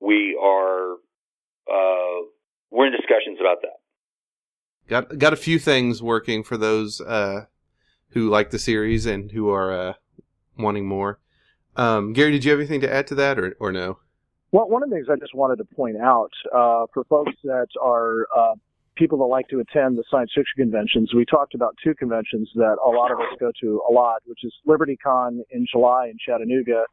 we 0.00 0.38
are 0.40 0.96
uh, 1.70 2.26
we're 2.70 2.86
in 2.86 2.92
discussions 2.92 3.38
about 3.40 3.62
that. 3.62 3.78
Got 4.88 5.18
got 5.18 5.32
a 5.32 5.36
few 5.36 5.58
things 5.58 6.02
working 6.02 6.44
for 6.44 6.56
those 6.56 7.00
uh, 7.00 7.46
who 8.10 8.28
like 8.28 8.50
the 8.50 8.58
series 8.58 9.06
and 9.06 9.30
who 9.32 9.50
are 9.50 9.72
uh, 9.72 9.94
wanting 10.58 10.86
more. 10.86 11.18
Um, 11.74 12.12
Gary, 12.12 12.32
did 12.32 12.44
you 12.44 12.50
have 12.52 12.60
anything 12.60 12.80
to 12.82 12.92
add 12.92 13.06
to 13.08 13.14
that, 13.16 13.38
or 13.38 13.56
or 13.58 13.72
no? 13.72 13.98
Well, 14.52 14.68
one 14.68 14.82
of 14.82 14.90
the 14.90 14.96
things 14.96 15.08
I 15.10 15.16
just 15.16 15.34
wanted 15.34 15.56
to 15.56 15.64
point 15.64 15.96
out 15.96 16.30
uh, 16.54 16.86
for 16.94 17.04
folks 17.04 17.32
that 17.44 17.66
are 17.82 18.26
uh, 18.34 18.54
people 18.96 19.18
that 19.18 19.24
like 19.24 19.48
to 19.48 19.60
attend 19.60 19.98
the 19.98 20.04
science 20.10 20.30
fiction 20.34 20.54
conventions, 20.56 21.12
we 21.14 21.24
talked 21.24 21.54
about 21.54 21.76
two 21.82 21.94
conventions 21.94 22.48
that 22.54 22.76
a 22.84 22.88
lot 22.88 23.10
of 23.10 23.18
us 23.18 23.26
go 23.40 23.50
to 23.60 23.82
a 23.88 23.92
lot, 23.92 24.22
which 24.24 24.44
is 24.44 24.54
LibertyCon 24.66 25.40
in 25.50 25.66
July 25.70 26.06
in 26.06 26.16
Chattanooga 26.24 26.84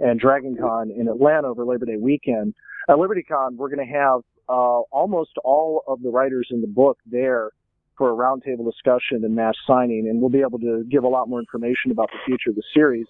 and 0.00 0.20
DragonCon 0.20 0.96
in 0.98 1.08
Atlanta 1.08 1.48
over 1.48 1.64
Labor 1.64 1.86
Day 1.86 1.96
weekend. 1.96 2.54
At 2.88 2.96
LibertyCon, 2.96 3.56
we're 3.56 3.68
going 3.68 3.86
to 3.86 3.92
have 3.92 4.20
uh, 4.48 4.80
almost 4.90 5.32
all 5.44 5.82
of 5.86 6.02
the 6.02 6.08
writers 6.08 6.48
in 6.50 6.60
the 6.60 6.66
book 6.66 6.98
there 7.06 7.50
for 7.96 8.10
a 8.10 8.14
roundtable 8.16 8.64
discussion 8.64 9.24
and 9.24 9.34
mass 9.34 9.54
signing, 9.66 10.08
and 10.08 10.20
we'll 10.20 10.30
be 10.30 10.40
able 10.40 10.58
to 10.58 10.84
give 10.90 11.04
a 11.04 11.08
lot 11.08 11.28
more 11.28 11.38
information 11.38 11.90
about 11.90 12.08
the 12.10 12.18
future 12.26 12.50
of 12.50 12.56
the 12.56 12.62
series. 12.74 13.06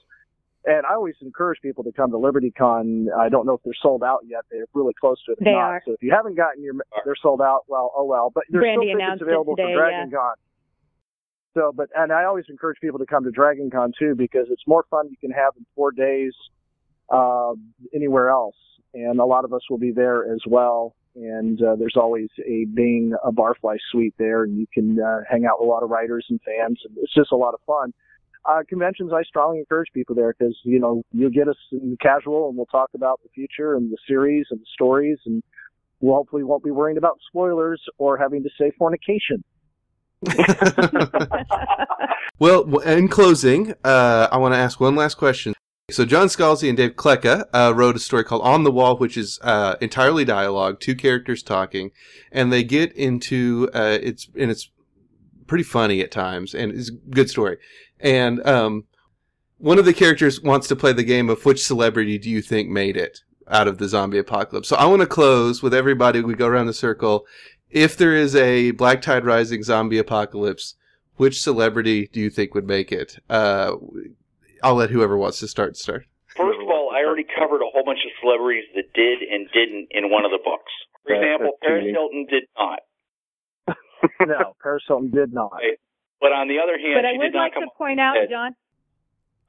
And 0.66 0.84
I 0.84 0.94
always 0.94 1.14
encourage 1.22 1.60
people 1.62 1.84
to 1.84 1.92
come 1.92 2.10
to 2.10 2.18
LibertyCon. 2.18 3.06
I 3.16 3.30
don't 3.30 3.46
know 3.46 3.54
if 3.54 3.62
they're 3.64 3.72
sold 3.80 4.02
out 4.02 4.18
yet. 4.26 4.40
They're 4.50 4.66
really 4.74 4.92
close 5.00 5.16
to 5.24 5.32
it. 5.32 5.38
They 5.40 5.52
not. 5.52 5.58
are. 5.58 5.82
So 5.86 5.92
if 5.92 6.02
you 6.02 6.12
haven't 6.12 6.36
gotten 6.36 6.62
your, 6.62 6.74
they're 7.04 7.14
sold 7.22 7.40
out. 7.40 7.60
Well, 7.68 7.92
oh 7.96 8.04
well. 8.04 8.30
But 8.34 8.44
there's 8.50 8.60
Brandy 8.60 8.88
still 8.88 8.98
tickets 8.98 9.22
available 9.22 9.56
today, 9.56 9.72
for 9.72 9.80
DragonCon. 9.80 10.10
Yeah. 10.12 11.54
So, 11.54 11.72
but 11.74 11.88
and 11.96 12.12
I 12.12 12.24
always 12.24 12.44
encourage 12.50 12.78
people 12.80 12.98
to 12.98 13.06
come 13.06 13.24
to 13.24 13.30
DragonCon 13.30 13.92
too 13.98 14.14
because 14.14 14.48
it's 14.50 14.62
more 14.66 14.84
fun 14.90 15.08
you 15.08 15.16
can 15.16 15.30
have 15.30 15.54
in 15.56 15.64
four 15.74 15.92
days 15.92 16.32
uh, 17.10 17.52
anywhere 17.94 18.30
else. 18.30 18.56
And 18.92 19.20
a 19.20 19.24
lot 19.24 19.44
of 19.44 19.52
us 19.52 19.62
will 19.70 19.78
be 19.78 19.92
there 19.92 20.32
as 20.32 20.40
well. 20.46 20.94
And 21.14 21.60
uh, 21.62 21.76
there's 21.76 21.96
always 21.96 22.28
a 22.46 22.66
Baen 22.72 23.14
a 23.24 23.32
Barfly 23.32 23.76
suite 23.90 24.14
there, 24.18 24.44
and 24.44 24.58
you 24.58 24.66
can 24.72 24.98
uh, 25.00 25.20
hang 25.28 25.44
out 25.44 25.60
with 25.60 25.68
a 25.68 25.70
lot 25.70 25.82
of 25.82 25.90
writers 25.90 26.26
and 26.30 26.40
fans. 26.42 26.80
And 26.84 26.96
it's 26.98 27.14
just 27.14 27.32
a 27.32 27.36
lot 27.36 27.54
of 27.54 27.60
fun 27.66 27.92
uh, 28.44 28.62
conventions, 28.68 29.12
I 29.12 29.22
strongly 29.22 29.58
encourage 29.58 29.88
people 29.92 30.14
there 30.14 30.34
because 30.38 30.56
you 30.62 30.78
know 30.78 31.02
you'll 31.12 31.30
get 31.30 31.48
us 31.48 31.56
in 31.72 31.96
casual, 32.00 32.48
and 32.48 32.56
we'll 32.56 32.66
talk 32.66 32.90
about 32.94 33.20
the 33.22 33.28
future 33.34 33.74
and 33.74 33.90
the 33.90 33.98
series 34.06 34.46
and 34.50 34.60
the 34.60 34.66
stories, 34.72 35.18
and 35.26 35.42
we'll 36.00 36.14
hopefully 36.14 36.42
won't 36.42 36.64
be 36.64 36.70
worrying 36.70 36.96
about 36.96 37.18
spoilers 37.28 37.82
or 37.98 38.16
having 38.16 38.42
to 38.42 38.50
say 38.58 38.72
fornication. 38.78 39.44
well, 42.38 42.78
in 42.80 43.08
closing, 43.08 43.74
uh, 43.84 44.28
I 44.30 44.36
want 44.38 44.54
to 44.54 44.58
ask 44.58 44.80
one 44.80 44.94
last 44.96 45.16
question. 45.16 45.54
So 45.90 46.04
John 46.04 46.28
Scalzi 46.28 46.68
and 46.68 46.76
Dave 46.76 46.96
Klecka 46.96 47.44
uh, 47.52 47.72
wrote 47.74 47.96
a 47.96 48.00
story 48.00 48.24
called 48.24 48.42
On 48.42 48.64
the 48.64 48.70
Wall, 48.70 48.96
which 48.96 49.16
is 49.16 49.38
uh, 49.42 49.76
entirely 49.80 50.24
dialogue, 50.24 50.80
two 50.80 50.94
characters 50.94 51.42
talking, 51.42 51.90
and 52.32 52.52
they 52.52 52.62
get 52.62 52.92
into 52.92 53.68
uh, 53.74 53.98
it's 54.02 54.28
and 54.38 54.50
it's 54.50 54.70
pretty 55.46 55.64
funny 55.64 56.00
at 56.00 56.10
times, 56.10 56.54
and 56.54 56.72
it's 56.72 56.90
a 56.90 56.92
good 56.92 57.28
story. 57.28 57.58
And 57.98 58.46
um, 58.46 58.84
one 59.58 59.78
of 59.78 59.84
the 59.84 59.92
characters 59.92 60.40
wants 60.40 60.68
to 60.68 60.76
play 60.76 60.92
the 60.92 61.02
game 61.02 61.28
of 61.28 61.44
which 61.44 61.62
celebrity 61.62 62.18
do 62.18 62.30
you 62.30 62.40
think 62.40 62.68
made 62.68 62.96
it 62.96 63.20
out 63.48 63.68
of 63.68 63.78
the 63.78 63.88
zombie 63.88 64.18
apocalypse. 64.18 64.68
So 64.68 64.76
I 64.76 64.86
want 64.86 65.00
to 65.00 65.06
close 65.06 65.62
with 65.62 65.74
everybody. 65.74 66.20
We 66.22 66.34
go 66.34 66.46
around 66.46 66.66
the 66.66 66.72
circle. 66.72 67.26
If 67.68 67.96
there 67.96 68.14
is 68.14 68.34
a 68.34 68.70
Black 68.72 69.02
Tide 69.02 69.24
Rising 69.24 69.62
zombie 69.62 69.98
apocalypse, 69.98 70.76
which 71.16 71.42
celebrity 71.42 72.08
do 72.12 72.20
you 72.20 72.30
think 72.30 72.54
would 72.54 72.66
make 72.66 72.92
it? 72.92 73.18
Uh, 73.28 73.72
I'll 74.62 74.74
let 74.74 74.90
whoever 74.90 75.16
wants 75.16 75.40
to 75.40 75.48
start 75.48 75.76
start. 75.76 76.06
First 76.36 76.58
of 76.62 76.68
all, 76.68 76.90
I 76.94 77.04
already 77.04 77.24
covered 77.24 77.62
a 77.62 77.70
whole 77.72 77.84
bunch 77.84 78.00
of 78.04 78.12
celebrities 78.20 78.64
that 78.74 78.92
did 78.94 79.22
and 79.22 79.48
didn't 79.52 79.88
in 79.90 80.10
one 80.10 80.24
of 80.24 80.30
the 80.30 80.38
books. 80.44 80.72
For 81.06 81.14
example, 81.14 81.52
Paris 81.62 81.86
Hilton 81.90 82.26
did 82.30 82.44
not. 82.56 82.78
no, 84.26 84.54
Paris 84.62 84.84
Hilton 84.86 85.10
did 85.10 85.32
not. 85.32 85.58
But 86.20 86.32
on 86.32 86.48
the 86.48 86.58
other 86.62 86.78
hand, 86.78 86.94
but 86.96 87.06
I 87.06 87.16
would 87.16 87.34
like 87.34 87.54
to 87.54 87.66
point 87.76 87.98
out, 87.98 88.16
John. 88.30 88.54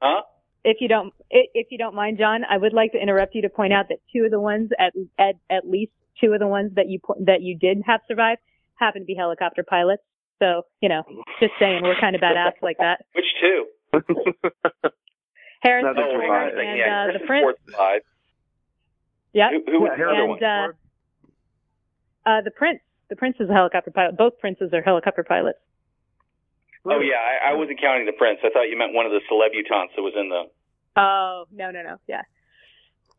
Huh? 0.00 0.22
If 0.64 0.78
you 0.80 0.88
don't, 0.88 1.12
if 1.30 1.68
you 1.70 1.78
don't 1.78 1.94
mind, 1.94 2.18
John, 2.18 2.42
I 2.48 2.56
would 2.56 2.72
like 2.72 2.92
to 2.92 2.98
interrupt 2.98 3.34
you 3.34 3.42
to 3.42 3.48
point 3.48 3.72
out 3.72 3.88
that 3.90 3.98
two 4.12 4.24
of 4.24 4.30
the 4.30 4.40
ones, 4.40 4.70
at 4.78 4.92
at 5.18 5.34
at 5.50 5.68
least 5.68 5.92
two 6.20 6.32
of 6.32 6.40
the 6.40 6.46
ones 6.46 6.72
that 6.76 6.88
you 6.88 7.00
that 7.26 7.42
you 7.42 7.56
did 7.58 7.82
have 7.86 8.00
survive, 8.08 8.38
happen 8.76 9.02
to 9.02 9.06
be 9.06 9.14
helicopter 9.14 9.64
pilots. 9.68 10.02
So 10.38 10.62
you 10.80 10.88
know, 10.88 11.02
just 11.40 11.52
saying, 11.60 11.82
we're 11.82 12.00
kind 12.00 12.16
of 12.16 12.22
badass 12.22 12.52
like 12.62 12.78
that. 12.78 13.04
Which 13.14 13.26
two? 13.40 13.66
Harrison 15.62 15.94
no, 15.96 16.18
Ford 16.18 16.58
and 16.58 16.78
yeah, 16.78 17.06
uh, 17.08 17.18
the 17.18 17.24
Prince. 17.24 17.56
Yeah. 19.32 19.50
Who, 19.50 19.62
who 19.66 19.86
yeah, 19.86 19.94
and 19.96 20.42
uh, 20.42 22.28
uh, 22.28 22.40
the 22.42 22.50
Prince. 22.50 22.80
The 23.08 23.16
Prince 23.16 23.36
is 23.40 23.50
a 23.50 23.52
helicopter 23.52 23.90
pilot. 23.90 24.16
Both 24.16 24.38
princes 24.38 24.72
are 24.72 24.80
helicopter 24.80 25.22
pilots. 25.22 25.58
Oh 26.84 26.98
yeah, 26.98 27.14
I, 27.14 27.52
I 27.52 27.54
wasn't 27.54 27.80
counting 27.80 28.06
the 28.06 28.16
prince. 28.18 28.40
I 28.42 28.50
thought 28.50 28.66
you 28.66 28.76
meant 28.76 28.92
one 28.92 29.06
of 29.06 29.12
the 29.12 29.20
celebutants 29.28 29.94
that 29.94 30.02
was 30.02 30.14
in 30.18 30.28
the. 30.28 30.50
Oh 30.98 31.44
no 31.52 31.70
no 31.70 31.82
no 31.82 31.96
yeah. 32.08 32.22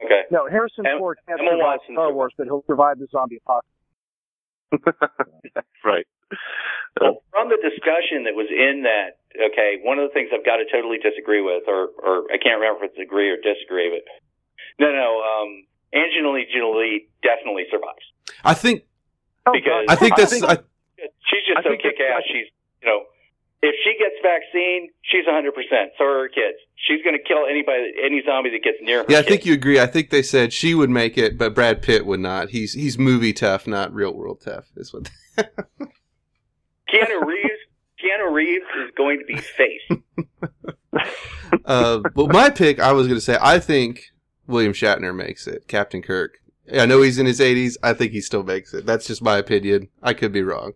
Okay. 0.03 0.23
No, 0.31 0.49
Harrison 0.49 0.83
Ford 0.97 1.17
can't 1.27 1.39
survive 1.39 1.79
Star 1.89 2.11
Wars, 2.11 2.33
but 2.37 2.45
he'll 2.45 2.63
survive 2.67 2.99
the 2.99 3.07
zombie 3.11 3.39
apocalypse. 3.39 3.67
right. 5.85 6.07
Well, 7.01 7.23
from 7.33 7.49
the 7.49 7.57
discussion 7.57 8.29
that 8.29 8.37
was 8.37 8.47
in 8.53 8.85
that, 8.85 9.17
okay, 9.33 9.81
one 9.81 9.97
of 9.97 10.05
the 10.05 10.13
things 10.13 10.29
I've 10.29 10.45
got 10.45 10.61
to 10.61 10.65
totally 10.69 11.01
disagree 11.01 11.41
with, 11.41 11.65
or, 11.65 11.89
or 11.97 12.29
I 12.29 12.37
can't 12.37 12.61
remember 12.61 12.85
if 12.85 12.93
it's 12.93 13.01
agree 13.01 13.33
or 13.33 13.37
disagree, 13.41 13.89
but 13.89 14.05
no, 14.77 14.93
no, 14.93 15.21
um, 15.25 15.65
Angelina 15.93 16.45
Jolie 16.53 17.09
definitely 17.25 17.65
survives. 17.69 18.05
I 18.43 18.53
think 18.53 18.85
oh, 19.45 19.53
because 19.53 19.85
I 19.89 19.95
think 19.95 20.15
that's 20.17 20.37
I 20.41 20.61
think, 20.61 20.69
she's 21.29 21.45
just 21.49 21.59
I 21.59 21.63
so 21.63 21.77
kick 21.77 21.97
ass. 21.97 22.21
She's 22.29 22.49
you 22.81 22.89
know 22.89 23.09
if 23.63 23.75
she 23.83 23.95
gets 23.97 24.15
vaccine, 24.21 24.89
she's 25.03 25.25
100%. 25.25 25.49
So 25.97 26.03
are 26.03 26.23
her 26.23 26.27
kids. 26.27 26.57
She's 26.75 27.01
going 27.01 27.17
to 27.17 27.23
kill 27.23 27.45
anybody, 27.49 27.93
any 28.03 28.21
zombie 28.25 28.49
that 28.49 28.61
gets 28.61 28.77
near 28.81 28.99
her. 28.99 29.05
Yeah, 29.07 29.19
I 29.19 29.21
think 29.21 29.45
you 29.45 29.53
agree. 29.53 29.79
I 29.79 29.87
think 29.87 30.09
they 30.09 30.21
said 30.21 30.51
she 30.51 30.75
would 30.75 30.89
make 30.89 31.17
it, 31.17 31.37
but 31.37 31.55
Brad 31.55 31.81
Pitt 31.81 32.05
would 32.05 32.19
not. 32.19 32.49
He's 32.49 32.73
he's 32.73 32.99
movie 32.99 33.31
tough, 33.31 33.65
not 33.65 33.93
real 33.93 34.13
world 34.13 34.41
tough. 34.43 34.65
Is 34.75 34.93
what. 34.93 35.09
Keanu 36.93 37.25
Reeves. 37.25 37.49
Keanu 38.03 38.31
Reeves 38.31 38.65
is 38.83 38.91
going 38.95 39.19
to 39.19 39.25
be 39.25 39.37
face. 39.37 41.07
uh, 41.65 41.99
but 42.13 42.31
my 42.31 42.49
pick, 42.49 42.79
I 42.79 42.91
was 42.91 43.07
going 43.07 43.17
to 43.17 43.21
say, 43.21 43.37
I 43.41 43.59
think 43.59 44.11
William 44.47 44.73
Shatner 44.73 45.15
makes 45.15 45.47
it. 45.47 45.67
Captain 45.67 46.01
Kirk. 46.01 46.39
I 46.71 46.85
know 46.85 47.01
he's 47.01 47.19
in 47.19 47.25
his 47.25 47.39
80s. 47.39 47.75
I 47.83 47.93
think 47.93 48.11
he 48.11 48.21
still 48.21 48.43
makes 48.43 48.73
it. 48.73 48.85
That's 48.85 49.05
just 49.05 49.21
my 49.21 49.37
opinion. 49.37 49.89
I 50.01 50.13
could 50.13 50.31
be 50.31 50.43
wrong. 50.43 50.73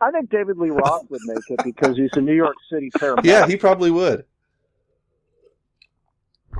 I 0.00 0.10
think 0.10 0.30
David 0.30 0.58
Lee 0.58 0.70
Roth 0.70 1.10
would 1.10 1.20
make 1.24 1.50
it 1.50 1.60
because 1.64 1.96
he's 1.96 2.10
a 2.12 2.20
New 2.20 2.34
York 2.34 2.54
City 2.70 2.90
paramedic. 2.90 3.24
Yeah, 3.24 3.46
he 3.46 3.56
probably 3.56 3.90
would. 3.90 4.24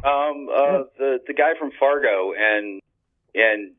Um, 0.04 0.48
uh, 0.52 0.84
the 0.96 1.18
the 1.26 1.34
guy 1.34 1.52
from 1.58 1.70
Fargo 1.78 2.32
and 2.32 2.80
and 3.34 3.72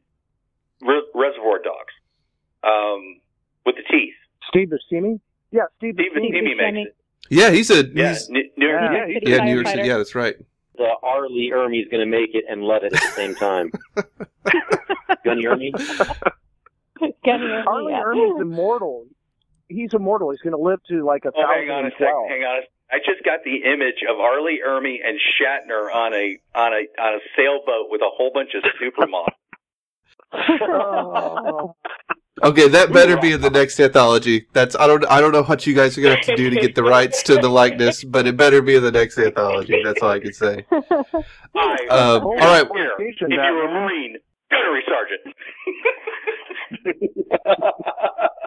Re- 0.82 1.08
Reservoir 1.14 1.60
Dogs, 1.60 1.94
um, 2.64 3.22
with 3.66 3.76
the 3.76 3.84
teeth. 3.90 4.16
Steve 4.48 4.70
Buscemi. 4.70 5.20
Yeah, 5.52 5.64
Steve, 5.78 5.96
Steve 5.96 6.12
Buscemi 6.16 6.74
makes 6.74 6.90
it. 6.90 6.96
Yeah, 7.30 7.52
he's 7.52 7.70
a 7.70 7.86
yeah, 7.94 8.10
he's, 8.10 8.30
New 8.30 8.42
York, 8.58 8.82
yeah, 8.92 9.06
yeah, 9.08 9.20
yeah 9.26 9.44
New 9.44 9.54
York 9.54 9.68
City. 9.68 9.88
Yeah, 9.88 9.98
that's 9.98 10.16
right. 10.16 10.36
The 10.78 10.90
R. 11.04 11.28
Lee 11.28 11.52
Ermey's 11.54 11.90
going 11.90 12.00
to 12.00 12.10
make 12.10 12.34
it 12.34 12.46
and 12.50 12.64
let 12.64 12.84
it 12.84 12.94
at 12.94 13.02
the 13.02 13.08
same 13.10 13.36
time. 13.36 13.72
Gunny 15.26 15.44
Ermey. 15.44 15.72
Gunny 17.26 17.46
Ermey. 17.46 17.66
R. 17.68 17.84
Lee 17.84 17.94
Ermey's 17.94 18.42
immortal 18.42 19.06
he's 19.70 19.94
immortal. 19.94 20.32
He's 20.32 20.42
going 20.42 20.58
to 20.58 20.62
live 20.62 20.80
to 20.90 21.06
like 21.06 21.24
a 21.26 21.30
oh, 21.30 21.42
thousand. 21.42 21.68
Hang 21.68 21.72
on 21.72 21.86
a 21.86 21.92
second. 21.92 22.28
Hang 22.28 22.44
on. 22.44 22.64
I 22.92 22.98
just 22.98 23.24
got 23.24 23.44
the 23.46 23.64
image 23.72 24.04
of 24.10 24.20
R. 24.20 24.42
Lee 24.42 24.62
Ermey 24.66 24.98
and 25.06 25.20
Shatner 25.38 25.94
on 25.94 26.14
a 26.14 26.40
on 26.56 26.74
a 26.74 27.02
on 27.02 27.14
a 27.16 27.20
sailboat 27.38 27.88
with 27.90 28.02
a 28.02 28.10
whole 28.10 28.32
bunch 28.34 28.50
of 28.56 28.64
supermodels. 28.82 29.28
oh. 30.34 31.76
Okay, 32.44 32.68
that 32.70 32.94
better 32.94 33.18
be 33.18 33.32
in 33.34 33.42
the 33.42 33.50
next 33.50 33.80
anthology. 33.80 34.48
That's 34.54 34.76
I 34.76 34.88
don't 34.88 35.06
I 35.06 35.22
don't 35.22 35.32
know 35.32 35.44
what 35.44 35.66
you 35.68 35.74
guys 35.74 35.98
are 35.98 36.02
gonna 36.02 36.16
have 36.16 36.26
to 36.26 36.36
do 36.36 36.50
to 36.50 36.56
get 36.56 36.76
the 36.76 36.84
rights 36.84 37.24
to 37.24 37.36
the 37.36 37.50
likeness, 37.50 38.04
but 38.04 38.28
it 38.28 38.38
better 38.38 38.62
be 38.62 38.76
in 38.76 38.84
the 38.84 38.92
next 38.92 39.18
anthology. 39.18 39.82
That's 39.84 40.02
all 40.02 40.12
I 40.12 40.20
can 40.20 40.34
say. 40.34 40.66
I, 40.72 41.88
um, 41.90 42.24
all 42.24 42.36
right. 42.36 42.66
If 42.66 43.22
you're 43.22 43.66
a 43.66 43.74
Marine, 43.74 44.18
gunnery 44.50 44.84
sergeant. 44.88 45.36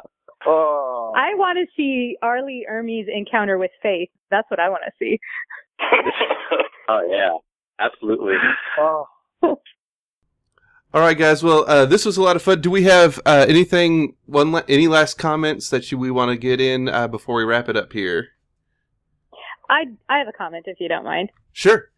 Oh. 0.47 1.12
I 1.16 1.34
want 1.34 1.59
to 1.59 1.66
see 1.76 2.16
R. 2.22 2.45
Lee 2.45 2.66
Ermey's 2.70 3.09
encounter 3.12 3.59
with 3.59 3.70
Faith. 3.80 4.09
That's 4.30 4.51
what 4.51 4.59
I 4.59 4.68
want 4.68 4.82
to 4.86 4.93
see. 4.99 5.18
oh 6.88 7.09
yeah, 7.09 7.30
absolutely. 7.78 8.34
Oh. 8.78 9.07
All 10.95 11.01
right, 11.01 11.16
guys. 11.16 11.43
Well, 11.43 11.64
uh, 11.66 11.86
this 11.86 12.05
was 12.05 12.18
a 12.18 12.22
lot 12.22 12.36
of 12.36 12.43
fun. 12.43 12.61
Do 12.61 12.70
we 12.70 12.82
have 12.82 13.18
uh, 13.24 13.47
anything? 13.49 14.14
One, 14.26 14.53
la- 14.53 14.62
any 14.68 14.88
last 14.88 15.16
comments 15.16 15.70
that 15.70 15.90
you, 15.90 15.97
we 15.97 16.11
want 16.11 16.30
to 16.30 16.36
get 16.36 16.61
in 16.61 16.86
uh, 16.88 17.09
before 17.09 17.36
we 17.36 17.45
wrap 17.45 17.70
it 17.70 17.78
up 17.78 17.95
here? 17.95 18.28
I 19.70 19.84
I 20.11 20.18
have 20.18 20.28
a 20.28 20.32
comment 20.32 20.64
if 20.66 20.80
you 20.80 20.88
don't 20.88 21.05
mind. 21.05 21.30
Sure, 21.53 21.90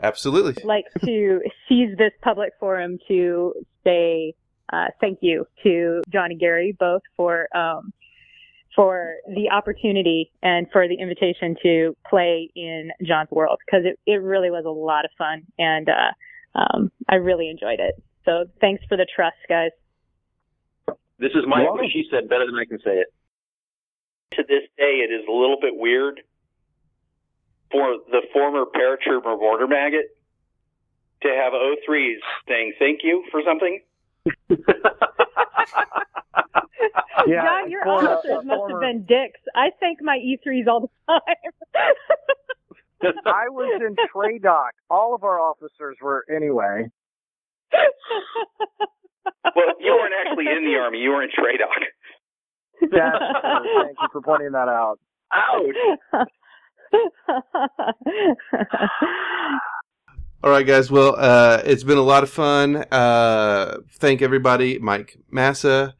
absolutely. 0.00 0.54
I'd 0.62 0.64
like 0.64 0.84
to 1.04 1.40
seize 1.68 1.96
this 1.98 2.12
public 2.22 2.52
forum 2.60 2.98
to 3.08 3.52
say 3.82 4.34
uh, 4.72 4.86
thank 5.00 5.18
you 5.22 5.48
to 5.64 6.02
John 6.08 6.30
and 6.30 6.38
Gary 6.38 6.76
both 6.78 7.02
for 7.16 7.48
um, 7.56 7.92
for 8.76 9.16
the 9.26 9.50
opportunity 9.50 10.30
and 10.42 10.68
for 10.70 10.86
the 10.86 10.94
invitation 10.94 11.56
to 11.64 11.96
play 12.08 12.48
in 12.54 12.90
John's 13.04 13.30
world 13.32 13.58
because 13.66 13.84
it, 13.84 13.98
it 14.06 14.22
really 14.22 14.50
was 14.50 14.64
a 14.66 14.70
lot 14.70 15.04
of 15.04 15.10
fun 15.18 15.42
and 15.58 15.88
uh, 15.88 16.58
um, 16.58 16.92
I 17.08 17.16
really 17.16 17.48
enjoyed 17.48 17.80
it. 17.80 18.02
So 18.26 18.44
thanks 18.60 18.84
for 18.88 18.96
the 18.96 19.06
trust, 19.06 19.36
guys. 19.48 19.70
This 21.18 21.32
is 21.32 21.46
my 21.46 21.62
what 21.62 21.90
she 21.90 22.04
said 22.10 22.28
better 22.28 22.44
than 22.44 22.56
I 22.56 22.66
can 22.66 22.78
say 22.84 22.98
it. 22.98 23.06
To 24.32 24.42
this 24.42 24.68
day, 24.76 25.00
it 25.00 25.10
is 25.10 25.24
a 25.26 25.32
little 25.32 25.56
bit 25.60 25.72
weird 25.74 26.20
for 27.70 27.96
the 28.10 28.20
former 28.32 28.64
paratrooper 28.66 29.38
mortar 29.38 29.66
maggot 29.66 30.06
to 31.22 31.28
have 31.28 31.54
O3s 31.54 32.18
saying 32.46 32.74
thank 32.78 33.00
you 33.02 33.24
for 33.30 33.40
something 33.46 33.80
yeah, 37.28 37.42
John, 37.42 37.70
your 37.70 37.88
officers 37.88 38.38
uh, 38.38 38.42
must 38.42 38.58
former... 38.58 38.82
have 38.82 38.92
been 38.92 39.04
dicks. 39.04 39.40
I 39.54 39.70
thank 39.78 40.02
my 40.02 40.18
E3s 40.18 40.66
all 40.66 40.80
the 40.80 40.88
time. 41.08 41.20
I 43.26 43.48
was 43.48 43.80
in 43.80 43.94
TRADOC. 44.12 44.70
All 44.90 45.14
of 45.14 45.22
our 45.22 45.38
officers 45.38 45.96
were 46.02 46.24
anyway. 46.34 46.90
Well, 49.54 49.74
you 49.80 49.92
weren't 49.92 50.14
actually 50.26 50.46
in 50.48 50.64
the 50.64 50.76
army. 50.78 50.98
You 50.98 51.10
were 51.10 51.22
in 51.22 51.30
TRADOC. 51.30 52.90
That's 52.90 53.18
true. 53.18 53.82
Thank 53.84 53.96
you 54.00 54.08
for 54.12 54.20
pointing 54.22 54.52
that 54.52 54.68
out. 54.68 54.98
Ouch. 55.32 55.76
All 60.42 60.50
right, 60.50 60.66
guys. 60.66 60.90
Well, 60.90 61.16
uh, 61.16 61.62
it's 61.64 61.84
been 61.84 61.98
a 61.98 62.02
lot 62.02 62.22
of 62.22 62.30
fun. 62.30 62.84
Uh, 62.90 63.78
thank 63.94 64.22
everybody, 64.22 64.78
Mike 64.78 65.18
Massa, 65.30 65.94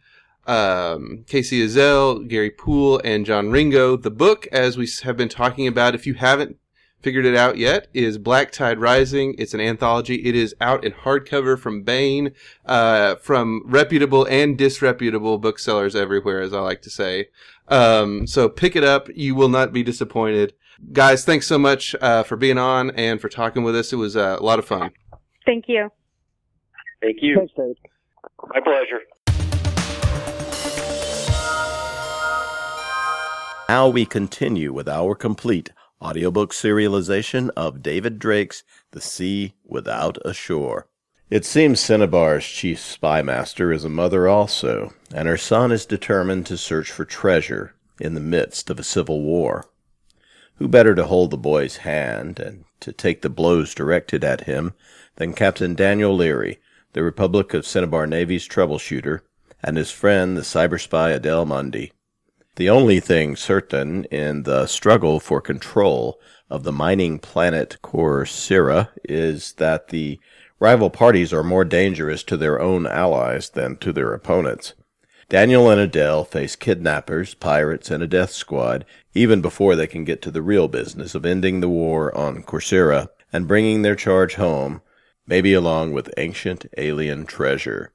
um, 0.47 1.25
Kacey 1.27 1.65
Ezell, 1.65 2.29
Gary 2.29 2.51
Poole, 2.51 3.01
and 3.05 3.27
John 3.27 3.51
Ringo. 3.51 3.97
The 3.97 4.11
book, 4.11 4.47
as 4.53 4.77
we 4.77 4.89
have 5.03 5.17
been 5.17 5.29
talking 5.29 5.67
about, 5.67 5.95
if 5.95 6.07
you 6.07 6.15
haven't 6.15 6.59
figured 7.07 7.25
it 7.25 7.37
out 7.37 7.57
yet, 7.57 7.87
is 7.95 8.19
Black 8.19 8.51
Tide 8.51 8.81
Rising. 8.81 9.37
It's 9.39 9.55
an 9.55 9.61
anthology. 9.61 10.17
It 10.27 10.35
is 10.35 10.57
out 10.61 10.85
in 10.85 10.91
hardcover 10.91 11.57
from 11.57 11.85
Baen, 11.85 12.33
uh, 12.65 13.15
from 13.15 13.63
reputable 13.65 14.27
and 14.29 14.59
disreputable 14.59 15.39
booksellers 15.39 15.95
everywhere, 15.95 16.41
as 16.41 16.53
I 16.53 16.59
like 16.59 16.83
to 16.83 16.91
say. 16.91 17.29
Um, 17.69 18.27
so 18.27 18.49
pick 18.49 18.75
it 18.75 18.83
up. 18.83 19.09
You 19.15 19.37
will 19.37 19.49
not 19.49 19.73
be 19.73 19.85
disappointed. 19.85 20.55
Guys, 20.93 21.25
thanks 21.25 21.47
so 21.47 21.59
much 21.59 21.95
uh, 22.01 22.25
for 22.25 22.35
being 22.35 22.59
on 22.59 22.91
and 22.91 23.21
for 23.21 23.29
talking 23.29 23.63
with 23.63 23.77
us. 23.77 23.93
It 23.93 23.97
was 23.97 24.17
uh, 24.17 24.37
a 24.41 24.43
lot 24.43 24.59
of 24.59 24.65
fun. 24.65 24.91
Thank 25.47 25.67
you. 25.69 25.89
Thank 27.01 27.19
you. 27.21 27.37
Thanks, 27.37 27.53
Dave. 27.57 27.77
My 28.49 28.59
pleasure. 28.59 29.03
Now 33.69 33.89
we 33.89 34.05
continue 34.07 34.73
with 34.73 34.89
our 34.89 35.15
complete 35.15 35.71
audiobook 36.01 36.53
serialization 36.53 37.51
of 37.57 37.83
David 37.83 38.19
Drake's 38.19 38.63
The 38.91 39.01
Sea 39.01 39.55
Without 39.65 40.19
a 40.25 40.35
Shore. 40.35 40.89
It 41.29 41.45
seems 41.45 41.81
Cinnabar's 41.81 42.47
chief 42.47 42.79
spy 42.79 43.23
master 43.23 43.73
is 43.73 43.85
a 43.85 43.89
mother 43.89 44.29
also, 44.29 44.93
and 45.13 45.27
her 45.27 45.37
son 45.37 45.73
is 45.73 45.87
determined 45.87 46.47
to 46.47 46.57
search 46.57 46.93
for 46.93 47.05
treasure 47.05 47.75
in 48.01 48.15
the 48.15 48.21
midst 48.21 48.71
of 48.71 48.79
a 48.79 48.85
civil 48.85 49.23
war. 49.23 49.65
Who 50.57 50.69
better 50.69 50.95
to 50.95 51.07
hold 51.07 51.31
the 51.31 51.37
boy's 51.37 51.79
hand 51.79 52.39
and 52.39 52.65
to 52.81 52.93
take 52.93 53.23
the 53.23 53.29
blows 53.29 53.75
directed 53.75 54.23
at 54.23 54.43
him 54.43 54.75
than 55.17 55.33
Captain 55.33 55.75
Daniel 55.75 56.15
Leary, 56.15 56.61
the 56.93 57.03
Republic 57.03 57.55
of 57.55 57.67
Cinnabar 57.67 58.07
Navy's 58.07 58.47
troubleshooter, 58.47 59.21
and 59.63 59.77
his 59.77 59.91
friend, 59.91 60.37
the 60.37 60.43
cyber 60.43 60.81
spy 60.81 61.11
Adele 61.11 61.47
Mundy. 61.47 61.93
The 62.57 62.71
only 62.71 63.01
thing 63.01 63.37
certain 63.37 64.05
in 64.05 64.45
the 64.45 64.67
struggle 64.67 65.21
for 65.21 65.43
control 65.43 66.19
of 66.49 66.63
the 66.63 66.73
mining 66.73 67.19
planet 67.19 67.77
Corcyra 67.83 68.89
is 69.05 69.53
that 69.59 69.89
the 69.89 70.19
rival 70.59 70.89
parties 70.89 71.35
are 71.35 71.43
more 71.43 71.67
dangerous 71.67 72.23
to 72.23 72.37
their 72.39 72.59
own 72.59 72.87
allies 72.87 73.51
than 73.51 73.77
to 73.79 73.93
their 73.93 74.15
opponents. 74.15 74.73
Daniel 75.29 75.69
and 75.69 75.79
Adele 75.79 76.25
face 76.25 76.57
kidnappers, 76.57 77.35
pirates, 77.35 77.91
and 77.91 78.03
a 78.03 78.07
death 78.07 78.31
squad 78.31 78.87
even 79.13 79.43
before 79.43 79.77
they 79.77 79.87
can 79.87 80.05
get 80.05 80.23
to 80.23 80.31
the 80.31 80.41
real 80.41 80.67
business 80.67 81.15
of 81.15 81.27
ending 81.27 81.61
the 81.61 81.69
war 81.69 82.17
on 82.17 82.43
Corcyra 82.43 83.09
and 83.35 83.47
bringing 83.47 83.83
their 83.83 83.97
charge 83.97 84.37
home, 84.37 84.81
maybe 85.27 85.53
along 85.53 85.93
with 85.93 86.15
ancient 86.17 86.65
alien 86.79 87.27
treasure. 87.27 87.93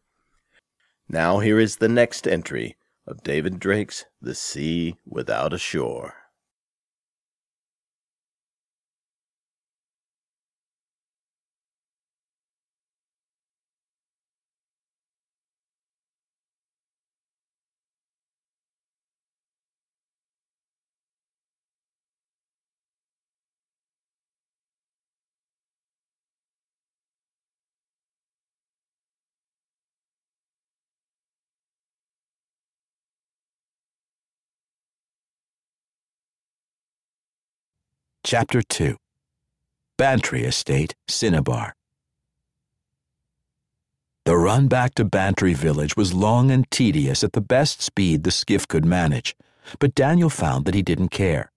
Now 1.10 1.40
here 1.40 1.58
is 1.58 1.78
the 1.78 1.90
next 1.90 2.28
entry 2.28 2.76
of 3.12 3.24
David 3.24 3.60
Drake's 3.60 4.06
The 4.22 4.34
Sea 4.34 4.96
Without 5.06 5.52
a 5.54 5.58
Shore. 5.58 6.21
Chapter 38.24 38.62
2 38.62 38.98
Bantry 39.98 40.44
Estate, 40.44 40.94
Cinnabar. 41.08 41.76
The 44.26 44.38
run 44.38 44.68
back 44.68 44.94
to 44.96 45.04
Bantry 45.04 45.56
village 45.56 45.98
was 45.98 46.14
long 46.14 46.52
and 46.52 46.70
tedious 46.70 47.24
at 47.24 47.34
the 47.34 47.42
best 47.42 47.82
speed 47.82 48.24
the 48.24 48.30
skiff 48.30 48.68
could 48.68 48.86
manage, 48.86 49.36
but 49.80 49.96
Daniel 49.96 50.30
found 50.30 50.66
that 50.66 50.76
he 50.76 50.84
didn't 50.84 51.10
care. 51.10 51.52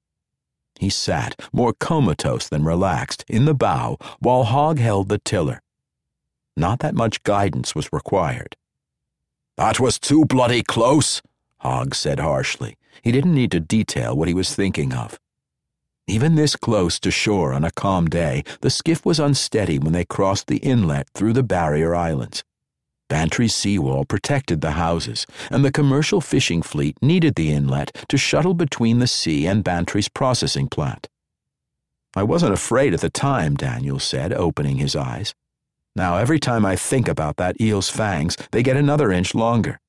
He 0.80 0.88
sat, 0.88 1.38
more 1.52 1.74
comatose 1.74 2.48
than 2.48 2.64
relaxed, 2.64 3.26
in 3.28 3.44
the 3.44 3.54
bow 3.54 3.98
while 4.20 4.44
Hogg 4.44 4.78
held 4.78 5.10
the 5.10 5.18
tiller. 5.18 5.60
Not 6.56 6.78
that 6.78 6.94
much 6.94 7.22
guidance 7.24 7.74
was 7.74 7.92
required. 7.92 8.56
That 9.58 9.78
was 9.78 9.98
too 9.98 10.24
bloody 10.24 10.62
close, 10.62 11.20
Hogg 11.58 11.94
said 11.94 12.20
harshly. 12.20 12.78
He 13.02 13.12
didn't 13.12 13.34
need 13.34 13.50
to 13.50 13.60
detail 13.60 14.16
what 14.16 14.28
he 14.28 14.34
was 14.34 14.54
thinking 14.54 14.94
of. 14.94 15.18
Even 16.06 16.34
this 16.34 16.54
close 16.54 17.00
to 17.00 17.10
shore 17.10 17.54
on 17.54 17.64
a 17.64 17.70
calm 17.70 18.08
day, 18.08 18.44
the 18.60 18.68
skiff 18.68 19.06
was 19.06 19.18
unsteady 19.18 19.78
when 19.78 19.94
they 19.94 20.04
crossed 20.04 20.48
the 20.48 20.58
inlet 20.58 21.08
through 21.14 21.32
the 21.32 21.42
barrier 21.42 21.94
islands. 21.94 22.44
Bantry's 23.08 23.54
seawall 23.54 24.04
protected 24.04 24.60
the 24.60 24.72
houses, 24.72 25.26
and 25.50 25.64
the 25.64 25.72
commercial 25.72 26.20
fishing 26.20 26.60
fleet 26.60 26.96
needed 27.00 27.36
the 27.36 27.50
inlet 27.50 28.04
to 28.08 28.18
shuttle 28.18 28.54
between 28.54 28.98
the 28.98 29.06
sea 29.06 29.46
and 29.46 29.64
Bantry's 29.64 30.08
processing 30.08 30.68
plant. 30.68 31.08
I 32.14 32.22
wasn't 32.22 32.52
afraid 32.52 32.92
at 32.92 33.00
the 33.00 33.10
time, 33.10 33.56
Daniel 33.56 33.98
said, 33.98 34.32
opening 34.32 34.76
his 34.76 34.94
eyes. 34.94 35.34
Now, 35.96 36.16
every 36.16 36.38
time 36.38 36.66
I 36.66 36.76
think 36.76 37.08
about 37.08 37.36
that 37.36 37.60
eel's 37.60 37.88
fangs, 37.88 38.36
they 38.52 38.62
get 38.62 38.76
another 38.76 39.10
inch 39.10 39.34
longer. 39.34 39.80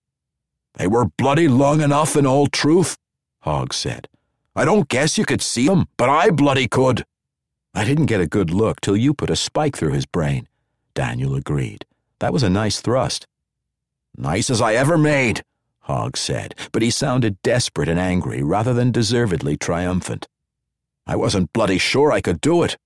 They 0.76 0.88
were 0.88 1.06
bloody 1.18 1.48
long 1.48 1.82
enough 1.82 2.16
in 2.16 2.26
all 2.26 2.48
truth, 2.48 2.98
Hogg 3.42 3.74
said. 3.74 4.08
I 4.56 4.64
don't 4.64 4.88
guess 4.88 5.18
you 5.18 5.26
could 5.26 5.42
see 5.42 5.70
'em, 5.70 5.86
but 5.98 6.10
I 6.10 6.30
bloody 6.30 6.68
could. 6.68 7.06
I 7.74 7.84
didn't 7.84 8.06
get 8.06 8.22
a 8.22 8.28
good 8.28 8.52
look 8.52 8.80
till 8.80 8.96
you 8.96 9.14
put 9.14 9.30
a 9.30 9.36
spike 9.36 9.76
through 9.76 9.92
his 9.92 10.06
brain, 10.06 10.48
Daniel 10.94 11.36
agreed. 11.36 11.86
That 12.20 12.32
was 12.32 12.44
a 12.44 12.50
nice 12.50 12.80
thrust. 12.80 13.28
Nice 14.18 14.50
as 14.50 14.62
I 14.62 14.76
ever 14.76 14.98
made, 14.98 15.44
Hogg 15.82 16.16
said, 16.16 16.56
but 16.72 16.82
he 16.82 16.90
sounded 16.90 17.42
desperate 17.44 17.90
and 17.90 18.00
angry 18.00 18.42
rather 18.42 18.74
than 18.74 18.92
deservedly 18.92 19.58
triumphant. 19.58 20.28
I 21.06 21.18
wasn't 21.18 21.52
bloody 21.52 21.78
sure 21.78 22.12
I 22.12 22.22
could 22.22 22.40
do 22.40 22.64
it. 22.64 22.78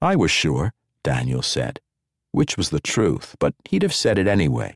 I 0.00 0.16
was 0.16 0.30
sure, 0.30 0.72
Daniel 1.04 1.42
said, 1.42 1.80
which 2.30 2.56
was 2.56 2.70
the 2.70 2.80
truth, 2.80 3.36
but 3.38 3.54
he'd 3.68 3.82
have 3.82 3.94
said 3.94 4.18
it 4.18 4.26
anyway. 4.26 4.74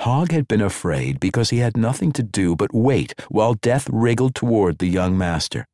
Hogg 0.00 0.32
had 0.32 0.48
been 0.48 0.60
afraid 0.60 1.20
because 1.20 1.50
he 1.50 1.58
had 1.58 1.76
nothing 1.76 2.12
to 2.12 2.22
do 2.22 2.56
but 2.56 2.74
wait 2.74 3.14
while 3.28 3.54
death 3.54 3.88
wriggled 3.92 4.34
toward 4.34 4.78
the 4.78 4.86
young 4.86 5.16
master. 5.16 5.66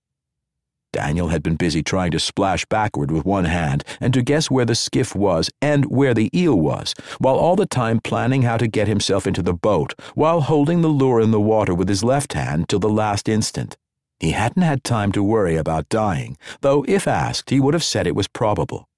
Daniel 0.93 1.29
had 1.29 1.43
been 1.43 1.55
busy 1.55 1.83
trying 1.83 2.11
to 2.11 2.19
splash 2.19 2.65
backward 2.67 3.11
with 3.13 3.25
one 3.25 3.45
hand 3.45 3.85
and 4.01 4.13
to 4.13 4.23
guess 4.23 4.51
where 4.51 4.65
the 4.65 4.75
skiff 4.75 5.15
was 5.15 5.49
and 5.63 5.85
where 5.87 6.15
the 6.15 6.31
eel 6.37 6.59
was, 6.59 6.95
while 7.19 7.37
all 7.37 7.55
the 7.55 7.67
time 7.67 8.01
planning 8.01 8.43
how 8.43 8.57
to 8.57 8.67
get 8.67 8.89
himself 8.89 9.27
into 9.27 9.43
the 9.43 9.55
boat, 9.55 9.95
while 10.15 10.41
holding 10.41 10.81
the 10.83 10.89
lure 10.89 11.21
in 11.21 11.31
the 11.31 11.41
water 11.41 11.75
with 11.75 11.89
his 11.89 12.03
left 12.03 12.33
hand 12.33 12.69
till 12.69 12.81
the 12.81 12.89
last 12.89 13.29
instant. 13.29 13.77
He 14.19 14.33
hadn't 14.33 14.63
had 14.63 14.85
time 14.85 15.13
to 15.13 15.23
worry 15.23 15.57
about 15.57 15.89
dying, 15.89 16.37
though 16.61 16.85
if 16.89 17.07
asked, 17.07 17.51
he 17.51 17.61
would 17.61 17.75
have 17.75 17.85
said 17.85 18.07
it 18.07 18.17
was 18.17 18.29
probable. 18.29 18.89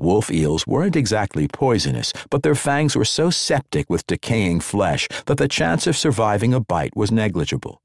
Wolf 0.00 0.30
eels 0.30 0.66
weren't 0.66 0.96
exactly 0.96 1.46
poisonous, 1.46 2.12
but 2.30 2.42
their 2.42 2.54
fangs 2.54 2.96
were 2.96 3.04
so 3.04 3.28
septic 3.28 3.90
with 3.90 4.06
decaying 4.06 4.60
flesh 4.60 5.06
that 5.26 5.36
the 5.36 5.46
chance 5.46 5.86
of 5.86 5.96
surviving 5.96 6.54
a 6.54 6.60
bite 6.60 6.96
was 6.96 7.12
negligible. 7.12 7.82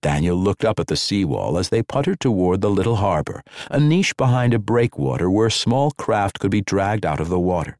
Daniel 0.00 0.36
looked 0.36 0.64
up 0.64 0.80
at 0.80 0.86
the 0.86 0.96
seawall 0.96 1.58
as 1.58 1.68
they 1.68 1.82
puttered 1.82 2.20
toward 2.20 2.62
the 2.62 2.70
little 2.70 2.96
harbor, 2.96 3.42
a 3.70 3.78
niche 3.78 4.16
behind 4.16 4.54
a 4.54 4.58
breakwater 4.58 5.30
where 5.30 5.50
small 5.50 5.90
craft 5.90 6.38
could 6.38 6.50
be 6.50 6.62
dragged 6.62 7.04
out 7.04 7.20
of 7.20 7.28
the 7.28 7.38
water. 7.38 7.76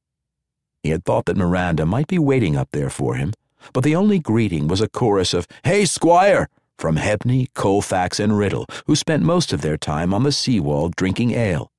He 0.82 0.90
had 0.90 1.06
thought 1.06 1.24
that 1.24 1.36
Miranda 1.38 1.86
might 1.86 2.08
be 2.08 2.18
waiting 2.18 2.56
up 2.56 2.68
there 2.72 2.90
for 2.90 3.14
him, 3.14 3.32
but 3.72 3.84
the 3.84 3.96
only 3.96 4.18
greeting 4.18 4.68
was 4.68 4.82
a 4.82 4.88
chorus 4.88 5.32
of, 5.32 5.46
Hey, 5.64 5.86
Squire! 5.86 6.48
from 6.76 6.96
Hebney, 6.96 7.48
Colfax, 7.54 8.20
and 8.20 8.36
Riddle, 8.36 8.66
who 8.86 8.96
spent 8.96 9.22
most 9.22 9.52
of 9.52 9.62
their 9.62 9.76
time 9.76 10.12
on 10.12 10.24
the 10.24 10.32
seawall 10.32 10.90
drinking 10.90 11.32
ale. 11.32 11.70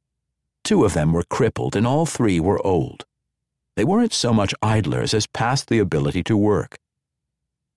Two 0.64 0.86
of 0.86 0.94
them 0.94 1.14
were 1.14 1.24
crippled, 1.24 1.76
and 1.76 1.88
all 1.88 2.06
three 2.06 2.40
were 2.40 2.66
old. 2.66 3.06
They 3.76 3.84
weren't 3.86 4.14
so 4.14 4.34
much 4.34 4.54
idlers 4.62 5.14
as 5.14 5.28
past 5.28 5.68
the 5.68 5.80
ability 5.80 6.24
to 6.24 6.38
work. 6.38 6.78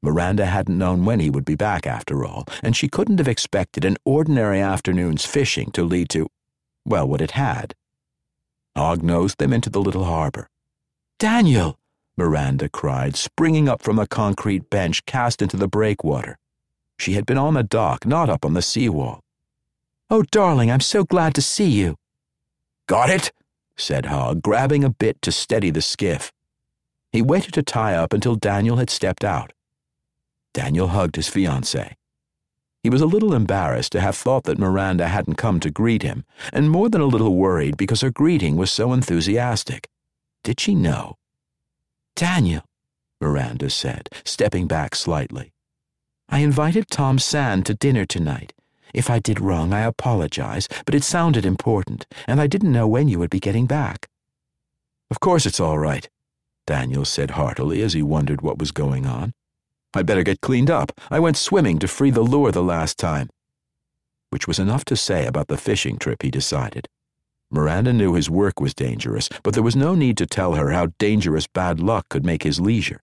Miranda 0.02 0.44
hadn't 0.44 0.76
known 0.76 1.04
when 1.04 1.18
he 1.18 1.30
would 1.30 1.46
be 1.46 1.54
back 1.54 1.86
after 1.86 2.24
all, 2.24 2.46
and 2.62 2.76
she 2.76 2.88
couldn't 2.88 3.18
have 3.18 3.28
expected 3.28 3.84
an 3.84 3.96
ordinary 4.04 4.60
afternoon's 4.60 5.24
fishing 5.24 5.70
to 5.70 5.82
lead 5.82 6.10
to, 6.10 6.28
well, 6.84 7.08
what 7.08 7.22
it 7.22 7.30
had. 7.30 7.74
Hogg 8.76 9.02
nosed 9.02 9.38
them 9.38 9.52
into 9.52 9.70
the 9.70 9.80
little 9.80 10.04
harbor. 10.04 10.48
Daniel! 11.18 11.78
Miranda 12.16 12.68
cried, 12.68 13.16
springing 13.16 13.68
up 13.68 13.82
from 13.82 13.96
the 13.96 14.06
concrete 14.06 14.68
bench 14.68 15.06
cast 15.06 15.40
into 15.40 15.56
the 15.56 15.66
breakwater. 15.66 16.36
She 16.98 17.14
had 17.14 17.24
been 17.24 17.38
on 17.38 17.54
the 17.54 17.62
dock, 17.62 18.06
not 18.06 18.28
up 18.28 18.44
on 18.44 18.52
the 18.52 18.62
seawall. 18.62 19.20
Oh, 20.10 20.22
darling, 20.30 20.70
I'm 20.70 20.80
so 20.80 21.04
glad 21.04 21.34
to 21.34 21.42
see 21.42 21.70
you. 21.70 21.96
Got 22.86 23.10
it? 23.10 23.32
said 23.76 24.06
Hogg, 24.06 24.42
grabbing 24.42 24.84
a 24.84 24.90
bit 24.90 25.20
to 25.22 25.32
steady 25.32 25.70
the 25.70 25.82
skiff. 25.82 26.32
He 27.12 27.22
waited 27.22 27.54
to 27.54 27.62
tie 27.62 27.94
up 27.94 28.12
until 28.12 28.36
Daniel 28.36 28.76
had 28.76 28.90
stepped 28.90 29.24
out. 29.24 29.52
Daniel 30.52 30.88
hugged 30.88 31.16
his 31.16 31.28
fiancée. 31.28 31.94
He 32.82 32.90
was 32.90 33.00
a 33.00 33.06
little 33.06 33.34
embarrassed 33.34 33.92
to 33.92 34.00
have 34.00 34.16
thought 34.16 34.44
that 34.44 34.58
Miranda 34.58 35.08
hadn't 35.08 35.36
come 35.36 35.58
to 35.60 35.70
greet 35.70 36.02
him, 36.02 36.24
and 36.52 36.70
more 36.70 36.90
than 36.90 37.00
a 37.00 37.06
little 37.06 37.34
worried 37.34 37.76
because 37.76 38.02
her 38.02 38.10
greeting 38.10 38.56
was 38.56 38.70
so 38.70 38.92
enthusiastic. 38.92 39.88
Did 40.42 40.60
she 40.60 40.74
know? 40.74 41.16
Daniel, 42.14 42.62
Miranda 43.20 43.70
said, 43.70 44.10
stepping 44.24 44.66
back 44.66 44.94
slightly. 44.94 45.52
I 46.28 46.40
invited 46.40 46.88
Tom 46.88 47.18
Sand 47.18 47.64
to 47.66 47.74
dinner 47.74 48.04
tonight. 48.04 48.52
If 48.94 49.10
I 49.10 49.18
did 49.18 49.40
wrong, 49.40 49.74
I 49.74 49.80
apologize, 49.80 50.68
but 50.86 50.94
it 50.94 51.02
sounded 51.02 51.44
important, 51.44 52.06
and 52.28 52.40
I 52.40 52.46
didn't 52.46 52.72
know 52.72 52.86
when 52.86 53.08
you 53.08 53.18
would 53.18 53.28
be 53.28 53.40
getting 53.40 53.66
back. 53.66 54.06
Of 55.10 55.18
course 55.18 55.46
it's 55.46 55.60
all 55.60 55.78
right, 55.78 56.08
Daniel 56.66 57.04
said 57.04 57.32
heartily 57.32 57.82
as 57.82 57.92
he 57.92 58.02
wondered 58.02 58.40
what 58.40 58.58
was 58.58 58.70
going 58.70 59.04
on. 59.04 59.32
I'd 59.94 60.06
better 60.06 60.22
get 60.22 60.40
cleaned 60.40 60.70
up. 60.70 60.92
I 61.10 61.18
went 61.18 61.36
swimming 61.36 61.78
to 61.80 61.88
free 61.88 62.10
the 62.10 62.22
lure 62.22 62.52
the 62.52 62.62
last 62.62 62.96
time. 62.96 63.28
Which 64.30 64.46
was 64.46 64.58
enough 64.58 64.84
to 64.86 64.96
say 64.96 65.26
about 65.26 65.48
the 65.48 65.56
fishing 65.56 65.98
trip, 65.98 66.22
he 66.22 66.30
decided. 66.30 66.88
Miranda 67.50 67.92
knew 67.92 68.14
his 68.14 68.30
work 68.30 68.60
was 68.60 68.74
dangerous, 68.74 69.28
but 69.42 69.54
there 69.54 69.62
was 69.62 69.76
no 69.76 69.94
need 69.94 70.16
to 70.18 70.26
tell 70.26 70.54
her 70.54 70.70
how 70.70 70.88
dangerous 70.98 71.46
bad 71.46 71.78
luck 71.80 72.08
could 72.08 72.24
make 72.24 72.42
his 72.42 72.60
leisure. 72.60 73.00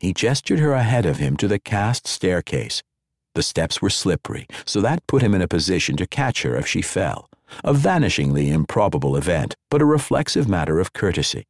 He 0.00 0.12
gestured 0.12 0.60
her 0.60 0.72
ahead 0.72 1.06
of 1.06 1.18
him 1.18 1.36
to 1.38 1.48
the 1.48 1.58
cast 1.58 2.06
staircase, 2.06 2.82
the 3.34 3.42
steps 3.42 3.80
were 3.80 3.90
slippery, 3.90 4.46
so 4.64 4.80
that 4.80 5.06
put 5.06 5.22
him 5.22 5.34
in 5.34 5.42
a 5.42 5.48
position 5.48 5.96
to 5.96 6.06
catch 6.06 6.42
her 6.42 6.56
if 6.56 6.66
she 6.66 6.82
fell. 6.82 7.28
A 7.64 7.72
vanishingly 7.72 8.48
improbable 8.48 9.16
event, 9.16 9.56
but 9.70 9.82
a 9.82 9.84
reflexive 9.86 10.48
matter 10.48 10.78
of 10.78 10.92
courtesy. 10.92 11.46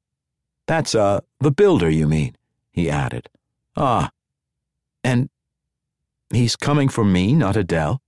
That's, 0.67 0.95
uh, 0.95 1.21
the 1.41 1.51
builder, 1.51 1.91
you 1.91 2.07
mean? 2.07 2.37
he 2.73 2.89
added. 2.89 3.29
Ah. 3.77 4.11
And 5.03 5.29
he's 6.33 6.57
coming 6.57 6.89
for 6.89 7.05
me, 7.05 7.35
not 7.35 7.57
Adele? 7.57 8.01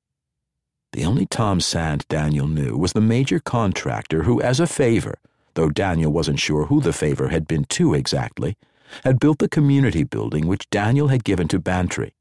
The 0.92 1.04
only 1.04 1.26
Tom 1.26 1.60
Sand 1.60 2.04
Daniel 2.08 2.46
knew 2.46 2.76
was 2.76 2.92
the 2.92 3.00
major 3.00 3.40
contractor 3.40 4.24
who, 4.24 4.40
as 4.40 4.60
a 4.60 4.66
favor, 4.66 5.18
though 5.54 5.70
Daniel 5.70 6.12
wasn't 6.12 6.38
sure 6.38 6.66
who 6.66 6.80
the 6.80 6.92
favor 6.92 7.28
had 7.28 7.48
been 7.48 7.64
to 7.64 7.94
exactly, 7.94 8.56
had 9.04 9.18
built 9.18 9.38
the 9.38 9.48
community 9.48 10.04
building 10.04 10.46
which 10.46 10.68
Daniel 10.70 11.08
had 11.08 11.24
given 11.24 11.48
to 11.48 11.58
Bantry. 11.58 12.14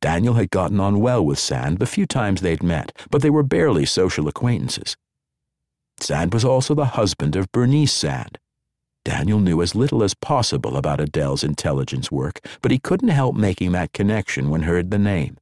Daniel 0.00 0.34
had 0.34 0.50
gotten 0.50 0.78
on 0.78 1.00
well 1.00 1.24
with 1.24 1.38
Sand 1.38 1.78
the 1.78 1.86
few 1.86 2.06
times 2.06 2.40
they'd 2.40 2.62
met, 2.62 2.92
but 3.10 3.22
they 3.22 3.30
were 3.30 3.42
barely 3.42 3.84
social 3.84 4.28
acquaintances. 4.28 4.96
Sand 6.00 6.32
was 6.32 6.44
also 6.44 6.74
the 6.74 6.84
husband 6.96 7.34
of 7.34 7.50
Bernice 7.50 7.92
Sand. 7.92 8.38
Daniel 9.04 9.40
knew 9.40 9.62
as 9.62 9.74
little 9.74 10.02
as 10.02 10.14
possible 10.14 10.76
about 10.76 11.00
Adele's 11.00 11.42
intelligence 11.42 12.12
work, 12.12 12.40
but 12.60 12.70
he 12.70 12.78
couldn't 12.78 13.08
help 13.08 13.34
making 13.34 13.72
that 13.72 13.92
connection 13.92 14.50
when 14.50 14.62
heard 14.62 14.90
the 14.90 14.98
name. 14.98 15.36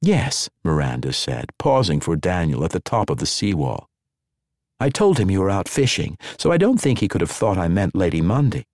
Yes, 0.00 0.48
Miranda 0.62 1.12
said, 1.12 1.46
pausing 1.58 1.98
for 1.98 2.14
Daniel 2.14 2.64
at 2.64 2.70
the 2.70 2.80
top 2.80 3.10
of 3.10 3.18
the 3.18 3.26
seawall. 3.26 3.88
I 4.78 4.90
told 4.90 5.18
him 5.18 5.30
you 5.30 5.40
were 5.40 5.50
out 5.50 5.68
fishing, 5.68 6.16
so 6.38 6.52
I 6.52 6.56
don't 6.56 6.80
think 6.80 7.00
he 7.00 7.08
could 7.08 7.20
have 7.20 7.30
thought 7.30 7.58
I 7.58 7.66
meant 7.66 7.96
Lady 7.96 8.20
Mundy. 8.20 8.64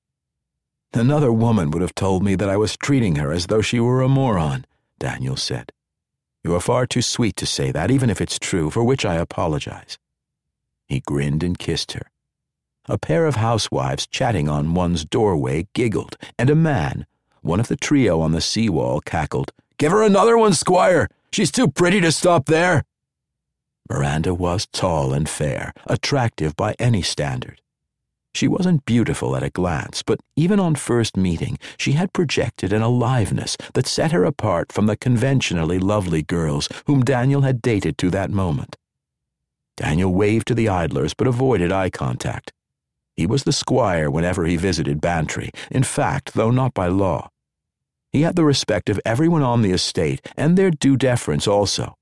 Another 0.92 1.32
woman 1.32 1.70
would 1.70 1.80
have 1.80 1.94
told 1.94 2.22
me 2.22 2.34
that 2.34 2.50
I 2.50 2.58
was 2.58 2.76
treating 2.76 3.16
her 3.16 3.32
as 3.32 3.46
though 3.46 3.62
she 3.62 3.80
were 3.80 4.02
a 4.02 4.08
moron, 4.08 4.66
Daniel 5.04 5.36
said. 5.36 5.70
You 6.42 6.54
are 6.54 6.60
far 6.60 6.86
too 6.86 7.02
sweet 7.02 7.36
to 7.36 7.44
say 7.44 7.70
that, 7.70 7.90
even 7.90 8.08
if 8.08 8.22
it's 8.22 8.38
true, 8.38 8.70
for 8.70 8.82
which 8.82 9.04
I 9.04 9.16
apologize. 9.16 9.98
He 10.86 11.00
grinned 11.00 11.42
and 11.42 11.58
kissed 11.58 11.92
her. 11.92 12.10
A 12.86 12.96
pair 12.96 13.26
of 13.26 13.36
housewives 13.36 14.06
chatting 14.06 14.48
on 14.48 14.72
one's 14.72 15.04
doorway 15.04 15.68
giggled, 15.74 16.16
and 16.38 16.48
a 16.48 16.54
man, 16.54 17.04
one 17.42 17.60
of 17.60 17.68
the 17.68 17.76
trio 17.76 18.22
on 18.22 18.32
the 18.32 18.40
seawall, 18.40 19.02
cackled, 19.02 19.52
Give 19.76 19.92
her 19.92 20.02
another 20.02 20.38
one, 20.38 20.54
Squire! 20.54 21.10
She's 21.30 21.52
too 21.52 21.68
pretty 21.68 22.00
to 22.00 22.10
stop 22.10 22.46
there! 22.46 22.84
Miranda 23.90 24.32
was 24.32 24.64
tall 24.64 25.12
and 25.12 25.28
fair, 25.28 25.74
attractive 25.86 26.56
by 26.56 26.76
any 26.78 27.02
standard. 27.02 27.60
She 28.34 28.48
wasn't 28.48 28.84
beautiful 28.84 29.36
at 29.36 29.44
a 29.44 29.50
glance, 29.50 30.02
but 30.02 30.18
even 30.34 30.58
on 30.58 30.74
first 30.74 31.16
meeting, 31.16 31.56
she 31.78 31.92
had 31.92 32.12
projected 32.12 32.72
an 32.72 32.82
aliveness 32.82 33.56
that 33.74 33.86
set 33.86 34.10
her 34.10 34.24
apart 34.24 34.72
from 34.72 34.86
the 34.86 34.96
conventionally 34.96 35.78
lovely 35.78 36.22
girls 36.22 36.68
whom 36.86 37.04
Daniel 37.04 37.42
had 37.42 37.62
dated 37.62 37.96
to 37.98 38.10
that 38.10 38.30
moment. 38.30 38.76
Daniel 39.76 40.12
waved 40.12 40.48
to 40.48 40.54
the 40.54 40.68
idlers 40.68 41.14
but 41.14 41.28
avoided 41.28 41.70
eye 41.70 41.90
contact. 41.90 42.52
He 43.16 43.26
was 43.26 43.44
the 43.44 43.52
squire 43.52 44.10
whenever 44.10 44.44
he 44.44 44.56
visited 44.56 45.00
Bantry, 45.00 45.50
in 45.70 45.84
fact, 45.84 46.34
though 46.34 46.50
not 46.50 46.74
by 46.74 46.88
law. 46.88 47.28
He 48.10 48.22
had 48.22 48.34
the 48.34 48.44
respect 48.44 48.88
of 48.88 49.00
everyone 49.04 49.42
on 49.42 49.62
the 49.62 49.72
estate 49.72 50.26
and 50.36 50.56
their 50.56 50.70
due 50.70 50.96
deference 50.96 51.46
also. 51.46 51.94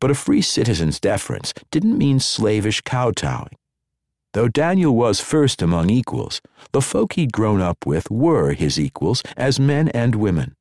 But 0.00 0.10
a 0.10 0.14
free 0.14 0.42
citizen's 0.42 1.00
deference 1.00 1.52
didn't 1.70 1.98
mean 1.98 2.20
slavish 2.20 2.80
kowtowing. 2.82 3.56
Though 4.32 4.48
Daniel 4.48 4.94
was 4.94 5.20
first 5.20 5.60
among 5.60 5.90
equals, 5.90 6.40
the 6.72 6.80
folk 6.80 7.14
he'd 7.14 7.32
grown 7.32 7.60
up 7.60 7.84
with 7.84 8.10
were 8.10 8.52
his 8.54 8.80
equals 8.80 9.22
as 9.36 9.60
men 9.60 9.88
and 9.90 10.14
women. 10.14 10.56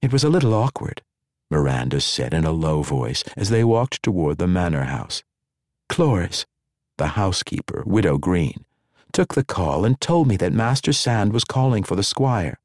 It 0.00 0.12
was 0.12 0.22
a 0.22 0.28
little 0.28 0.54
awkward, 0.54 1.02
Miranda 1.50 2.00
said 2.00 2.32
in 2.32 2.44
a 2.44 2.52
low 2.52 2.82
voice 2.82 3.24
as 3.36 3.50
they 3.50 3.64
walked 3.64 4.02
toward 4.02 4.38
the 4.38 4.46
manor 4.46 4.84
house. 4.84 5.24
Cloris, 5.88 6.46
the 6.98 7.08
housekeeper, 7.08 7.82
Widow 7.84 8.16
Green, 8.18 8.64
took 9.12 9.34
the 9.34 9.44
call 9.44 9.84
and 9.84 10.00
told 10.00 10.28
me 10.28 10.36
that 10.36 10.52
Master 10.52 10.92
Sand 10.92 11.32
was 11.32 11.44
calling 11.44 11.82
for 11.82 11.96
the 11.96 12.04
squire. 12.04 12.60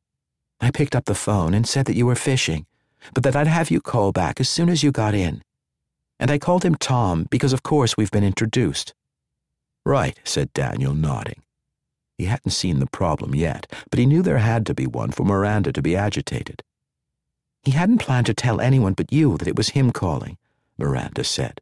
I 0.62 0.70
picked 0.70 0.96
up 0.96 1.06
the 1.06 1.16
phone 1.16 1.56
and 1.56 1.68
said 1.68 1.86
that 1.88 1.96
you 1.96 2.06
were 2.06 2.16
fishing, 2.16 2.68
but 3.16 3.24
that 3.24 3.36
I'd 3.36 3.48
have 3.48 3.72
you 3.72 3.82
call 3.82 4.12
back 4.12 4.40
as 4.40 4.48
soon 4.48 4.70
as 4.70 4.84
you 4.84 4.92
got 4.92 5.16
in. 5.16 5.42
And 6.20 6.30
I 6.30 6.38
called 6.38 6.64
him 6.64 6.76
Tom 6.76 7.26
because, 7.32 7.54
of 7.54 7.64
course, 7.64 7.98
we've 7.98 8.12
been 8.12 8.24
introduced. 8.24 8.94
Right, 9.86 10.18
said 10.24 10.54
Daniel, 10.54 10.94
nodding. 10.94 11.44
He 12.18 12.26
hadn't 12.26 12.52
seen 12.52 12.80
the 12.80 12.88
problem 12.88 13.36
yet, 13.36 13.72
but 13.90 14.00
he 14.00 14.06
knew 14.06 14.22
there 14.22 14.38
had 14.38 14.66
to 14.68 14.74
be 14.74 14.88
one 14.88 15.12
for 15.12 15.26
Miranda 15.26 15.74
to 15.74 15.82
be 15.82 15.96
agitated. 15.96 16.64
He 17.64 17.72
hadn't 17.72 17.98
planned 17.98 18.28
to 18.28 18.34
tell 18.34 18.62
anyone 18.62 18.94
but 18.94 19.12
you 19.12 19.38
that 19.38 19.48
it 19.48 19.56
was 19.56 19.70
him 19.70 19.92
calling, 19.92 20.38
Miranda 20.78 21.24
said. 21.24 21.60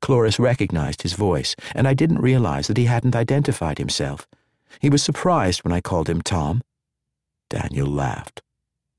Cloris 0.00 0.38
recognized 0.38 1.02
his 1.02 1.14
voice, 1.14 1.56
and 1.74 1.88
I 1.88 1.94
didn't 1.94 2.20
realize 2.20 2.66
that 2.66 2.76
he 2.76 2.84
hadn't 2.84 3.16
identified 3.16 3.78
himself. 3.78 4.26
He 4.80 4.90
was 4.90 5.02
surprised 5.02 5.64
when 5.64 5.72
I 5.72 5.80
called 5.80 6.08
him 6.08 6.22
Tom. 6.22 6.62
Daniel 7.48 7.86
laughed. 7.86 8.42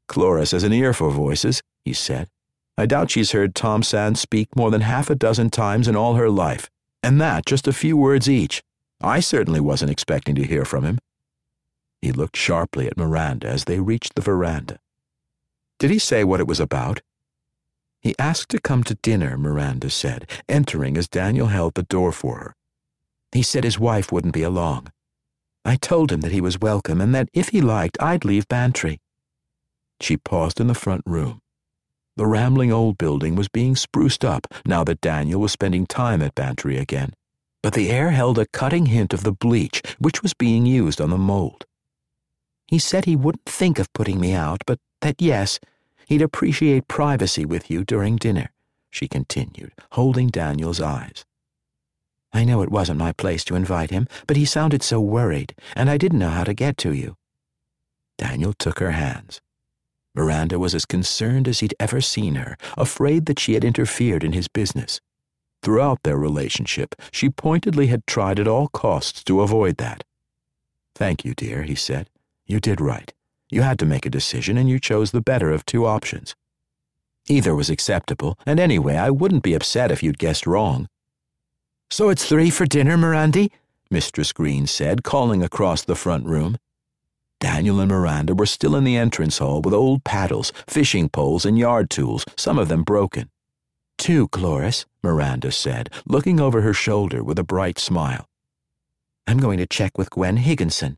Cloris 0.07 0.51
has 0.51 0.63
an 0.63 0.73
ear 0.73 0.93
for 0.93 1.11
voices, 1.11 1.61
he 1.85 1.93
said. 1.93 2.29
I 2.77 2.85
doubt 2.85 3.11
she's 3.11 3.31
heard 3.31 3.53
Tom 3.53 3.83
Sand 3.83 4.17
speak 4.17 4.55
more 4.55 4.71
than 4.71 4.81
half 4.81 5.09
a 5.09 5.15
dozen 5.15 5.49
times 5.49 5.87
in 5.87 5.95
all 5.95 6.15
her 6.15 6.29
life 6.29 6.69
and 7.03 7.19
that 7.21 7.45
just 7.45 7.67
a 7.67 7.73
few 7.73 7.95
words 7.95 8.29
each. 8.29 8.63
I 9.01 9.19
certainly 9.19 9.59
wasn't 9.59 9.91
expecting 9.91 10.35
to 10.35 10.45
hear 10.45 10.65
from 10.65 10.83
him. 10.83 10.99
He 12.01 12.11
looked 12.11 12.37
sharply 12.37 12.87
at 12.87 12.97
Miranda 12.97 13.47
as 13.47 13.65
they 13.65 13.79
reached 13.79 14.15
the 14.15 14.21
veranda. 14.21 14.79
Did 15.79 15.91
he 15.91 15.99
say 15.99 16.23
what 16.23 16.39
it 16.39 16.47
was 16.47 16.59
about? 16.59 17.01
He 18.01 18.15
asked 18.17 18.49
to 18.49 18.61
come 18.61 18.83
to 18.85 18.95
dinner, 18.95 19.37
Miranda 19.37 19.89
said, 19.89 20.29
entering 20.47 20.97
as 20.97 21.07
Daniel 21.07 21.47
held 21.47 21.73
the 21.73 21.83
door 21.83 22.11
for 22.11 22.37
her. 22.37 22.55
He 23.31 23.43
said 23.43 23.63
his 23.63 23.79
wife 23.79 24.11
wouldn't 24.11 24.33
be 24.33 24.43
along. 24.43 24.91
I 25.65 25.75
told 25.75 26.11
him 26.11 26.21
that 26.21 26.31
he 26.31 26.41
was 26.41 26.59
welcome 26.59 27.01
and 27.01 27.13
that 27.13 27.29
if 27.33 27.49
he 27.49 27.61
liked, 27.61 27.97
I'd 28.01 28.25
leave 28.25 28.47
Bantry. 28.47 28.99
She 30.01 30.15
paused 30.15 30.59
in 30.59 30.67
the 30.67 30.73
front 30.73 31.03
room. 31.05 31.41
The 32.15 32.27
rambling 32.27 32.71
old 32.71 32.97
building 32.97 33.35
was 33.35 33.47
being 33.47 33.75
spruced 33.75 34.25
up 34.25 34.47
now 34.65 34.83
that 34.83 35.01
Daniel 35.01 35.41
was 35.41 35.51
spending 35.51 35.85
time 35.85 36.21
at 36.21 36.35
Bantry 36.35 36.77
again, 36.77 37.13
but 37.61 37.73
the 37.73 37.89
air 37.89 38.11
held 38.11 38.37
a 38.37 38.47
cutting 38.47 38.87
hint 38.87 39.13
of 39.13 39.23
the 39.23 39.31
bleach 39.31 39.81
which 39.99 40.21
was 40.21 40.33
being 40.33 40.65
used 40.65 40.99
on 40.99 41.09
the 41.09 41.17
mold. 41.17 41.65
He 42.67 42.79
said 42.79 43.05
he 43.05 43.15
wouldn't 43.15 43.45
think 43.45 43.79
of 43.79 43.91
putting 43.93 44.19
me 44.19 44.33
out, 44.33 44.63
but 44.65 44.79
that 45.01 45.21
yes, 45.21 45.59
he'd 46.07 46.21
appreciate 46.21 46.87
privacy 46.87 47.45
with 47.45 47.71
you 47.71 47.83
during 47.83 48.15
dinner, 48.15 48.51
she 48.91 49.07
continued, 49.07 49.73
holding 49.93 50.27
Daniel's 50.27 50.81
eyes. 50.81 51.25
I 52.31 52.43
know 52.43 52.61
it 52.61 52.69
wasn't 52.69 52.99
my 52.99 53.11
place 53.11 53.43
to 53.45 53.55
invite 53.55 53.89
him, 53.89 54.07
but 54.27 54.37
he 54.37 54.45
sounded 54.45 54.83
so 54.83 55.01
worried, 55.01 55.55
and 55.75 55.89
I 55.89 55.97
didn't 55.97 56.19
know 56.19 56.29
how 56.29 56.43
to 56.43 56.53
get 56.53 56.77
to 56.77 56.93
you. 56.93 57.15
Daniel 58.17 58.53
took 58.53 58.79
her 58.79 58.91
hands. 58.91 59.41
Miranda 60.15 60.59
was 60.59 60.73
as 60.75 60.85
concerned 60.85 61.47
as 61.47 61.59
he'd 61.59 61.75
ever 61.79 62.01
seen 62.01 62.35
her, 62.35 62.57
afraid 62.77 63.25
that 63.27 63.39
she 63.39 63.53
had 63.53 63.63
interfered 63.63 64.23
in 64.23 64.33
his 64.33 64.47
business. 64.47 64.99
Throughout 65.61 66.03
their 66.03 66.17
relationship, 66.17 66.95
she 67.11 67.29
pointedly 67.29 67.87
had 67.87 68.07
tried 68.07 68.39
at 68.39 68.47
all 68.47 68.67
costs 68.69 69.23
to 69.25 69.41
avoid 69.41 69.77
that. 69.77 70.03
Thank 70.95 71.23
you, 71.25 71.33
dear, 71.33 71.63
he 71.63 71.75
said. 71.75 72.09
You 72.45 72.59
did 72.59 72.81
right. 72.81 73.13
You 73.49 73.61
had 73.61 73.79
to 73.79 73.85
make 73.85 74.05
a 74.05 74.09
decision, 74.09 74.57
and 74.57 74.69
you 74.69 74.79
chose 74.79 75.11
the 75.11 75.21
better 75.21 75.51
of 75.51 75.65
two 75.65 75.85
options. 75.85 76.35
Either 77.27 77.53
was 77.53 77.69
acceptable, 77.69 78.37
and 78.45 78.59
anyway, 78.59 78.95
I 78.95 79.09
wouldn't 79.09 79.43
be 79.43 79.53
upset 79.53 79.91
if 79.91 80.01
you'd 80.01 80.17
guessed 80.17 80.47
wrong. 80.47 80.87
So 81.91 82.09
it's 82.09 82.25
three 82.25 82.49
for 82.49 82.65
dinner, 82.65 82.97
Mirandy? 82.97 83.51
Mistress 83.91 84.31
Green 84.31 84.67
said, 84.67 85.03
calling 85.03 85.43
across 85.43 85.83
the 85.83 85.95
front 85.95 86.25
room. 86.25 86.57
Daniel 87.39 87.79
and 87.79 87.89
Miranda 87.89 88.35
were 88.35 88.45
still 88.45 88.75
in 88.75 88.83
the 88.83 88.97
entrance 88.97 89.37
hall 89.37 89.61
with 89.61 89.73
old 89.73 90.03
paddles, 90.03 90.51
fishing 90.67 91.09
poles, 91.09 91.45
and 91.45 91.57
yard 91.57 91.89
tools, 91.89 92.25
some 92.35 92.59
of 92.59 92.67
them 92.67 92.83
broken. 92.83 93.29
Two, 93.97 94.27
Cloris, 94.29 94.85
Miranda 95.03 95.51
said, 95.51 95.89
looking 96.05 96.39
over 96.39 96.61
her 96.61 96.73
shoulder 96.73 97.23
with 97.23 97.39
a 97.39 97.43
bright 97.43 97.79
smile. 97.79 98.27
I'm 99.27 99.37
going 99.37 99.57
to 99.57 99.67
check 99.67 99.97
with 99.97 100.09
Gwen 100.09 100.37
Higginson, 100.37 100.97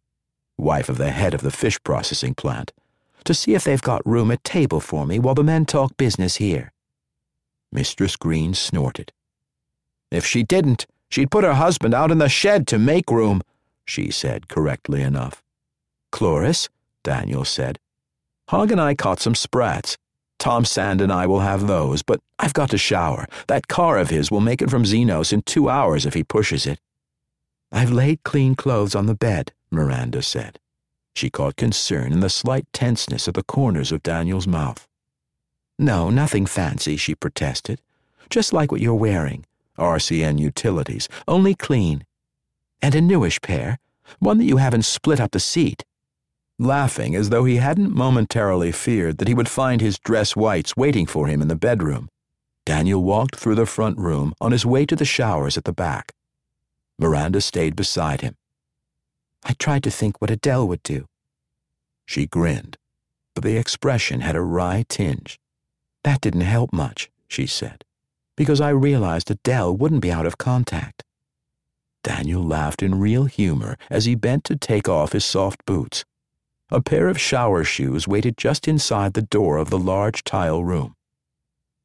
wife 0.58 0.90
of 0.90 0.98
the 0.98 1.12
head 1.12 1.34
of 1.34 1.42
the 1.42 1.52
fish 1.52 1.82
processing 1.84 2.34
plant, 2.34 2.72
to 3.24 3.34
see 3.34 3.54
if 3.54 3.64
they've 3.64 3.82
got 3.82 4.06
room 4.06 4.32
at 4.32 4.44
table 4.44 4.80
for 4.80 5.06
me 5.06 5.20
while 5.20 5.36
the 5.36 5.44
men 5.44 5.66
talk 5.66 5.98
business 5.98 6.38
here. 6.38 6.72
Mistress 7.72 8.16
Green 8.16 8.54
snorted. 8.54 9.12
If 10.12 10.26
she 10.26 10.44
didn't, 10.44 10.88
she'd 11.10 11.32
put 11.32 11.44
her 11.44 11.54
husband 11.54 11.94
out 11.94 12.12
in 12.12 12.18
the 12.18 12.30
shed 12.30 12.68
to 12.68 12.80
make 12.80 13.10
room, 13.10 13.42
she 13.86 14.12
said 14.12 14.48
correctly 14.48 15.02
enough. 15.02 15.44
Cloris, 16.12 16.70
Daniel 17.04 17.46
said. 17.46 17.80
Hogg 18.50 18.72
and 18.72 18.82
I 18.82 18.96
caught 18.96 19.20
some 19.20 19.36
sprats. 19.36 19.98
Tom 20.38 20.66
Sand 20.66 21.02
and 21.02 21.12
I 21.12 21.28
will 21.28 21.42
have 21.42 21.68
those, 21.68 22.02
but 22.02 22.20
I've 22.40 22.54
got 22.54 22.72
to 22.72 22.78
shower. 22.78 23.28
That 23.48 23.68
car 23.68 23.98
of 23.98 24.10
his 24.10 24.32
will 24.32 24.42
make 24.42 24.62
it 24.62 24.70
from 24.70 24.84
Xenos 24.84 25.32
in 25.32 25.44
two 25.44 25.70
hours 25.70 26.06
if 26.06 26.16
he 26.16 26.24
pushes 26.24 26.66
it. 26.66 26.80
I've 27.72 27.92
laid 27.92 28.24
clean 28.24 28.56
clothes 28.56 28.96
on 28.96 29.06
the 29.06 29.16
bed, 29.16 29.54
Miranda 29.70 30.22
said. 30.22 30.60
She 31.16 31.30
caught 31.30 31.56
concern 31.56 32.12
in 32.12 32.22
the 32.22 32.30
slight 32.30 32.66
tenseness 32.74 33.28
at 33.28 33.36
the 33.36 33.44
corners 33.44 33.92
of 33.92 34.04
Daniel's 34.04 34.48
mouth. 34.48 34.88
No, 35.78 36.10
nothing 36.10 36.46
fancy, 36.46 36.98
she 36.98 37.16
protested. 37.16 37.80
Just 38.30 38.54
like 38.54 38.72
what 38.72 38.82
you're 38.82 38.96
wearing. 38.96 39.46
RCN 39.78 40.40
Utilities, 40.40 41.08
only 41.28 41.56
clean. 41.56 42.06
And 42.82 42.96
a 42.96 43.02
newish 43.02 43.42
pair, 43.42 43.80
one 44.20 44.38
that 44.38 44.46
you 44.46 44.58
haven't 44.58 44.86
split 44.86 45.20
up 45.20 45.32
the 45.32 45.40
seat. 45.40 45.84
Laughing 46.62 47.16
as 47.16 47.32
though 47.32 47.44
he 47.44 47.56
hadn't 47.56 47.92
momentarily 47.92 48.72
feared 48.72 49.18
that 49.18 49.28
he 49.28 49.34
would 49.34 49.50
find 49.50 49.82
his 49.82 49.98
dress 49.98 50.36
whites 50.36 50.78
waiting 50.78 51.08
for 51.08 51.26
him 51.26 51.42
in 51.42 51.48
the 51.48 51.56
bedroom, 51.56 52.08
Daniel 52.68 53.02
walked 53.02 53.36
through 53.36 53.56
the 53.56 53.66
front 53.66 53.98
room 53.98 54.36
on 54.40 54.52
his 54.52 54.64
way 54.64 54.86
to 54.86 54.96
the 54.96 55.04
showers 55.04 55.58
at 55.58 55.64
the 55.64 55.74
back. 55.74 56.14
Miranda 57.00 57.42
stayed 57.42 57.76
beside 57.76 58.22
him. 58.22 58.36
I 59.44 59.54
tried 59.54 59.82
to 59.86 59.90
think 59.90 60.22
what 60.22 60.30
Adele 60.30 60.68
would 60.68 60.84
do. 60.84 61.08
She 62.06 62.28
grinned, 62.28 62.78
but 63.34 63.44
the 63.44 63.58
expression 63.58 64.22
had 64.22 64.36
a 64.36 64.42
wry 64.42 64.86
tinge. 64.88 65.40
That 66.04 66.22
didn't 66.22 66.42
help 66.42 66.72
much, 66.72 67.10
she 67.28 67.48
said, 67.48 67.84
because 68.38 68.62
I 68.62 68.70
realized 68.70 69.32
Adele 69.32 69.76
wouldn't 69.76 70.04
be 70.04 70.12
out 70.12 70.28
of 70.28 70.38
contact. 70.38 71.04
Daniel 72.04 72.44
laughed 72.44 72.84
in 72.84 73.00
real 73.00 73.26
humor 73.26 73.80
as 73.90 74.06
he 74.06 74.14
bent 74.14 74.44
to 74.44 74.56
take 74.56 74.88
off 74.88 75.14
his 75.14 75.26
soft 75.26 75.66
boots. 75.66 76.06
A 76.74 76.82
pair 76.82 77.10
of 77.10 77.20
shower 77.20 77.66
shoes 77.66 78.08
waited 78.08 78.38
just 78.38 78.66
inside 78.66 79.14
the 79.14 79.22
door 79.22 79.58
of 79.58 79.70
the 79.70 79.78
large 79.78 80.24
tile 80.24 80.64
room. 80.64 80.96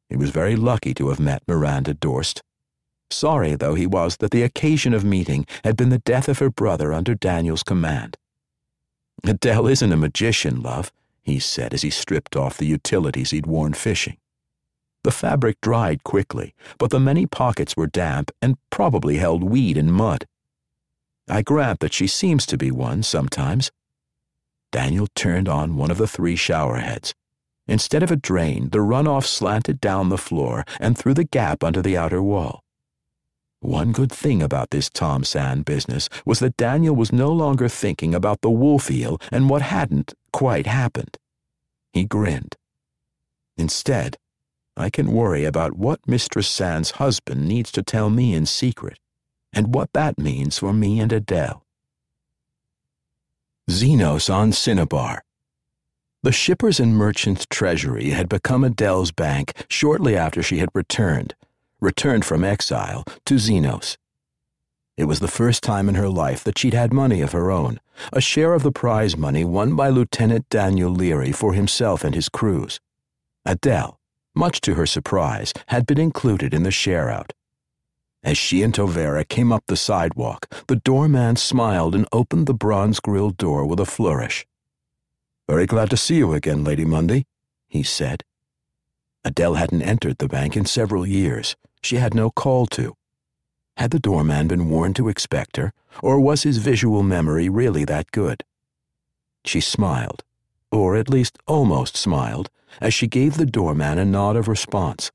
He 0.08 0.16
was 0.16 0.30
very 0.30 0.54
lucky 0.54 0.94
to 0.94 1.08
have 1.08 1.18
met 1.18 1.42
Miranda 1.48 1.92
Dorst. 1.92 2.40
Sorry, 3.10 3.56
though, 3.56 3.74
he 3.74 3.86
was 3.86 4.18
that 4.18 4.30
the 4.30 4.44
occasion 4.44 4.94
of 4.94 5.04
meeting 5.04 5.44
had 5.64 5.76
been 5.76 5.88
the 5.88 5.98
death 5.98 6.28
of 6.28 6.38
her 6.38 6.50
brother 6.50 6.92
under 6.92 7.16
Daniel's 7.16 7.64
command. 7.64 8.16
Adele 9.24 9.66
isn't 9.66 9.92
a 9.92 9.96
magician, 9.96 10.62
love, 10.62 10.92
he 11.22 11.40
said 11.40 11.74
as 11.74 11.82
he 11.82 11.90
stripped 11.90 12.36
off 12.36 12.56
the 12.56 12.66
utilities 12.66 13.30
he'd 13.30 13.46
worn 13.46 13.72
fishing. 13.72 14.18
The 15.02 15.10
fabric 15.10 15.60
dried 15.60 16.04
quickly, 16.04 16.54
but 16.78 16.90
the 16.90 17.00
many 17.00 17.26
pockets 17.26 17.76
were 17.76 17.88
damp 17.88 18.30
and 18.40 18.56
probably 18.70 19.16
held 19.16 19.42
weed 19.42 19.76
and 19.76 19.92
mud. 19.92 20.26
I 21.28 21.42
grant 21.42 21.80
that 21.80 21.92
she 21.92 22.06
seems 22.06 22.46
to 22.46 22.56
be 22.56 22.70
one 22.70 23.02
sometimes, 23.02 23.72
Daniel 24.72 25.06
turned 25.14 25.48
on 25.48 25.76
one 25.76 25.90
of 25.90 25.98
the 25.98 26.06
three 26.06 26.36
shower 26.36 26.76
heads. 26.76 27.14
Instead 27.68 28.02
of 28.02 28.10
a 28.10 28.16
drain, 28.16 28.70
the 28.70 28.78
runoff 28.78 29.24
slanted 29.26 29.80
down 29.80 30.08
the 30.08 30.18
floor 30.18 30.64
and 30.78 30.96
through 30.96 31.14
the 31.14 31.24
gap 31.24 31.64
under 31.64 31.82
the 31.82 31.96
outer 31.96 32.22
wall. 32.22 32.62
One 33.60 33.90
good 33.90 34.12
thing 34.12 34.42
about 34.42 34.70
this 34.70 34.88
Tom 34.88 35.24
Sand 35.24 35.64
business 35.64 36.08
was 36.24 36.38
that 36.38 36.56
Daniel 36.56 36.94
was 36.94 37.12
no 37.12 37.32
longer 37.32 37.68
thinking 37.68 38.14
about 38.14 38.40
the 38.40 38.50
wolf 38.50 38.90
eel 38.90 39.18
and 39.32 39.50
what 39.50 39.62
hadn't 39.62 40.14
quite 40.32 40.66
happened. 40.66 41.16
He 41.92 42.04
grinned. 42.04 42.54
Instead, 43.56 44.16
I 44.76 44.90
can 44.90 45.10
worry 45.10 45.44
about 45.44 45.76
what 45.76 46.06
Mistress 46.06 46.48
Sand's 46.48 46.92
husband 46.92 47.48
needs 47.48 47.72
to 47.72 47.82
tell 47.82 48.10
me 48.10 48.34
in 48.34 48.44
secret, 48.46 48.98
and 49.52 49.74
what 49.74 49.92
that 49.94 50.18
means 50.18 50.58
for 50.58 50.72
me 50.72 51.00
and 51.00 51.10
Adele. 51.12 51.65
Xenos 53.68 54.32
on 54.32 54.52
Cinnabar. 54.52 55.24
The 56.22 56.30
shippers 56.30 56.78
and 56.78 56.96
merchants' 56.96 57.46
treasury 57.50 58.10
had 58.10 58.28
become 58.28 58.62
Adele's 58.62 59.10
bank 59.10 59.52
shortly 59.68 60.16
after 60.16 60.40
she 60.40 60.58
had 60.58 60.68
returned, 60.72 61.34
returned 61.80 62.24
from 62.24 62.44
exile, 62.44 63.02
to 63.24 63.34
Xenos. 63.34 63.96
It 64.96 65.06
was 65.06 65.18
the 65.18 65.26
first 65.26 65.64
time 65.64 65.88
in 65.88 65.96
her 65.96 66.08
life 66.08 66.44
that 66.44 66.58
she'd 66.58 66.74
had 66.74 66.92
money 66.92 67.20
of 67.20 67.32
her 67.32 67.50
own, 67.50 67.80
a 68.12 68.20
share 68.20 68.54
of 68.54 68.62
the 68.62 68.70
prize 68.70 69.16
money 69.16 69.44
won 69.44 69.74
by 69.74 69.88
Lieutenant 69.88 70.48
Daniel 70.48 70.92
Leary 70.92 71.32
for 71.32 71.52
himself 71.52 72.04
and 72.04 72.14
his 72.14 72.28
crews. 72.28 72.78
Adele, 73.44 73.98
much 74.32 74.60
to 74.60 74.74
her 74.74 74.86
surprise, 74.86 75.52
had 75.66 75.86
been 75.86 75.98
included 75.98 76.54
in 76.54 76.62
the 76.62 76.70
share 76.70 77.10
out. 77.10 77.32
As 78.22 78.36
she 78.36 78.62
and 78.62 78.74
Tovera 78.74 79.26
came 79.28 79.52
up 79.52 79.64
the 79.66 79.76
sidewalk, 79.76 80.48
the 80.66 80.76
doorman 80.76 81.36
smiled 81.36 81.94
and 81.94 82.08
opened 82.12 82.46
the 82.46 82.54
bronze 82.54 83.00
grilled 83.00 83.36
door 83.36 83.64
with 83.64 83.78
a 83.78 83.86
flourish. 83.86 84.46
Very 85.48 85.66
glad 85.66 85.90
to 85.90 85.96
see 85.96 86.16
you 86.16 86.32
again, 86.32 86.64
Lady 86.64 86.84
Mundy, 86.84 87.26
he 87.68 87.82
said. 87.82 88.24
Adele 89.24 89.54
hadn't 89.54 89.82
entered 89.82 90.18
the 90.18 90.28
bank 90.28 90.56
in 90.56 90.64
several 90.64 91.06
years. 91.06 91.56
She 91.82 91.96
had 91.96 92.14
no 92.14 92.30
call 92.30 92.66
to. 92.66 92.94
Had 93.76 93.90
the 93.90 94.00
doorman 94.00 94.48
been 94.48 94.70
warned 94.70 94.96
to 94.96 95.08
expect 95.08 95.56
her, 95.56 95.72
or 96.02 96.18
was 96.18 96.42
his 96.42 96.58
visual 96.58 97.02
memory 97.02 97.48
really 97.48 97.84
that 97.84 98.10
good? 98.10 98.42
She 99.44 99.60
smiled, 99.60 100.24
or 100.72 100.96
at 100.96 101.10
least 101.10 101.38
almost 101.46 101.96
smiled, 101.96 102.50
as 102.80 102.94
she 102.94 103.06
gave 103.06 103.36
the 103.36 103.46
doorman 103.46 103.98
a 103.98 104.04
nod 104.04 104.36
of 104.36 104.48
response. 104.48 105.12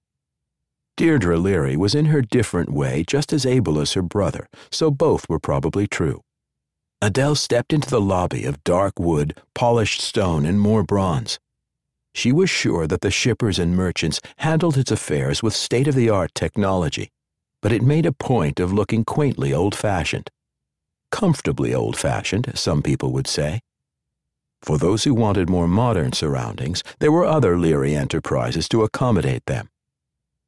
Deirdre 1.01 1.35
Leary 1.35 1.75
was 1.75 1.95
in 1.95 2.05
her 2.05 2.21
different 2.21 2.71
way 2.71 3.03
just 3.07 3.33
as 3.33 3.43
able 3.43 3.79
as 3.79 3.93
her 3.93 4.03
brother, 4.03 4.47
so 4.69 4.91
both 4.91 5.27
were 5.27 5.39
probably 5.39 5.87
true. 5.87 6.21
Adele 7.01 7.33
stepped 7.33 7.73
into 7.73 7.89
the 7.89 7.99
lobby 7.99 8.45
of 8.45 8.63
dark 8.63 8.99
wood, 8.99 9.35
polished 9.55 9.99
stone, 9.99 10.45
and 10.45 10.61
more 10.61 10.83
bronze. 10.83 11.39
She 12.13 12.31
was 12.31 12.51
sure 12.51 12.85
that 12.85 13.01
the 13.01 13.09
shippers 13.09 13.57
and 13.57 13.75
merchants 13.75 14.21
handled 14.37 14.77
its 14.77 14.91
affairs 14.91 15.41
with 15.41 15.55
state 15.55 15.87
of 15.87 15.95
the 15.95 16.11
art 16.11 16.35
technology, 16.35 17.09
but 17.63 17.71
it 17.71 17.81
made 17.81 18.05
a 18.05 18.11
point 18.11 18.59
of 18.59 18.71
looking 18.71 19.03
quaintly 19.03 19.51
old 19.51 19.73
fashioned. 19.73 20.29
Comfortably 21.09 21.73
old 21.73 21.97
fashioned, 21.97 22.51
some 22.53 22.83
people 22.83 23.11
would 23.11 23.25
say. 23.25 23.61
For 24.61 24.77
those 24.77 25.05
who 25.05 25.15
wanted 25.15 25.49
more 25.49 25.67
modern 25.67 26.13
surroundings, 26.13 26.83
there 26.99 27.11
were 27.11 27.25
other 27.25 27.57
Leary 27.57 27.95
enterprises 27.95 28.69
to 28.69 28.83
accommodate 28.83 29.47
them. 29.47 29.70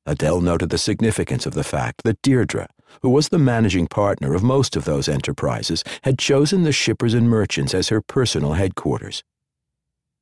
Adele 0.06 0.42
noted 0.42 0.70
the 0.70 0.78
significance 0.78 1.46
of 1.46 1.54
the 1.54 1.64
fact 1.64 2.04
that 2.04 2.22
Deirdre, 2.22 2.68
who 3.02 3.10
was 3.10 3.30
the 3.30 3.40
managing 3.40 3.88
partner 3.88 4.34
of 4.34 4.44
most 4.44 4.76
of 4.76 4.86
those 4.86 5.08
enterprises, 5.08 5.84
had 6.04 6.20
chosen 6.20 6.64
the 6.64 6.72
shippers 6.72 7.14
and 7.14 7.30
merchants 7.30 7.74
as 7.74 7.90
her 7.90 8.02
personal 8.02 8.54
headquarters. 8.54 9.24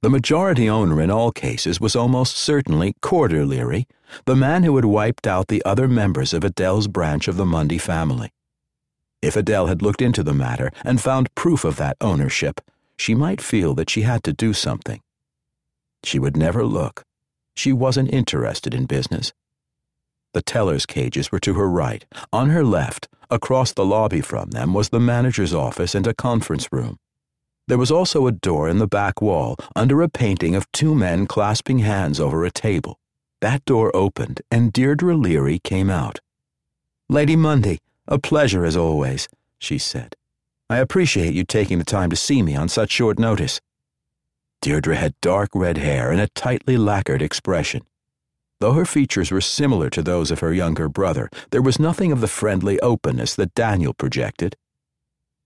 The 0.01 0.09
majority 0.09 0.69
owner 0.69 1.01
in 1.01 1.11
all 1.11 1.32
cases 1.32 1.79
was 1.79 1.95
almost 1.95 2.36
certainly 2.36 2.95
Corder 3.01 3.45
Leary, 3.45 3.88
the 4.25 4.36
man 4.36 4.63
who 4.63 4.75
had 4.75 4.86
wiped 4.86 5.27
out 5.27 5.47
the 5.47 5.63
other 5.63 5.88
members 5.88 6.34
of 6.34 6.43
Adele's 6.43 6.88
branch 6.88 7.27
of 7.27 7.38
the 7.38 7.45
Mundy 7.45 7.77
family. 7.77 8.32
If 9.21 9.36
Adele 9.36 9.67
had 9.67 9.84
looked 9.84 10.01
into 10.01 10.23
the 10.23 10.34
matter 10.34 10.71
and 10.84 10.99
found 10.99 11.34
proof 11.36 11.63
of 11.63 11.75
that 11.75 11.97
ownership, 12.01 12.61
she 12.97 13.13
might 13.13 13.41
feel 13.41 13.75
that 13.75 13.89
she 13.89 14.01
had 14.01 14.23
to 14.23 14.34
do 14.34 14.53
something. 14.53 15.01
She 16.03 16.17
would 16.17 16.36
never 16.36 16.65
look. 16.65 17.03
She 17.55 17.71
wasn't 17.71 18.11
interested 18.11 18.73
in 18.73 18.86
business. 18.86 19.34
The 20.34 20.41
teller's 20.41 20.86
cages 20.86 21.32
were 21.32 21.39
to 21.39 21.55
her 21.55 21.69
right. 21.69 22.05
On 22.32 22.49
her 22.49 22.63
left, 22.63 23.07
across 23.29 23.73
the 23.73 23.86
lobby 23.86 24.21
from 24.21 24.51
them, 24.51 24.73
was 24.73 24.89
the 24.89 24.99
manager's 24.99 25.53
office 25.53 25.93
and 25.93 26.07
a 26.07 26.13
conference 26.13 26.67
room. 26.71 26.97
There 27.67 27.77
was 27.77 27.91
also 27.91 28.27
a 28.27 28.32
door 28.32 28.67
in 28.69 28.79
the 28.79 28.88
back 28.88 29.21
wall, 29.21 29.55
under 29.75 30.01
a 30.01 30.09
painting 30.09 30.55
of 30.55 30.71
two 30.71 30.95
men 30.95 31.27
clasping 31.27 31.79
hands 31.79 32.19
over 32.19 32.43
a 32.43 32.51
table. 32.51 32.97
That 33.41 33.63
door 33.65 33.95
opened, 33.95 34.41
and 34.51 34.71
Deirdre 34.73 35.15
Leary 35.15 35.59
came 35.59 35.89
out. 35.89 36.19
Lady 37.09 37.36
Mundy, 37.36 37.79
a 38.07 38.19
pleasure 38.19 38.65
as 38.65 38.77
always, 38.77 39.27
she 39.59 39.77
said. 39.77 40.15
I 40.69 40.77
appreciate 40.77 41.34
you 41.34 41.43
taking 41.43 41.77
the 41.77 41.84
time 41.84 42.09
to 42.09 42.15
see 42.15 42.41
me 42.41 42.55
on 42.55 42.69
such 42.69 42.91
short 42.91 43.19
notice. 43.19 43.59
Deirdre 44.61 44.95
had 44.95 45.19
dark 45.21 45.49
red 45.53 45.77
hair 45.77 46.11
and 46.11 46.21
a 46.21 46.29
tightly 46.29 46.77
lacquered 46.77 47.21
expression. 47.21 47.82
Though 48.62 48.74
her 48.74 48.86
features 48.86 49.32
were 49.32 49.41
similar 49.41 49.89
to 49.89 50.03
those 50.03 50.30
of 50.30 50.41
her 50.41 50.53
younger 50.53 50.88
brother, 50.88 51.32
there 51.49 51.64
was 51.64 51.80
nothing 51.80 52.12
of 52.12 52.22
the 52.22 52.28
friendly 52.28 52.80
openness 52.82 53.34
that 53.34 53.55
Daniel 53.55 53.91
projected. 53.91 54.55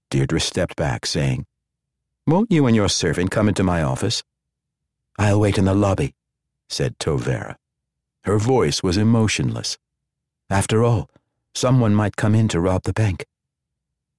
Deirdre 0.09 0.41
stepped 0.41 0.75
back, 0.75 1.05
saying, 1.05 1.45
Won't 2.27 2.51
you 2.51 2.67
and 2.67 2.75
your 2.75 2.89
servant 2.89 3.31
come 3.31 3.47
into 3.47 3.63
my 3.63 3.81
office? 3.81 4.21
I'll 5.17 5.39
wait 5.39 5.57
in 5.57 5.63
the 5.63 5.73
lobby, 5.73 6.13
said 6.67 6.99
Tovera. 6.99 7.55
Her 8.25 8.37
voice 8.37 8.83
was 8.83 8.97
emotionless. 8.97 9.77
After 10.49 10.83
all, 10.83 11.09
someone 11.53 11.95
might 11.95 12.17
come 12.17 12.35
in 12.35 12.49
to 12.49 12.59
rob 12.59 12.83
the 12.83 12.91
bank. 12.91 13.25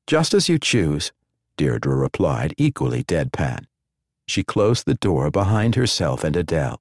Just 0.07 0.33
as 0.33 0.49
you 0.49 0.59
choose, 0.59 1.13
Deirdre 1.59 1.95
replied, 1.95 2.55
equally 2.57 3.05
deadpan. 3.05 3.67
She 4.27 4.43
closed 4.43 4.87
the 4.87 4.95
door 4.95 5.31
behind 5.31 5.75
herself 5.75 6.25
and 6.25 6.35
Adele. 6.35 6.81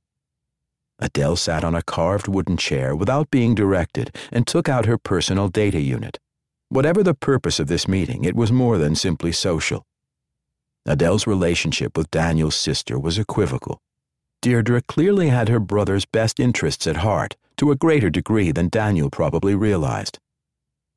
Adele 1.00 1.36
sat 1.36 1.64
on 1.64 1.76
a 1.76 1.84
carved 1.84 2.28
wooden 2.28 2.58
chair 2.58 2.96
without 2.96 3.30
being 3.30 3.54
directed 3.54 4.16
and 4.32 4.48
took 4.48 4.70
out 4.70 4.86
her 4.86 4.98
personal 4.98 5.50
data 5.50 5.80
unit. 5.80 6.20
Whatever 6.70 7.04
the 7.04 7.14
purpose 7.14 7.60
of 7.60 7.68
this 7.68 7.88
meeting, 7.88 8.24
it 8.24 8.36
was 8.36 8.52
more 8.52 8.78
than 8.78 8.96
simply 8.96 9.32
social. 9.32 9.86
Adele's 10.86 11.28
relationship 11.28 11.98
with 11.98 12.12
Daniel's 12.12 12.56
sister 12.56 13.00
was 13.00 13.18
equivocal. 13.18 13.82
Deirdre 14.42 14.82
clearly 14.82 15.30
had 15.30 15.50
her 15.50 15.60
brother's 15.60 16.06
best 16.06 16.40
interests 16.40 16.86
at 16.86 16.98
heart 16.98 17.36
to 17.58 17.72
a 17.72 17.76
greater 17.76 18.10
degree 18.10 18.52
than 18.52 18.70
Daniel 18.70 19.10
probably 19.10 19.56
realized. 19.56 20.20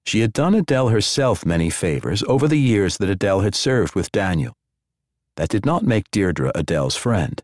She 0.05 0.21
had 0.21 0.33
done 0.33 0.55
Adele 0.55 0.89
herself 0.89 1.45
many 1.45 1.71
favors 1.71 2.23
over 2.25 2.47
the 2.49 2.59
years 2.59 2.99
that 2.99 3.11
Adele 3.11 3.41
had 3.41 3.55
served 3.55 3.95
with 3.95 4.13
Daniel. 4.13 4.55
That 5.37 5.49
did 5.49 5.65
not 5.65 5.85
make 5.85 6.11
Deirdre 6.11 6.51
Adele's 6.55 6.97
friend. 6.97 7.43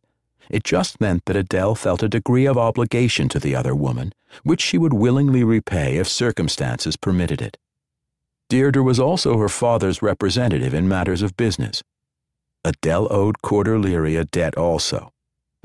It 0.50 0.64
just 0.64 1.00
meant 1.00 1.24
that 1.24 1.36
Adele 1.36 1.74
felt 1.74 2.02
a 2.02 2.08
degree 2.08 2.46
of 2.46 2.58
obligation 2.58 3.28
to 3.30 3.38
the 3.38 3.54
other 3.54 3.74
woman, 3.74 4.12
which 4.42 4.60
she 4.60 4.78
would 4.78 4.92
willingly 4.92 5.44
repay 5.44 5.96
if 5.96 6.08
circumstances 6.08 6.96
permitted 6.96 7.40
it. 7.40 7.56
Deirdre 8.48 8.82
was 8.82 9.00
also 9.00 9.38
her 9.38 9.48
father's 9.48 10.02
representative 10.02 10.74
in 10.74 10.86
matters 10.88 11.22
of 11.22 11.36
business. 11.36 11.82
Adele 12.64 13.08
owed 13.10 13.42
Corder 13.42 13.78
Leary 13.78 14.16
a 14.16 14.24
debt 14.24 14.56
also. 14.56 15.12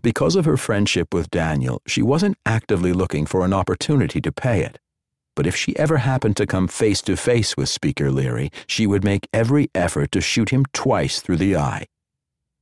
Because 0.01 0.36
of 0.36 0.45
her 0.45 0.57
friendship 0.57 1.13
with 1.13 1.30
Daniel, 1.30 1.82
she 1.86 2.01
wasn't 2.01 2.38
actively 2.45 2.93
looking 2.93 3.25
for 3.25 3.43
an 3.43 3.53
opportunity 3.53 4.21
to 4.21 4.32
pay 4.32 4.61
it. 4.61 4.80
But 5.36 5.45
if 5.45 5.55
she 5.55 5.77
ever 5.77 5.97
happened 5.97 6.38
to 6.38 6.47
come 6.47 6.67
face 6.67 7.01
to 7.03 7.15
face 7.15 7.55
with 7.55 7.69
Speaker 7.69 8.11
Leary, 8.11 8.49
she 8.65 8.88
would 8.88 9.03
make 9.03 9.27
every 9.34 9.69
effort 9.75 10.11
to 10.13 10.21
shoot 10.21 10.49
him 10.49 10.65
twice 10.73 11.21
through 11.21 11.38
the 11.38 11.55
eye. 11.55 11.86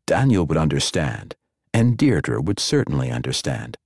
Daniel 0.06 0.46
would 0.46 0.58
understand, 0.58 1.36
and 1.78 1.96
Deirdre 1.96 2.42
would 2.42 2.60
certainly 2.60 3.12
understand. 3.12 3.78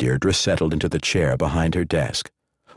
Deirdre 0.00 0.34
settled 0.34 0.72
into 0.72 0.88
the 0.88 0.98
chair 0.98 1.36
behind 1.36 1.76
her 1.76 1.84
desk. 1.84 2.28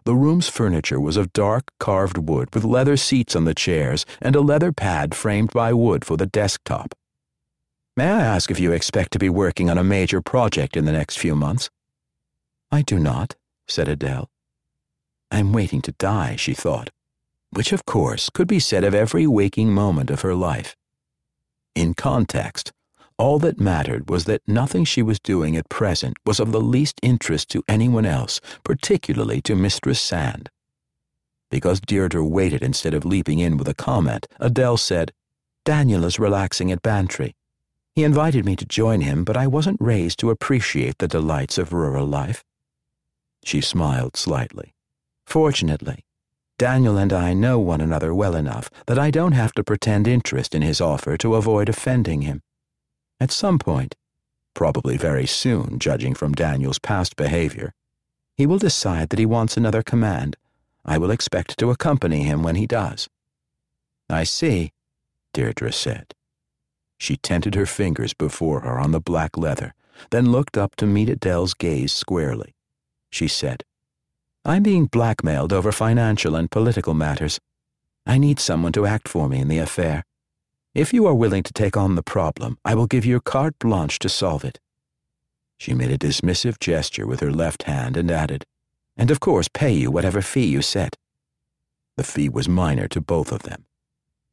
The 0.06 0.14
room's 0.14 0.48
furniture 0.48 1.00
was 1.00 1.18
of 1.18 1.34
dark 1.34 1.72
carved 1.80 2.20
wood 2.30 2.54
with 2.54 2.64
leather 2.64 2.98
seats 2.98 3.36
on 3.36 3.46
the 3.46 3.56
chairs 3.56 4.06
and 4.22 4.36
a 4.36 4.42
leather 4.42 4.72
pad 4.72 5.16
framed 5.16 5.52
by 5.52 5.74
wood 5.74 6.06
for 6.06 6.18
the 6.18 6.28
desktop. 6.28 6.94
May 7.98 8.12
I 8.12 8.22
ask 8.22 8.52
if 8.52 8.60
you 8.60 8.72
expect 8.72 9.12
to 9.14 9.20
be 9.20 9.28
working 9.28 9.72
on 9.72 9.80
a 9.80 9.84
major 9.84 10.22
project 10.22 10.78
in 10.78 10.86
the 10.86 10.92
next 10.92 11.18
few 11.18 11.36
months? 11.36 11.72
I 12.72 12.84
do 12.84 13.00
not, 13.00 13.36
said 13.68 13.88
Adele. 13.88 14.30
I'm 15.32 15.52
waiting 15.52 15.82
to 15.82 15.94
die, 15.94 16.36
she 16.36 16.54
thought, 16.54 16.92
which 17.50 17.72
of 17.72 17.86
course 17.86 18.30
could 18.30 18.48
be 18.48 18.60
said 18.60 18.84
of 18.84 18.94
every 18.94 19.26
waking 19.26 19.74
moment 19.74 20.12
of 20.12 20.22
her 20.22 20.36
life. 20.36 20.76
In 21.74 21.96
context, 21.96 22.72
all 23.22 23.38
that 23.38 23.60
mattered 23.60 24.10
was 24.10 24.26
that 24.26 24.42
nothing 24.48 24.84
she 24.84 25.04
was 25.04 25.20
doing 25.20 25.56
at 25.56 25.70
present 25.70 26.18
was 26.26 26.40
of 26.40 26.52
the 26.52 26.60
least 26.60 27.00
interest 27.04 27.50
to 27.50 27.64
anyone 27.68 28.06
else, 28.06 28.42
particularly 28.64 29.40
to 29.40 29.56
Mistress 29.56 30.02
Sand. 30.02 30.50
Because 31.52 31.80
Deirdre 31.80 32.26
waited 32.26 32.64
instead 32.64 32.96
of 32.96 33.06
leaping 33.06 33.38
in 33.38 33.58
with 33.58 33.68
a 33.68 33.76
comment, 33.76 34.26
Adele 34.40 34.78
said, 34.78 35.14
Daniel 35.64 36.04
is 36.04 36.18
relaxing 36.18 36.72
at 36.72 36.82
Bantry. 36.82 37.36
He 37.94 38.04
invited 38.04 38.44
me 38.44 38.56
to 38.56 38.66
join 38.66 39.02
him, 39.02 39.24
but 39.24 39.38
I 39.38 39.46
wasn't 39.46 39.78
raised 39.80 40.18
to 40.22 40.32
appreciate 40.32 40.98
the 40.98 41.08
delights 41.08 41.60
of 41.60 41.74
rural 41.74 42.08
life. 42.08 42.44
She 43.44 43.62
smiled 43.62 44.18
slightly. 44.18 44.74
Fortunately, 45.28 46.06
Daniel 46.58 46.98
and 46.98 47.14
I 47.14 47.34
know 47.34 47.60
one 47.60 47.82
another 47.82 48.16
well 48.16 48.36
enough 48.36 48.72
that 48.88 48.98
I 48.98 49.12
don't 49.12 49.34
have 49.34 49.54
to 49.54 49.64
pretend 49.64 50.08
interest 50.08 50.56
in 50.56 50.64
his 50.64 50.82
offer 50.82 51.18
to 51.18 51.36
avoid 51.36 51.70
offending 51.70 52.22
him. 52.22 52.42
At 53.22 53.30
some 53.30 53.60
point, 53.60 53.96
probably 54.56 54.98
very 54.98 55.28
soon, 55.28 55.78
judging 55.78 56.16
from 56.16 56.34
Daniel's 56.34 56.80
past 56.80 57.16
behavior, 57.16 57.72
he 58.36 58.48
will 58.48 58.58
decide 58.58 59.10
that 59.10 59.20
he 59.20 59.28
wants 59.28 59.56
another 59.56 59.84
command. 59.84 60.38
I 60.84 60.98
will 60.98 61.12
expect 61.12 61.60
to 61.60 61.70
accompany 61.70 62.24
him 62.24 62.42
when 62.42 62.56
he 62.56 62.66
does. 62.66 63.08
I 64.10 64.24
see, 64.24 64.72
Deirdre 65.34 65.72
said. 65.72 66.16
She 66.98 67.16
tented 67.16 67.54
her 67.54 67.68
fingers 67.68 68.16
before 68.16 68.62
her 68.62 68.80
on 68.80 68.90
the 68.90 69.00
black 69.00 69.38
leather, 69.38 69.76
then 70.10 70.32
looked 70.32 70.58
up 70.58 70.76
to 70.78 70.88
meet 70.88 71.08
Adele's 71.08 71.54
gaze 71.54 71.94
squarely. 71.94 72.56
She 73.12 73.28
said, 73.28 73.64
I'm 74.44 74.64
being 74.64 74.88
blackmailed 74.88 75.54
over 75.54 75.72
financial 75.72 76.36
and 76.36 76.50
political 76.50 76.96
matters. 76.96 77.40
I 78.04 78.18
need 78.18 78.40
someone 78.40 78.72
to 78.72 78.88
act 78.88 79.08
for 79.08 79.30
me 79.30 79.38
in 79.38 79.48
the 79.48 79.60
affair. 79.60 80.06
If 80.74 80.94
you 80.94 81.06
are 81.06 81.14
willing 81.14 81.44
to 81.44 81.52
take 81.52 81.76
on 81.76 81.96
the 81.96 82.04
problem, 82.04 82.58
I 82.64 82.76
will 82.76 82.88
give 82.88 83.04
you 83.06 83.20
carte 83.20 83.60
blanche 83.60 84.00
to 84.00 84.08
solve 84.08 84.46
it. 84.46 84.58
She 85.58 85.74
made 85.74 85.92
a 85.92 85.98
dismissive 85.98 86.60
gesture 86.60 87.06
with 87.06 87.20
her 87.20 87.32
left 87.32 87.64
hand 87.64 87.98
and 87.98 88.10
added, 88.10 88.46
And 88.96 89.12
of 89.12 89.20
course 89.20 89.50
pay 89.50 89.74
you 89.74 89.92
whatever 89.92 90.22
fee 90.22 90.46
you 90.46 90.62
set. 90.62 90.96
The 91.98 92.06
fee 92.06 92.30
was 92.30 92.48
minor 92.48 92.88
to 92.88 93.02
both 93.02 93.34
of 93.34 93.44
them. 93.44 93.66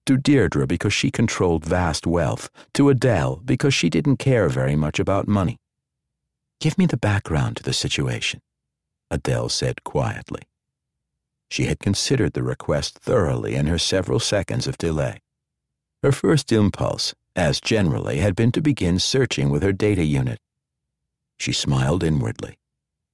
To 0.07 0.17
Deirdre 0.17 0.69
because 0.69 0.95
she 0.95 1.11
controlled 1.11 1.65
vast 1.65 2.07
wealth, 2.07 2.51
to 2.75 2.89
Adele 2.89 3.43
because 3.45 3.75
she 3.75 3.91
didn't 3.91 4.19
care 4.19 4.49
very 4.49 4.77
much 4.77 5.01
about 5.01 5.27
money. 5.27 5.59
Give 6.61 6.79
me 6.79 6.87
the 6.87 6.97
background 6.97 7.57
to 7.57 7.65
the 7.65 7.73
situation. 7.73 8.43
Adele 9.11 9.49
said 9.49 9.83
quietly. 9.83 10.43
She 11.51 11.65
had 11.65 11.81
considered 11.81 12.35
the 12.35 12.45
request 12.45 13.01
thoroughly 13.01 13.57
in 13.57 13.67
her 13.67 13.79
several 13.79 14.21
seconds 14.21 14.69
of 14.69 14.79
delay. 14.79 15.21
Her 16.03 16.13
first 16.13 16.53
impulse, 16.53 17.15
as 17.35 17.61
generally, 17.61 18.19
had 18.19 18.37
been 18.37 18.53
to 18.53 18.61
begin 18.61 18.99
searching 18.99 19.51
with 19.51 19.63
her 19.63 19.73
data 19.73 20.05
unit. 20.05 20.39
She 21.39 21.53
smiled 21.53 22.03
inwardly. 22.03 22.59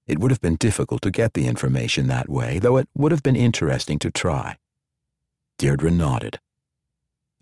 It 0.07 0.18
would 0.18 0.30
have 0.30 0.41
been 0.41 0.57
difficult 0.57 1.03
to 1.03 1.11
get 1.11 1.35
the 1.35 1.47
information 1.47 2.07
that 2.09 2.28
way, 2.28 2.59
though 2.59 2.76
it 2.76 2.89
would 2.95 3.12
have 3.12 3.22
been 3.22 3.37
interesting 3.37 3.99
to 4.01 4.11
try. 4.11 4.57
Deirdre 5.59 5.91
nodded. 5.91 6.39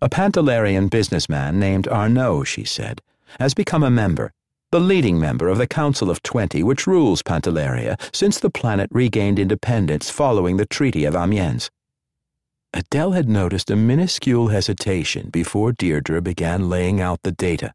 A 0.01 0.09
Pantalarian 0.09 0.89
businessman 0.89 1.59
named 1.59 1.89
Arnaud, 1.89 2.45
she 2.45 2.65
said, 2.65 3.01
has 3.39 3.55
become 3.55 3.83
a 3.83 3.91
member 3.91 4.33
the 4.73 4.81
leading 4.81 5.21
member 5.21 5.49
of 5.49 5.59
the 5.59 5.67
Council 5.67 6.09
of 6.09 6.23
Twenty 6.23 6.63
which 6.63 6.87
rules 6.87 7.23
Pantalaria 7.23 8.01
since 8.11 8.41
the 8.41 8.49
planet 8.49 8.89
regained 8.91 9.39
independence 9.39 10.09
following 10.09 10.57
the 10.57 10.65
Treaty 10.65 11.05
of 11.05 11.15
Amiens. 11.15 11.71
Adele 12.75 13.13
had 13.13 13.29
noticed 13.29 13.71
a 13.71 13.77
minuscule 13.77 14.49
hesitation 14.49 15.29
before 15.31 15.73
Deirdre 15.73 16.23
began 16.23 16.71
laying 16.71 17.03
out 17.03 17.23
the 17.23 17.33
data. 17.33 17.75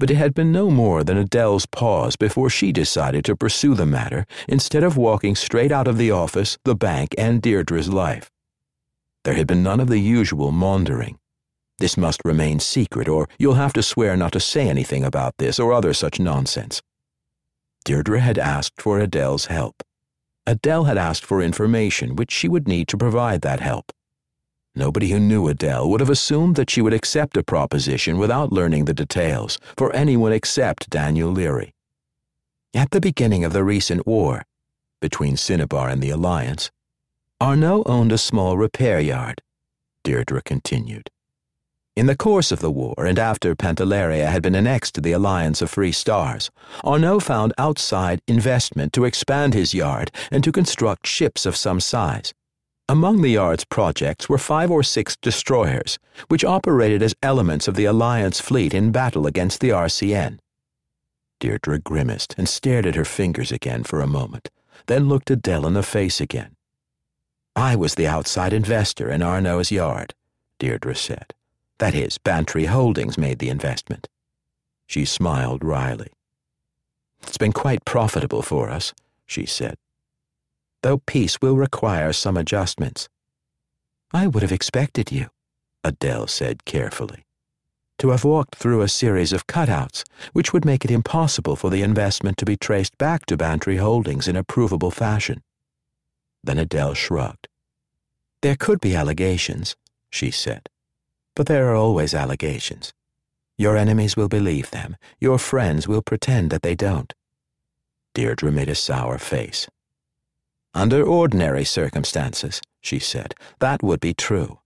But 0.00 0.10
it 0.10 0.16
had 0.16 0.34
been 0.34 0.50
no 0.50 0.70
more 0.70 1.04
than 1.04 1.16
Adele's 1.16 1.66
pause 1.66 2.16
before 2.16 2.50
she 2.50 2.72
decided 2.72 3.24
to 3.24 3.36
pursue 3.36 3.74
the 3.74 3.86
matter 3.86 4.26
instead 4.48 4.82
of 4.82 4.96
walking 4.96 5.36
straight 5.36 5.70
out 5.70 5.86
of 5.86 5.98
the 5.98 6.10
office, 6.10 6.58
the 6.64 6.74
bank, 6.74 7.14
and 7.16 7.40
Deirdre's 7.40 7.88
life. 7.88 8.30
There 9.24 9.34
had 9.34 9.46
been 9.46 9.62
none 9.62 9.78
of 9.78 9.88
the 9.88 9.98
usual 9.98 10.50
maundering. 10.50 11.18
This 11.78 11.96
must 11.96 12.24
remain 12.24 12.58
secret, 12.58 13.08
or 13.08 13.28
you'll 13.38 13.54
have 13.54 13.72
to 13.74 13.82
swear 13.84 14.16
not 14.16 14.32
to 14.32 14.40
say 14.40 14.68
anything 14.68 15.04
about 15.04 15.34
this 15.38 15.60
or 15.60 15.72
other 15.72 15.94
such 15.94 16.18
nonsense. 16.18 16.82
Deirdre 17.84 18.18
had 18.18 18.38
asked 18.38 18.80
for 18.80 18.98
Adele's 18.98 19.46
help. 19.46 19.82
Adele 20.44 20.84
had 20.84 20.98
asked 20.98 21.24
for 21.24 21.40
information 21.40 22.16
which 22.16 22.32
she 22.32 22.48
would 22.48 22.66
need 22.66 22.88
to 22.88 22.96
provide 22.96 23.42
that 23.42 23.60
help. 23.60 23.92
Nobody 24.78 25.10
who 25.10 25.18
knew 25.18 25.48
Adele 25.48 25.90
would 25.90 25.98
have 25.98 26.08
assumed 26.08 26.54
that 26.54 26.70
she 26.70 26.80
would 26.80 26.94
accept 26.94 27.36
a 27.36 27.42
proposition 27.42 28.16
without 28.16 28.52
learning 28.52 28.84
the 28.84 28.94
details 28.94 29.58
for 29.76 29.92
anyone 29.92 30.32
except 30.32 30.88
Daniel 30.88 31.32
Leary. 31.32 31.74
At 32.72 32.92
the 32.92 33.00
beginning 33.00 33.44
of 33.44 33.52
the 33.52 33.64
recent 33.64 34.06
war, 34.06 34.44
between 35.00 35.36
Cinnabar 35.36 35.88
and 35.88 36.00
the 36.00 36.10
Alliance, 36.10 36.70
Arnaud 37.40 37.82
owned 37.86 38.12
a 38.12 38.18
small 38.18 38.56
repair 38.56 39.00
yard, 39.00 39.42
Deirdre 40.04 40.42
continued. 40.42 41.10
In 41.96 42.06
the 42.06 42.16
course 42.16 42.52
of 42.52 42.60
the 42.60 42.70
war 42.70 42.94
and 42.98 43.18
after 43.18 43.56
Pantalaria 43.56 44.28
had 44.28 44.44
been 44.44 44.54
annexed 44.54 44.94
to 44.94 45.00
the 45.00 45.10
Alliance 45.10 45.60
of 45.60 45.70
Free 45.70 45.90
Stars, 45.90 46.52
Arnaud 46.84 47.18
found 47.18 47.52
outside 47.58 48.22
investment 48.28 48.92
to 48.92 49.06
expand 49.06 49.54
his 49.54 49.74
yard 49.74 50.12
and 50.30 50.44
to 50.44 50.52
construct 50.52 51.04
ships 51.04 51.46
of 51.46 51.56
some 51.56 51.80
size. 51.80 52.32
Among 52.90 53.20
the 53.20 53.28
yard's 53.28 53.66
projects 53.66 54.30
were 54.30 54.38
five 54.38 54.70
or 54.70 54.82
six 54.82 55.14
destroyers, 55.14 55.98
which 56.28 56.42
operated 56.42 57.02
as 57.02 57.14
elements 57.22 57.68
of 57.68 57.74
the 57.74 57.84
Alliance 57.84 58.40
fleet 58.40 58.72
in 58.72 58.92
battle 58.92 59.26
against 59.26 59.60
the 59.60 59.68
RCN. 59.68 60.38
Deirdre 61.38 61.80
grimaced 61.80 62.34
and 62.38 62.48
stared 62.48 62.86
at 62.86 62.94
her 62.94 63.04
fingers 63.04 63.52
again 63.52 63.84
for 63.84 64.00
a 64.00 64.06
moment, 64.06 64.48
then 64.86 65.06
looked 65.06 65.30
Adele 65.30 65.66
in 65.66 65.74
the 65.74 65.82
face 65.82 66.18
again. 66.18 66.56
I 67.54 67.76
was 67.76 67.94
the 67.94 68.06
outside 68.06 68.54
investor 68.54 69.10
in 69.10 69.22
Arnaud's 69.22 69.70
yard, 69.70 70.14
Deirdre 70.58 70.96
said. 70.96 71.34
That 71.78 71.94
is, 71.94 72.16
Bantry 72.16 72.64
Holdings 72.64 73.18
made 73.18 73.38
the 73.38 73.50
investment. 73.50 74.08
She 74.86 75.04
smiled 75.04 75.62
wryly. 75.62 76.08
It's 77.22 77.36
been 77.36 77.52
quite 77.52 77.84
profitable 77.84 78.40
for 78.40 78.70
us, 78.70 78.94
she 79.26 79.44
said. 79.44 79.76
Though 80.82 80.98
peace 80.98 81.40
will 81.42 81.56
require 81.56 82.12
some 82.12 82.36
adjustments. 82.36 83.08
I 84.12 84.26
would 84.26 84.42
have 84.42 84.52
expected 84.52 85.10
you, 85.10 85.28
Adele 85.82 86.28
said 86.28 86.64
carefully, 86.64 87.24
to 87.98 88.10
have 88.10 88.24
walked 88.24 88.54
through 88.54 88.82
a 88.82 88.88
series 88.88 89.32
of 89.32 89.46
cutouts 89.46 90.04
which 90.32 90.52
would 90.52 90.64
make 90.64 90.84
it 90.84 90.90
impossible 90.90 91.56
for 91.56 91.68
the 91.68 91.82
investment 91.82 92.36
to 92.38 92.44
be 92.44 92.56
traced 92.56 92.96
back 92.96 93.26
to 93.26 93.36
Bantry 93.36 93.78
Holdings 93.78 94.28
in 94.28 94.36
a 94.36 94.44
provable 94.44 94.92
fashion. 94.92 95.42
Then 96.44 96.58
Adele 96.58 96.94
shrugged. 96.94 97.48
There 98.42 98.56
could 98.56 98.80
be 98.80 98.94
allegations, 98.94 99.74
she 100.10 100.30
said. 100.30 100.68
But 101.34 101.46
there 101.46 101.68
are 101.68 101.74
always 101.74 102.14
allegations. 102.14 102.92
Your 103.56 103.76
enemies 103.76 104.16
will 104.16 104.28
believe 104.28 104.70
them. 104.70 104.96
Your 105.18 105.38
friends 105.38 105.88
will 105.88 106.02
pretend 106.02 106.50
that 106.50 106.62
they 106.62 106.76
don't. 106.76 107.12
Deirdre 108.14 108.52
made 108.52 108.68
a 108.68 108.76
sour 108.76 109.18
face. 109.18 109.68
Under 110.74 111.02
ordinary 111.02 111.64
circumstances, 111.64 112.60
she 112.80 112.98
said, 112.98 113.34
that 113.58 113.82
would 113.82 114.00
be 114.00 114.14
true. 114.14 114.60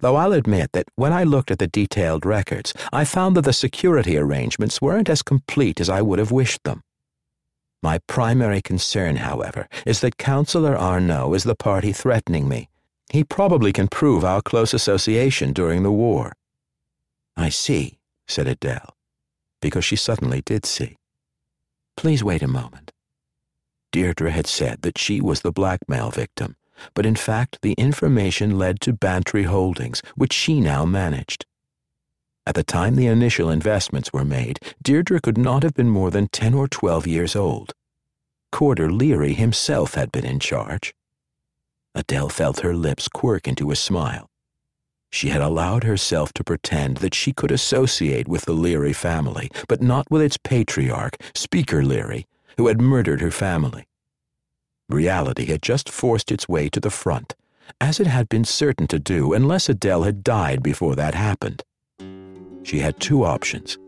Though 0.00 0.16
I'll 0.16 0.32
admit 0.32 0.72
that 0.72 0.88
when 0.94 1.12
I 1.12 1.24
looked 1.24 1.50
at 1.50 1.58
the 1.58 1.66
detailed 1.66 2.24
records, 2.24 2.72
I 2.92 3.04
found 3.04 3.36
that 3.36 3.44
the 3.44 3.52
security 3.52 4.16
arrangements 4.16 4.80
weren't 4.80 5.08
as 5.08 5.22
complete 5.22 5.80
as 5.80 5.88
I 5.88 6.02
would 6.02 6.18
have 6.18 6.30
wished 6.30 6.64
them. 6.64 6.82
My 7.82 7.98
primary 8.06 8.62
concern, 8.62 9.16
however, 9.16 9.68
is 9.86 10.00
that 10.00 10.16
Councillor 10.16 10.76
Arnaud 10.76 11.34
is 11.34 11.44
the 11.44 11.54
party 11.54 11.92
threatening 11.92 12.48
me, 12.48 12.68
he 13.10 13.24
probably 13.24 13.72
can 13.72 13.88
prove 13.88 14.24
our 14.24 14.42
close 14.42 14.74
association 14.74 15.52
during 15.52 15.82
the 15.82 15.92
war. 15.92 16.34
I 17.36 17.48
see, 17.48 17.98
said 18.26 18.46
Adele, 18.46 18.94
because 19.62 19.84
she 19.84 19.96
suddenly 19.96 20.42
did 20.42 20.66
see. 20.66 20.96
Please 21.96 22.22
wait 22.22 22.42
a 22.42 22.48
moment. 22.48 22.92
Deirdre 23.92 24.30
had 24.30 24.46
said 24.46 24.82
that 24.82 24.98
she 24.98 25.20
was 25.20 25.40
the 25.40 25.52
blackmail 25.52 26.10
victim, 26.10 26.56
but 26.94 27.06
in 27.06 27.16
fact 27.16 27.58
the 27.62 27.72
information 27.72 28.58
led 28.58 28.80
to 28.80 28.92
Bantry 28.92 29.44
Holdings, 29.44 30.02
which 30.14 30.32
she 30.32 30.60
now 30.60 30.84
managed. 30.84 31.46
At 32.46 32.54
the 32.54 32.64
time 32.64 32.96
the 32.96 33.06
initial 33.06 33.50
investments 33.50 34.12
were 34.12 34.24
made, 34.24 34.58
Deirdre 34.82 35.20
could 35.20 35.36
not 35.36 35.62
have 35.62 35.74
been 35.74 35.90
more 35.90 36.10
than 36.10 36.28
10 36.28 36.54
or 36.54 36.66
12 36.66 37.06
years 37.06 37.36
old. 37.36 37.72
Corder 38.50 38.90
Leary 38.90 39.34
himself 39.34 39.94
had 39.94 40.10
been 40.10 40.24
in 40.24 40.40
charge. 40.40 40.94
Adele 41.94 42.28
felt 42.28 42.60
her 42.60 42.74
lips 42.74 43.08
quirk 43.08 43.46
into 43.46 43.70
a 43.70 43.76
smile. 43.76 44.30
She 45.10 45.30
had 45.30 45.40
allowed 45.40 45.84
herself 45.84 46.32
to 46.34 46.44
pretend 46.44 46.98
that 46.98 47.14
she 47.14 47.32
could 47.32 47.50
associate 47.50 48.28
with 48.28 48.44
the 48.44 48.52
Leary 48.52 48.92
family, 48.92 49.50
but 49.68 49.82
not 49.82 50.10
with 50.10 50.22
its 50.22 50.36
patriarch, 50.36 51.16
Speaker 51.34 51.82
Leary, 51.82 52.26
who 52.58 52.66
had 52.66 52.80
murdered 52.80 53.20
her 53.20 53.30
family. 53.30 53.86
Reality 54.90 55.46
had 55.46 55.62
just 55.62 55.88
forced 55.88 56.30
its 56.30 56.48
way 56.48 56.68
to 56.68 56.80
the 56.80 56.90
front, 56.90 57.34
as 57.80 58.00
it 58.00 58.06
had 58.06 58.28
been 58.28 58.44
certain 58.44 58.86
to 58.88 58.98
do 58.98 59.32
unless 59.32 59.68
Adele 59.68 60.02
had 60.02 60.24
died 60.24 60.62
before 60.62 60.96
that 60.96 61.14
happened. 61.14 61.62
She 62.64 62.80
had 62.80 62.98
two 62.98 63.24
options. 63.24 63.78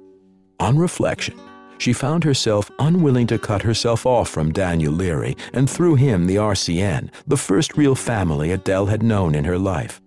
On 0.61 0.79
reflection, 0.79 1.39
she 1.79 1.93
found 1.93 2.23
herself 2.23 2.71
unwilling 2.79 3.27
to 3.29 3.39
cut 3.39 3.63
herself 3.63 4.07
off 4.07 4.29
from 4.29 4.53
Daniel 4.53 4.93
Leary 4.93 5.37
and 5.53 5.69
through 5.69 5.97
him 5.97 6.27
the 6.27 6.37
RCN, 6.37 7.11
the 7.27 7.37
first 7.37 7.77
real 7.77 7.95
family 7.95 8.53
Adele 8.53 8.87
had 8.87 9.03
known 9.03 9.35
in 9.35 9.45
her 9.45 9.59
life. 9.59 10.01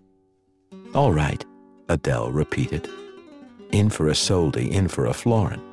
All 0.93 1.11
right, 1.11 1.43
Adele 1.89 2.32
repeated. 2.32 2.88
In 3.72 3.89
for 3.89 4.07
a 4.07 4.16
soldi, 4.16 4.72
in 4.72 4.88
for 4.88 5.07
a 5.07 5.14
florin. 5.14 5.73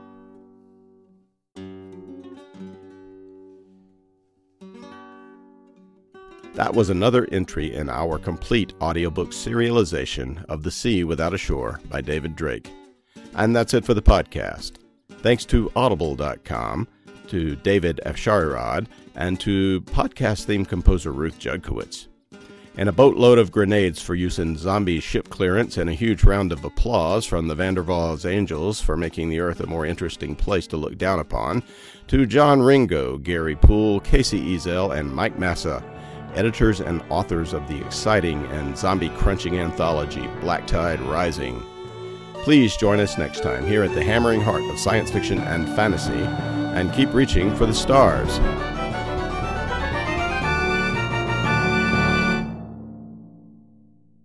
That 6.55 6.75
was 6.75 6.91
another 6.91 7.29
entry 7.31 7.73
in 7.73 7.89
our 7.89 8.19
complete 8.19 8.75
audiobook 8.81 9.31
serialization 9.31 10.45
of 10.47 10.63
The 10.65 10.71
Sea 10.71 11.05
Without 11.05 11.33
a 11.33 11.39
Shore 11.39 11.81
by 11.89 12.01
David 12.01 12.35
Drake. 12.35 12.71
And 13.35 13.55
that's 13.55 13.73
it 13.73 13.85
for 13.85 13.95
the 13.95 14.03
podcast. 14.03 14.73
Thanks 15.23 15.45
to 15.47 15.71
Audible.com, 15.77 16.89
to 17.29 17.57
David 17.57 18.01
F. 18.05 18.17
Afsharirad, 18.17 18.89
and 19.15 19.39
to 19.41 19.81
podcast 19.83 20.45
theme 20.45 20.65
composer 20.65 21.13
Ruth 21.13 21.39
Judkowitz. 21.39 22.09
And 22.77 22.89
a 22.89 22.93
boatload 22.93 23.39
of 23.39 23.53
grenades 23.53 24.01
for 24.01 24.15
use 24.15 24.39
in 24.39 24.57
zombie 24.57 25.01
ship 25.01 25.29
clearance, 25.29 25.77
and 25.77 25.89
a 25.89 25.95
huge 25.95 26.25
round 26.25 26.51
of 26.51 26.65
applause 26.65 27.27
from 27.27 27.47
the 27.47 27.55
Van 27.55 27.75
der 27.75 27.83
Waals 27.83 28.29
Angels 28.29 28.81
for 28.81 28.97
making 28.97 29.29
the 29.29 29.41
Earth 29.41 29.61
a 29.61 29.67
more 29.67 29.87
interesting 29.87 30.35
place 30.35 30.67
to 30.69 30.77
look 30.77 30.99
down 30.99 31.21
upon, 31.21 31.63
to 32.09 32.27
John 32.27 32.61
Ringo, 32.61 33.19
Gary 33.19 33.55
Poole, 33.55 34.01
Kacey 34.01 34.55
Ezell, 34.55 34.97
and 34.97 35.15
Mike 35.15 35.39
Massa, 35.39 35.83
editors 36.35 36.81
and 36.81 37.03
authors 37.09 37.53
of 37.53 37.67
the 37.69 37.81
exciting 37.81 38.45
and 38.47 38.77
zombie 38.77 39.11
crunching 39.11 39.59
anthology 39.59 40.29
Black 40.41 40.67
Tide 40.67 41.01
Rising. 41.03 41.63
Please 42.43 42.77
join 42.77 43.01
us 43.01 43.19
next 43.19 43.43
time 43.43 43.67
here 43.67 43.83
at 43.83 43.95
the 43.95 44.03
hammering 44.03 44.41
heart 44.41 44.63
of 44.63 44.79
science 44.79 45.11
fiction 45.11 45.39
and 45.39 45.67
fantasy, 45.77 46.13
and 46.13 46.93
keep 46.93 47.13
reaching 47.13 47.55
for 47.55 47.67
the 47.67 47.75
stars. 47.75 48.39